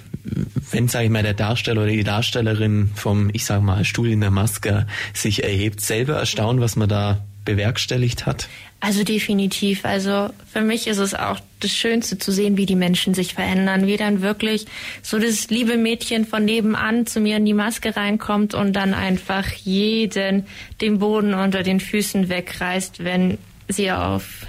wenn, 0.71 0.89
sage 0.89 1.05
ich 1.05 1.11
mal, 1.11 1.23
der 1.23 1.35
Darsteller 1.35 1.83
oder 1.83 1.93
die 1.93 2.05
Darstellerin 2.05 2.91
vom, 2.95 3.31
ich 3.33 3.45
sage 3.45 3.63
mal, 3.63 3.85
Stuhl 3.85 4.11
in 4.11 4.21
der 4.21 4.31
Maske 4.31 4.87
sich 5.13 5.45
erhebt, 5.45 5.81
selber 5.81 6.15
erstaunt, 6.15 6.61
was 6.61 6.77
man 6.77 6.89
da 6.89 7.23
bewerkstelligt 7.45 8.25
hat? 8.25 8.49
Also 8.81 9.05
definitiv. 9.05 9.85
Also 9.85 10.31
für 10.51 10.61
mich 10.61 10.87
ist 10.87 10.99
es 10.99 11.15
auch 11.15 11.41
das 11.61 11.73
Schönste 11.73 12.19
zu 12.19 12.33
sehen, 12.33 12.57
wie 12.57 12.67
die 12.67 12.75
Menschen 12.75 13.15
sich 13.15 13.35
verändern, 13.35 13.87
wie 13.87 13.97
dann 13.97 14.21
wirklich 14.21 14.67
so 15.03 15.19
das 15.19 15.49
liebe 15.49 15.77
Mädchen 15.77 16.27
von 16.27 16.45
nebenan 16.45 17.07
zu 17.07 17.21
mir 17.21 17.37
in 17.37 17.47
die 17.47 17.55
Maske 17.55 17.97
reinkommt 17.97 18.55
und 18.55 18.75
dann 18.75 18.93
einfach 18.95 19.51
jeden 19.53 20.47
den 20.81 20.99
Boden 20.99 21.35
unter 21.35 21.63
den 21.63 21.81
Füßen 21.81 22.29
wegreißt, 22.29 23.05
wenn 23.05 23.39
sie 23.69 23.91
auf 23.91 24.47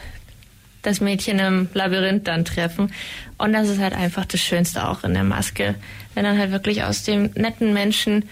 das 0.85 1.01
Mädchen 1.01 1.39
im 1.39 1.67
Labyrinth 1.73 2.27
dann 2.27 2.45
treffen. 2.45 2.91
Und 3.37 3.53
das 3.53 3.69
ist 3.69 3.79
halt 3.79 3.93
einfach 3.93 4.25
das 4.25 4.41
Schönste 4.41 4.87
auch 4.87 5.03
in 5.03 5.13
der 5.13 5.23
Maske. 5.23 5.75
Wenn 6.13 6.23
dann 6.23 6.37
halt 6.37 6.51
wirklich 6.51 6.83
aus 6.83 7.03
dem 7.03 7.31
netten 7.35 7.73
Menschen 7.73 8.25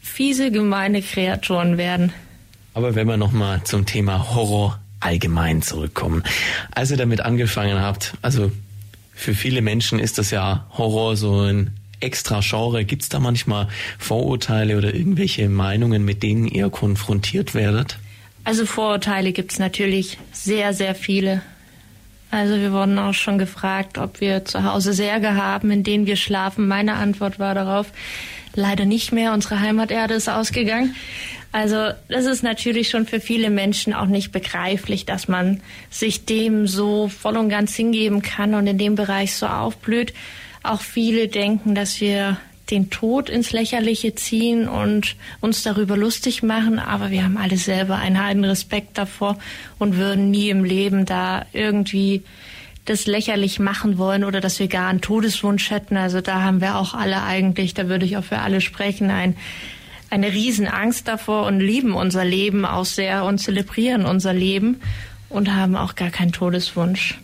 fiese, 0.00 0.50
gemeine 0.50 1.02
Kreaturen 1.02 1.78
werden. 1.78 2.12
Aber 2.74 2.94
wenn 2.94 3.06
wir 3.06 3.16
nochmal 3.16 3.62
zum 3.64 3.86
Thema 3.86 4.34
Horror 4.34 4.80
allgemein 5.00 5.62
zurückkommen. 5.62 6.24
Als 6.74 6.90
ihr 6.90 6.96
damit 6.96 7.20
angefangen 7.20 7.80
habt, 7.80 8.14
also 8.22 8.50
für 9.14 9.34
viele 9.34 9.62
Menschen 9.62 9.98
ist 9.98 10.18
das 10.18 10.30
ja 10.30 10.66
Horror 10.76 11.16
so 11.16 11.40
ein 11.42 11.70
extra 12.00 12.40
Genre. 12.42 12.84
Gibt 12.84 13.02
es 13.02 13.08
da 13.08 13.20
manchmal 13.20 13.68
Vorurteile 13.98 14.76
oder 14.76 14.94
irgendwelche 14.94 15.48
Meinungen, 15.48 16.04
mit 16.04 16.22
denen 16.22 16.46
ihr 16.46 16.70
konfrontiert 16.70 17.54
werdet? 17.54 17.98
Also 18.44 18.66
Vorurteile 18.66 19.32
gibt 19.32 19.52
es 19.52 19.58
natürlich 19.58 20.18
sehr, 20.32 20.74
sehr 20.74 20.94
viele. 20.94 21.42
Also 22.30 22.56
wir 22.56 22.72
wurden 22.72 22.98
auch 22.98 23.14
schon 23.14 23.38
gefragt, 23.38 23.98
ob 23.98 24.20
wir 24.20 24.44
zu 24.44 24.64
Hause 24.64 24.92
Särge 24.92 25.36
haben, 25.36 25.70
in 25.70 25.84
denen 25.84 26.06
wir 26.06 26.16
schlafen. 26.16 26.66
Meine 26.66 26.94
Antwort 26.94 27.38
war 27.38 27.54
darauf, 27.54 27.92
leider 28.54 28.84
nicht 28.84 29.12
mehr. 29.12 29.32
Unsere 29.32 29.60
Heimaterde 29.60 30.14
ist 30.14 30.28
ausgegangen. 30.28 30.96
Also 31.52 31.90
das 32.08 32.26
ist 32.26 32.42
natürlich 32.42 32.90
schon 32.90 33.06
für 33.06 33.20
viele 33.20 33.48
Menschen 33.48 33.94
auch 33.94 34.06
nicht 34.06 34.32
begreiflich, 34.32 35.06
dass 35.06 35.28
man 35.28 35.60
sich 35.88 36.24
dem 36.24 36.66
so 36.66 37.08
voll 37.08 37.36
und 37.36 37.48
ganz 37.48 37.76
hingeben 37.76 38.22
kann 38.22 38.54
und 38.54 38.66
in 38.66 38.78
dem 38.78 38.96
Bereich 38.96 39.36
so 39.36 39.46
aufblüht. 39.46 40.12
Auch 40.64 40.80
viele 40.80 41.28
denken, 41.28 41.76
dass 41.76 42.00
wir 42.00 42.38
den 42.70 42.90
Tod 42.90 43.28
ins 43.28 43.52
Lächerliche 43.52 44.14
ziehen 44.14 44.68
und 44.68 45.16
uns 45.40 45.62
darüber 45.62 45.96
lustig 45.96 46.42
machen, 46.42 46.78
aber 46.78 47.10
wir 47.10 47.24
haben 47.24 47.36
alle 47.36 47.58
selber 47.58 47.96
einen 47.96 48.22
heiden 48.22 48.44
Respekt 48.44 48.96
davor 48.96 49.38
und 49.78 49.96
würden 49.96 50.30
nie 50.30 50.48
im 50.48 50.64
Leben 50.64 51.04
da 51.04 51.44
irgendwie 51.52 52.22
das 52.86 53.06
lächerlich 53.06 53.58
machen 53.58 53.98
wollen 53.98 54.24
oder 54.24 54.40
dass 54.40 54.58
wir 54.58 54.68
gar 54.68 54.88
einen 54.88 55.00
Todeswunsch 55.00 55.70
hätten. 55.70 55.96
Also 55.96 56.20
da 56.20 56.42
haben 56.42 56.60
wir 56.60 56.76
auch 56.76 56.94
alle 56.94 57.22
eigentlich, 57.22 57.74
da 57.74 57.88
würde 57.88 58.04
ich 58.04 58.16
auch 58.16 58.24
für 58.24 58.38
alle 58.38 58.60
sprechen, 58.60 59.10
ein, 59.10 59.36
eine 60.10 60.32
Riesenangst 60.32 61.08
davor 61.08 61.46
und 61.46 61.60
lieben 61.60 61.94
unser 61.94 62.24
Leben 62.24 62.64
auch 62.64 62.84
sehr 62.84 63.24
und 63.24 63.38
zelebrieren 63.38 64.04
unser 64.04 64.32
Leben 64.32 64.80
und 65.28 65.54
haben 65.54 65.76
auch 65.76 65.94
gar 65.94 66.10
keinen 66.10 66.32
Todeswunsch. 66.32 67.18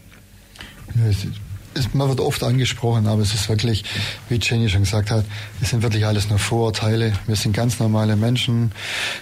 Ja, 0.95 1.13
man 1.93 2.09
wird 2.09 2.21
oft 2.21 2.43
angesprochen, 2.43 3.07
aber 3.07 3.23
es 3.23 3.35
ist 3.35 3.49
wirklich, 3.49 3.85
wie 4.29 4.39
Jenny 4.41 4.69
schon 4.69 4.83
gesagt 4.83 5.11
hat, 5.11 5.25
es 5.61 5.71
sind 5.71 5.83
wirklich 5.83 6.07
alles 6.07 6.29
nur 6.29 6.39
Vorurteile. 6.39 7.13
Wir 7.27 7.37
sind 7.37 7.53
ganz 7.55 7.79
normale 7.79 8.17
Menschen. 8.17 8.73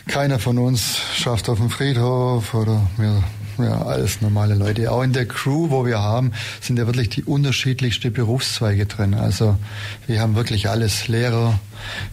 Keiner 0.07 0.39
von 0.39 0.59
uns 0.59 0.99
schafft 1.15 1.49
auf 1.49 1.59
dem 1.59 1.71
Friedhof 1.71 2.55
oder 2.55 2.89
wir 2.97 3.23
ja, 3.59 3.83
alles 3.83 4.21
normale 4.21 4.55
Leute. 4.55 4.91
Auch 4.93 5.03
in 5.03 5.13
der 5.13 5.27
Crew, 5.27 5.71
wo 5.71 5.85
wir 5.85 5.99
haben, 5.99 6.33
sind 6.61 6.79
ja 6.79 6.87
wirklich 6.87 7.09
die 7.09 7.25
unterschiedlichsten 7.25 8.13
Berufszweige 8.13 8.87
drin. 8.87 9.15
Also 9.15 9.59
wir 10.07 10.21
haben 10.21 10.37
wirklich 10.37 10.69
alles. 10.69 11.09
Lehrer, 11.09 11.59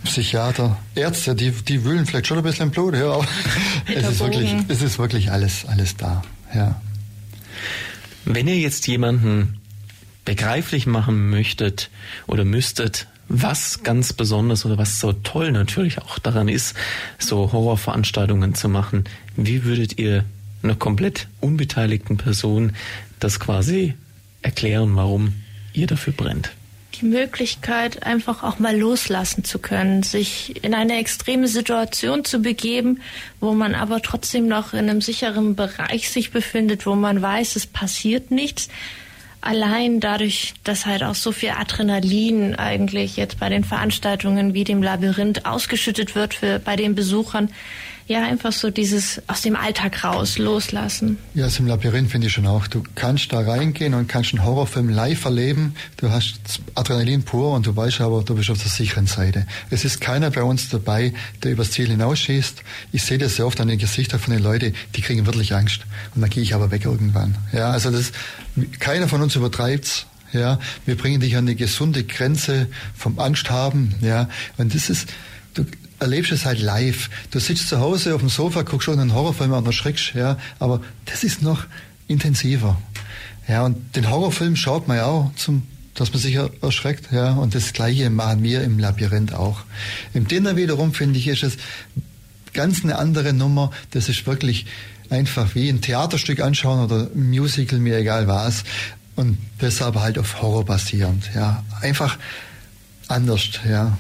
Psychiater, 0.04 0.78
Ärzte, 0.96 1.36
die, 1.36 1.52
die 1.52 1.84
wühlen 1.84 2.06
vielleicht 2.06 2.28
schon 2.28 2.38
ein 2.38 2.44
bisschen 2.44 2.68
im 2.68 2.72
Blut, 2.72 2.96
ja, 2.96 3.12
aber 3.12 3.28
es 3.94 4.08
ist 4.08 4.20
wirklich, 4.20 4.56
es 4.68 4.82
ist 4.82 4.98
wirklich 4.98 5.32
alles, 5.32 5.66
alles 5.66 5.96
da, 5.98 6.24
ja. 6.54 6.82
Wenn 8.26 8.48
ihr 8.48 8.58
jetzt 8.58 8.88
jemanden 8.88 9.60
begreiflich 10.26 10.88
machen 10.88 11.30
möchtet 11.30 11.90
oder 12.28 12.44
müsstet, 12.44 13.08
was 13.28 13.84
ganz 13.84 14.14
besonders 14.14 14.66
oder 14.66 14.78
was 14.78 15.00
so 15.00 15.14
toll 15.14 15.52
natürlich 15.52 16.00
auch 16.00 16.20
daran 16.20 16.48
ist, 16.48 16.76
so 17.18 17.52
Horrorveranstaltungen 17.52 18.54
zu 18.54 18.70
machen, 18.70 19.06
wie 19.36 19.64
würdet 19.64 19.98
ihr 19.98 20.26
einer 20.64 20.76
komplett 20.76 21.28
unbeteiligten 21.42 22.18
Person 22.18 22.74
das 23.20 23.40
quasi 23.40 23.94
erklären, 24.42 24.96
warum 24.96 25.34
ihr 25.74 25.88
dafür 25.88 26.14
brennt? 26.14 26.52
Die 27.02 27.06
Möglichkeit, 27.06 28.04
einfach 28.04 28.42
auch 28.42 28.58
mal 28.58 28.78
loslassen 28.78 29.44
zu 29.44 29.60
können, 29.60 30.02
sich 30.02 30.64
in 30.64 30.74
eine 30.74 30.98
extreme 30.98 31.48
Situation 31.50 32.24
zu 32.24 32.40
begeben, 32.40 33.02
wo 33.42 33.54
man 33.54 33.76
aber 33.76 34.02
trotzdem 34.02 34.48
noch 34.48 34.74
in 34.74 34.90
einem 34.90 35.02
sicheren 35.02 35.56
Bereich 35.56 36.10
sich 36.10 36.32
befindet, 36.32 36.86
wo 36.86 36.96
man 36.96 37.22
weiß, 37.22 37.58
es 37.58 37.66
passiert 37.66 38.32
nichts, 38.32 38.70
allein 39.46 40.00
dadurch, 40.00 40.54
dass 40.64 40.86
halt 40.86 41.04
auch 41.04 41.16
so 41.16 41.32
viel 41.32 41.52
Adrenalin 41.52 42.56
eigentlich 42.56 43.18
jetzt 43.18 43.40
bei 43.40 43.50
den 43.50 43.64
Veranstaltungen 43.64 44.54
wie 44.54 44.64
dem 44.64 44.82
Labyrinth 44.82 45.46
ausgeschüttet 45.46 46.16
wird 46.16 46.34
für, 46.34 46.60
bei 46.60 46.76
den 46.76 46.96
Besuchern, 46.96 47.50
ja, 48.08 48.24
einfach 48.24 48.52
so 48.52 48.70
dieses 48.70 49.20
aus 49.26 49.42
dem 49.42 49.56
Alltag 49.56 50.04
raus, 50.04 50.38
loslassen. 50.38 51.18
Ja, 51.34 51.46
also 51.46 51.64
im 51.64 51.68
Labyrinth 51.68 52.12
finde 52.12 52.28
ich 52.28 52.34
schon 52.34 52.46
auch. 52.46 52.68
Du 52.68 52.84
kannst 52.94 53.34
da 53.34 53.40
reingehen 53.40 53.96
und 53.96 54.08
kannst 54.08 54.34
einen 54.34 54.46
Horrorfilm 54.46 54.90
live 54.90 55.26
erleben. 55.26 55.74
Du 55.98 56.12
hast 56.12 56.40
Adrenalin 56.76 57.24
pur 57.24 57.54
und 57.54 57.66
du 57.66 57.76
weißt 57.76 58.02
aber, 58.02 58.22
du 58.22 58.36
bist 58.36 58.52
auf 58.52 58.62
der 58.62 58.70
sicheren 58.70 59.08
Seite. 59.08 59.48
Es 59.72 59.86
ist 59.86 60.02
keiner 60.02 60.30
bei 60.30 60.44
uns 60.44 60.70
dabei, 60.70 61.14
der 61.42 61.54
übers 61.54 61.72
Ziel 61.72 61.88
hinausschießt. 61.88 62.62
Ich 62.92 63.02
sehe 63.02 63.18
das 63.18 63.38
sehr 63.38 63.48
oft 63.48 63.60
an 63.60 63.70
den 63.70 63.80
Gesichtern 63.80 64.20
von 64.20 64.34
den 64.34 64.44
Leuten, 64.44 64.76
die 64.96 65.02
kriegen 65.02 65.26
wirklich 65.26 65.56
Angst. 65.56 65.82
Und 66.14 66.22
dann 66.22 66.30
gehe 66.30 66.44
ich 66.44 66.54
aber 66.54 66.70
weg 66.70 66.86
irgendwann. 66.86 67.36
Ja, 67.54 67.72
also 67.72 67.90
das, 67.90 68.12
keiner 68.80 69.08
von 69.08 69.24
uns 69.24 69.36
übertreibt's. 69.36 70.06
Ja, 70.32 70.60
wir 70.86 70.98
bringen 70.98 71.22
dich 71.22 71.38
an 71.38 71.46
die 71.46 71.56
gesunde 71.56 72.04
Grenze 72.04 72.68
vom 72.94 73.20
Angst 73.20 73.50
haben. 73.50 73.96
Ja, 74.02 74.28
und 74.58 74.76
das 74.76 74.90
ist, 74.90 75.08
erlebst 76.00 76.32
es 76.32 76.46
halt 76.46 76.60
live. 76.60 77.10
Du 77.32 77.40
sitzt 77.40 77.70
zu 77.70 77.80
Hause 77.80 78.16
auf 78.16 78.22
dem 78.22 78.30
Sofa, 78.30 78.64
guckst 78.64 78.86
schon 78.86 79.00
einen 79.00 79.14
Horrorfilm 79.14 79.54
und 79.54 79.66
erschreckst, 79.66 80.14
ja, 80.14 80.38
aber 80.60 80.82
das 81.06 81.24
ist 81.24 81.42
noch 81.42 81.66
intensiver. 82.08 82.78
Ja, 83.48 83.64
und 83.64 83.96
den 83.96 84.10
Horrorfilm 84.10 84.56
schaut 84.56 84.88
man 84.88 84.98
ja 84.98 85.06
auch 85.06 85.32
zum 85.36 85.64
dass 85.96 86.12
man 86.12 86.22
sich 86.22 86.38
erschreckt, 86.62 87.12
ja, 87.12 87.32
und 87.32 87.56
das 87.56 87.72
Gleiche 87.72 88.10
machen 88.10 88.44
wir 88.44 88.64
im 88.64 88.80
Labyrinth 88.80 89.34
auch. 89.34 89.62
Im 90.14 90.28
Dinner 90.28 90.58
wiederum, 90.58 90.94
finde 90.94 91.18
ich, 91.18 91.28
ist 91.28 91.44
es 91.44 91.58
ganz 92.54 92.84
eine 92.84 92.98
andere 92.98 93.32
Nummer. 93.34 93.72
Das 93.92 94.10
ist 94.10 94.28
wirklich 94.28 94.66
einfach 95.10 95.56
wie 95.56 95.70
ein 95.70 95.82
Theaterstück 95.82 96.42
anschauen 96.42 96.84
oder 96.84 97.10
ein 97.16 97.30
Musical, 97.30 97.80
mir 97.80 97.98
egal 97.98 98.28
was. 98.28 98.66
Und 99.16 99.38
deshalb 99.62 99.96
halt 99.96 100.18
auf 100.18 100.42
Horror 100.42 100.66
basierend, 100.66 101.30
ja. 101.34 101.64
Einfach 101.80 102.18
anders, 103.08 103.52
ja. 103.68 103.98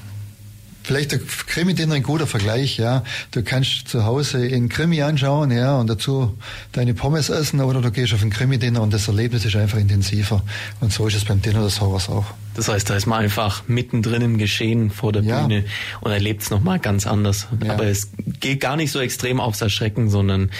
Vielleicht 0.85 1.13
der 1.13 1.19
Krimi-Dinner 1.19 1.95
ein 1.95 2.03
guter 2.03 2.27
Vergleich, 2.27 2.77
ja. 2.77 3.03
Du 3.31 3.41
kannst 3.41 3.87
zu 3.87 4.05
Hause 4.05 4.45
in 4.45 4.69
Krimi 4.69 5.01
anschauen, 5.01 5.49
ja, 5.49 5.79
und 5.79 5.89
dazu 5.89 6.37
deine 6.73 6.93
Pommes 6.93 7.29
essen, 7.29 7.59
oder 7.59 7.81
du 7.81 7.89
gehst 7.89 8.13
auf 8.13 8.21
ein 8.21 8.29
Krimi-Dinner 8.29 8.83
und 8.83 8.93
das 8.93 9.07
Erlebnis 9.07 9.45
ist 9.45 9.55
einfach 9.55 9.79
intensiver. 9.79 10.43
Und 10.81 10.93
so 10.93 11.07
ist 11.07 11.15
es 11.15 11.25
beim 11.25 11.41
Dinner 11.41 11.63
des 11.63 11.81
Horrors 11.81 12.07
auch. 12.07 12.25
Das 12.53 12.67
heißt, 12.67 12.87
da 12.87 12.95
ist 12.95 13.07
man 13.07 13.19
einfach 13.19 13.63
mittendrin 13.67 14.21
im 14.21 14.37
Geschehen 14.37 14.91
vor 14.91 15.11
der 15.11 15.23
ja. 15.23 15.41
Bühne 15.41 15.65
und 16.01 16.11
erlebt 16.11 16.43
es 16.43 16.51
nochmal 16.51 16.77
ganz 16.77 17.07
anders. 17.07 17.47
Ja. 17.65 17.73
Aber 17.73 17.85
es 17.85 18.11
geht 18.39 18.59
gar 18.59 18.75
nicht 18.75 18.91
so 18.91 18.99
extrem 18.99 19.39
aufs 19.39 19.61
Erschrecken, 19.61 20.11
sondern 20.11 20.51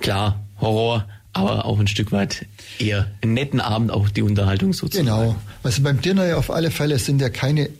klar, 0.00 0.44
Horror, 0.60 1.06
aber 1.32 1.64
auch 1.64 1.78
ein 1.78 1.86
Stück 1.86 2.12
weit 2.12 2.44
eher 2.78 3.10
einen 3.22 3.32
netten 3.32 3.60
Abend, 3.60 3.90
auch 3.92 4.10
die 4.10 4.20
Unterhaltung 4.22 4.74
sozusagen. 4.74 5.06
Genau. 5.06 5.36
Also 5.62 5.82
beim 5.82 6.02
Dinner 6.02 6.36
auf 6.36 6.50
alle 6.50 6.70
Fälle 6.70 6.98
sind 6.98 7.22
ja 7.22 7.30
keine 7.30 7.70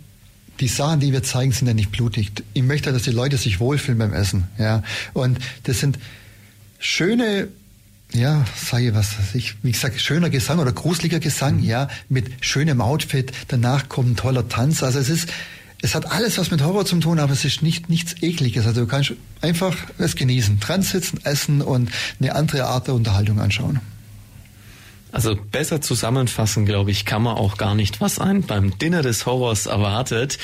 die 0.60 0.68
Sachen, 0.68 1.00
die 1.00 1.12
wir 1.12 1.22
zeigen, 1.22 1.52
sind 1.52 1.66
ja 1.66 1.74
nicht 1.74 1.90
blutig. 1.90 2.30
Ich 2.52 2.62
möchte, 2.62 2.92
dass 2.92 3.02
die 3.02 3.10
Leute 3.10 3.36
sich 3.36 3.60
wohlfühlen 3.60 3.98
beim 3.98 4.12
Essen. 4.12 4.44
Ja. 4.58 4.82
Und 5.12 5.38
das 5.64 5.80
sind 5.80 5.98
schöne 6.78 7.48
ja, 8.12 8.44
sage 8.56 8.88
ich 8.88 8.94
was, 8.94 9.14
ich, 9.34 9.54
wie 9.62 9.72
gesagt, 9.72 10.00
schöner 10.00 10.30
Gesang 10.30 10.58
oder 10.58 10.72
gruseliger 10.72 11.20
Gesang, 11.20 11.58
mhm. 11.58 11.64
ja, 11.64 11.88
mit 12.08 12.26
schönem 12.40 12.80
Outfit, 12.80 13.32
danach 13.48 13.88
kommt 13.88 14.10
ein 14.10 14.16
toller 14.16 14.48
Tanz. 14.48 14.82
Also 14.82 14.98
es 14.98 15.08
ist, 15.08 15.28
es 15.82 15.94
hat 15.94 16.10
alles 16.10 16.38
was 16.38 16.50
mit 16.50 16.62
Horror 16.62 16.84
zu 16.84 16.98
tun, 16.98 17.18
aber 17.18 17.32
es 17.32 17.44
ist 17.44 17.62
nicht 17.62 17.88
nichts 17.88 18.20
ekliges. 18.22 18.66
Also 18.66 18.80
du 18.80 18.86
kannst 18.86 19.12
einfach 19.40 19.76
es 19.98 20.16
genießen, 20.16 20.60
dran 20.60 20.82
sitzen, 20.82 21.20
essen 21.24 21.62
und 21.62 21.90
eine 22.20 22.34
andere 22.34 22.64
Art 22.64 22.88
der 22.88 22.94
Unterhaltung 22.94 23.38
anschauen. 23.40 23.80
Also 25.12 25.36
besser 25.36 25.80
zusammenfassen, 25.80 26.66
glaube 26.66 26.90
ich, 26.90 27.04
kann 27.04 27.22
man 27.22 27.36
auch 27.36 27.56
gar 27.56 27.74
nicht, 27.74 28.00
was 28.00 28.18
einen 28.18 28.42
beim 28.42 28.78
Dinner 28.78 29.02
des 29.02 29.26
Horrors 29.26 29.66
erwartet. 29.66 30.38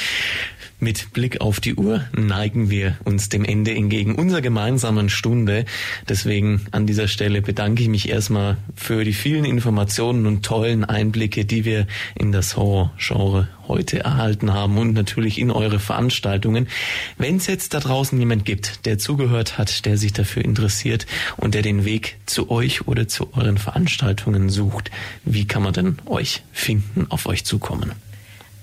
Mit 0.79 1.15
Blick 1.15 1.41
auf 1.41 1.59
die 1.59 1.75
Uhr 1.75 2.05
neigen 2.15 2.69
wir 2.69 2.99
uns 3.05 3.31
dem 3.31 3.47
Ende 3.47 3.75
entgegen 3.75 4.15
unserer 4.15 4.43
gemeinsamen 4.43 5.09
Stunde. 5.09 5.65
Deswegen 6.07 6.67
an 6.71 6.87
dieser 6.87 7.09
Stelle 7.09 7.41
bedanke 7.41 7.83
ich 7.83 7.89
mich 7.89 8.11
erstmal 8.11 8.59
für 8.75 9.03
die 9.03 9.15
vielen 9.15 9.47
Informationen 9.47 10.27
und 10.27 10.45
tollen 10.45 10.85
Einblicke, 10.85 11.47
die 11.47 11.65
wir 11.65 11.87
in 12.15 12.31
das 12.31 12.59
Horror-Genre 12.59 13.49
heute 13.69 14.01
erhalten 14.01 14.53
haben 14.53 14.77
und 14.77 14.93
natürlich 14.93 15.39
in 15.39 15.51
eure 15.51 15.79
Veranstaltungen. 15.79 16.69
Wenn 17.17 17.37
es 17.37 17.47
jetzt 17.47 17.73
da 17.73 17.81
draußen 17.81 18.19
jemand 18.19 18.45
gibt, 18.45 18.85
der 18.85 18.99
zugehört 18.99 19.57
hat, 19.57 19.87
der 19.87 19.97
sich 19.97 20.13
dafür 20.13 20.45
interessiert 20.45 21.07
und 21.39 21.55
der 21.55 21.63
den 21.63 21.87
Weg 21.87 22.19
zu 22.27 22.51
euch 22.51 22.87
oder 22.87 23.09
zu 23.09 23.33
euren 23.33 23.57
Veranstaltungen 23.57 24.51
sucht, 24.51 24.91
wie 25.25 25.47
kann 25.47 25.63
man 25.63 25.73
denn 25.73 25.97
euch 26.05 26.43
finden, 26.53 27.07
auf 27.09 27.25
euch 27.25 27.47
zukommen? 27.47 27.93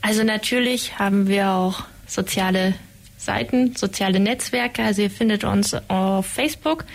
Also 0.01 0.23
natürlich 0.23 0.99
haben 0.99 1.27
wir 1.27 1.51
auch 1.51 1.85
soziale 2.07 2.75
Seiten, 3.17 3.75
soziale 3.75 4.19
Netzwerke. 4.19 4.83
Also 4.83 5.03
ihr 5.03 5.09
findet 5.09 5.43
uns 5.43 5.75
auf 5.87 6.25
Facebook 6.25 6.85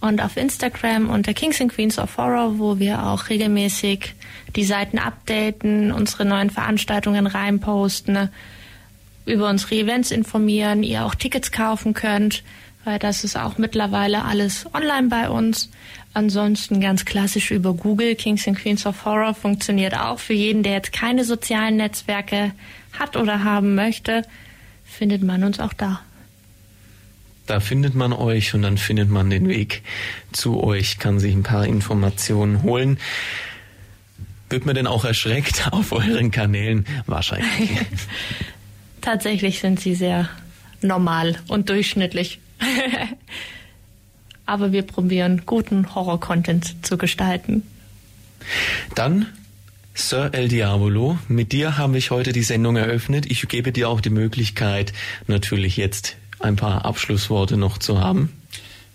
und 0.00 0.20
auf 0.20 0.36
Instagram 0.36 1.08
unter 1.10 1.32
Kings 1.32 1.60
and 1.60 1.72
Queens 1.72 1.98
of 1.98 2.16
Horror, 2.16 2.58
wo 2.58 2.78
wir 2.78 3.06
auch 3.06 3.28
regelmäßig 3.28 4.14
die 4.56 4.64
Seiten 4.64 4.98
updaten, 4.98 5.92
unsere 5.92 6.24
neuen 6.24 6.50
Veranstaltungen 6.50 7.26
reinposten. 7.26 8.28
über 9.24 9.48
unsere 9.48 9.76
Events 9.76 10.10
informieren, 10.10 10.82
ihr 10.82 11.04
auch 11.04 11.14
Tickets 11.14 11.52
kaufen 11.52 11.94
könnt, 11.94 12.42
weil 12.84 12.98
das 12.98 13.22
ist 13.22 13.36
auch 13.36 13.56
mittlerweile 13.56 14.24
alles 14.24 14.66
online 14.74 15.08
bei 15.08 15.30
uns. 15.30 15.70
Ansonsten 16.12 16.80
ganz 16.80 17.04
klassisch 17.04 17.52
über 17.52 17.72
Google. 17.72 18.16
Kings 18.16 18.46
and 18.48 18.58
Queens 18.58 18.84
of 18.84 19.04
Horror 19.04 19.34
funktioniert 19.34 19.96
auch 19.96 20.18
für 20.18 20.34
jeden, 20.34 20.64
der 20.64 20.72
jetzt 20.72 20.92
keine 20.92 21.24
sozialen 21.24 21.76
Netzwerke 21.76 22.50
hat 22.98 23.16
oder 23.16 23.44
haben 23.44 23.74
möchte, 23.74 24.22
findet 24.84 25.22
man 25.22 25.44
uns 25.44 25.60
auch 25.60 25.72
da. 25.72 26.00
Da 27.46 27.60
findet 27.60 27.94
man 27.94 28.12
euch 28.12 28.54
und 28.54 28.62
dann 28.62 28.78
findet 28.78 29.10
man 29.10 29.28
den 29.28 29.48
Weg 29.48 29.82
zu 30.32 30.62
euch, 30.62 30.98
kann 30.98 31.18
sich 31.18 31.34
ein 31.34 31.42
paar 31.42 31.66
Informationen 31.66 32.62
holen. 32.62 32.98
Wird 34.48 34.64
man 34.66 34.74
denn 34.74 34.86
auch 34.86 35.04
erschreckt 35.04 35.68
auf 35.72 35.92
euren 35.92 36.30
Kanälen? 36.30 36.86
Wahrscheinlich. 37.06 37.70
Tatsächlich 39.00 39.58
sind 39.60 39.80
sie 39.80 39.94
sehr 39.94 40.28
normal 40.82 41.36
und 41.48 41.68
durchschnittlich. 41.68 42.38
Aber 44.46 44.72
wir 44.72 44.82
probieren, 44.82 45.42
guten 45.46 45.94
Horror-Content 45.94 46.84
zu 46.84 46.98
gestalten. 46.98 47.62
Dann 48.94 49.26
Sir 49.94 50.30
El 50.32 50.48
Diabolo, 50.48 51.18
mit 51.28 51.52
dir 51.52 51.76
habe 51.76 51.98
ich 51.98 52.10
heute 52.10 52.32
die 52.32 52.42
Sendung 52.42 52.76
eröffnet. 52.76 53.26
Ich 53.30 53.46
gebe 53.48 53.72
dir 53.72 53.90
auch 53.90 54.00
die 54.00 54.10
Möglichkeit, 54.10 54.92
natürlich 55.26 55.76
jetzt 55.76 56.16
ein 56.40 56.56
paar 56.56 56.86
Abschlussworte 56.86 57.58
noch 57.58 57.76
zu 57.76 58.00
haben. 58.00 58.32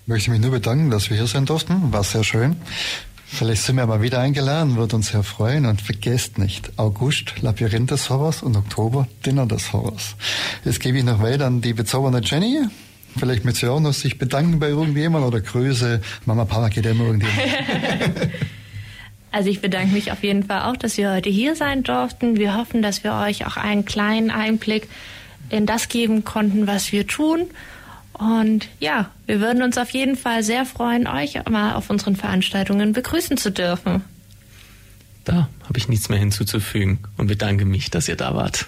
Ich 0.01 0.07
möchte 0.07 0.31
mich 0.31 0.41
nur 0.41 0.51
bedanken, 0.51 0.89
dass 0.89 1.09
wir 1.09 1.17
hier 1.17 1.27
sein 1.27 1.45
durften. 1.45 1.93
War 1.93 2.03
sehr 2.03 2.23
schön. 2.23 2.55
Vielleicht 3.27 3.63
sind 3.63 3.75
wir 3.75 3.85
mal 3.85 4.01
wieder 4.01 4.19
eingeladen, 4.19 4.77
wird 4.77 4.93
uns 4.93 5.09
sehr 5.09 5.21
freuen. 5.21 5.65
Und 5.65 5.81
vergesst 5.81 6.39
nicht, 6.39 6.71
August 6.77 7.41
Labyrinth 7.41 7.91
des 7.91 8.09
Horrors 8.09 8.41
und 8.41 8.55
Oktober 8.55 9.07
Dinner 9.25 9.45
des 9.45 9.73
Horrors. 9.73 10.15
Jetzt 10.65 10.79
gebe 10.79 10.97
ich 10.97 11.03
noch 11.03 11.21
weiter 11.21 11.45
an 11.45 11.61
die 11.61 11.73
bezaubernde 11.73 12.21
Jenny. 12.23 12.61
Vielleicht 13.17 13.45
möchte 13.45 13.61
sie 13.61 13.71
auch 13.71 13.79
noch 13.79 13.93
sich 13.93 14.17
bedanken 14.17 14.59
bei 14.59 14.69
irgendjemand 14.69 15.25
oder 15.25 15.41
Grüße. 15.41 16.01
Mama, 16.25 16.45
Papa 16.45 16.69
geht 16.69 16.85
immer 16.85 17.05
irgendjemand. 17.05 17.39
Also 19.32 19.49
ich 19.49 19.61
bedanke 19.61 19.93
mich 19.93 20.11
auf 20.11 20.23
jeden 20.23 20.43
Fall 20.43 20.63
auch, 20.63 20.78
dass 20.78 20.97
wir 20.97 21.11
heute 21.11 21.30
hier 21.30 21.55
sein 21.55 21.84
durften. 21.84 22.38
Wir 22.38 22.55
hoffen, 22.55 22.82
dass 22.82 23.03
wir 23.03 23.13
euch 23.13 23.45
auch 23.45 23.57
einen 23.57 23.86
kleinen 23.86 24.32
Einblick 24.32 24.88
in 25.49 25.65
das 25.65 25.89
geben 25.89 26.23
konnten, 26.23 26.67
was 26.67 26.91
wir 26.91 27.07
tun. 27.07 27.47
Und 28.13 28.67
ja, 28.80 29.11
wir 29.25 29.39
würden 29.39 29.61
uns 29.61 29.78
auf 29.78 29.91
jeden 29.91 30.15
Fall 30.15 30.43
sehr 30.43 30.65
freuen, 30.65 31.07
euch 31.07 31.39
mal 31.49 31.73
auf 31.73 31.89
unseren 31.89 32.15
Veranstaltungen 32.15 32.93
begrüßen 32.93 33.38
zu 33.38 33.51
dürfen. 33.51 34.01
Da 35.23 35.49
habe 35.63 35.78
ich 35.78 35.88
nichts 35.88 36.09
mehr 36.09 36.17
hinzuzufügen 36.17 36.99
und 37.17 37.28
bedanke 37.28 37.65
mich, 37.65 37.91
dass 37.91 38.07
ihr 38.07 38.15
da 38.15 38.34
wart. 38.34 38.67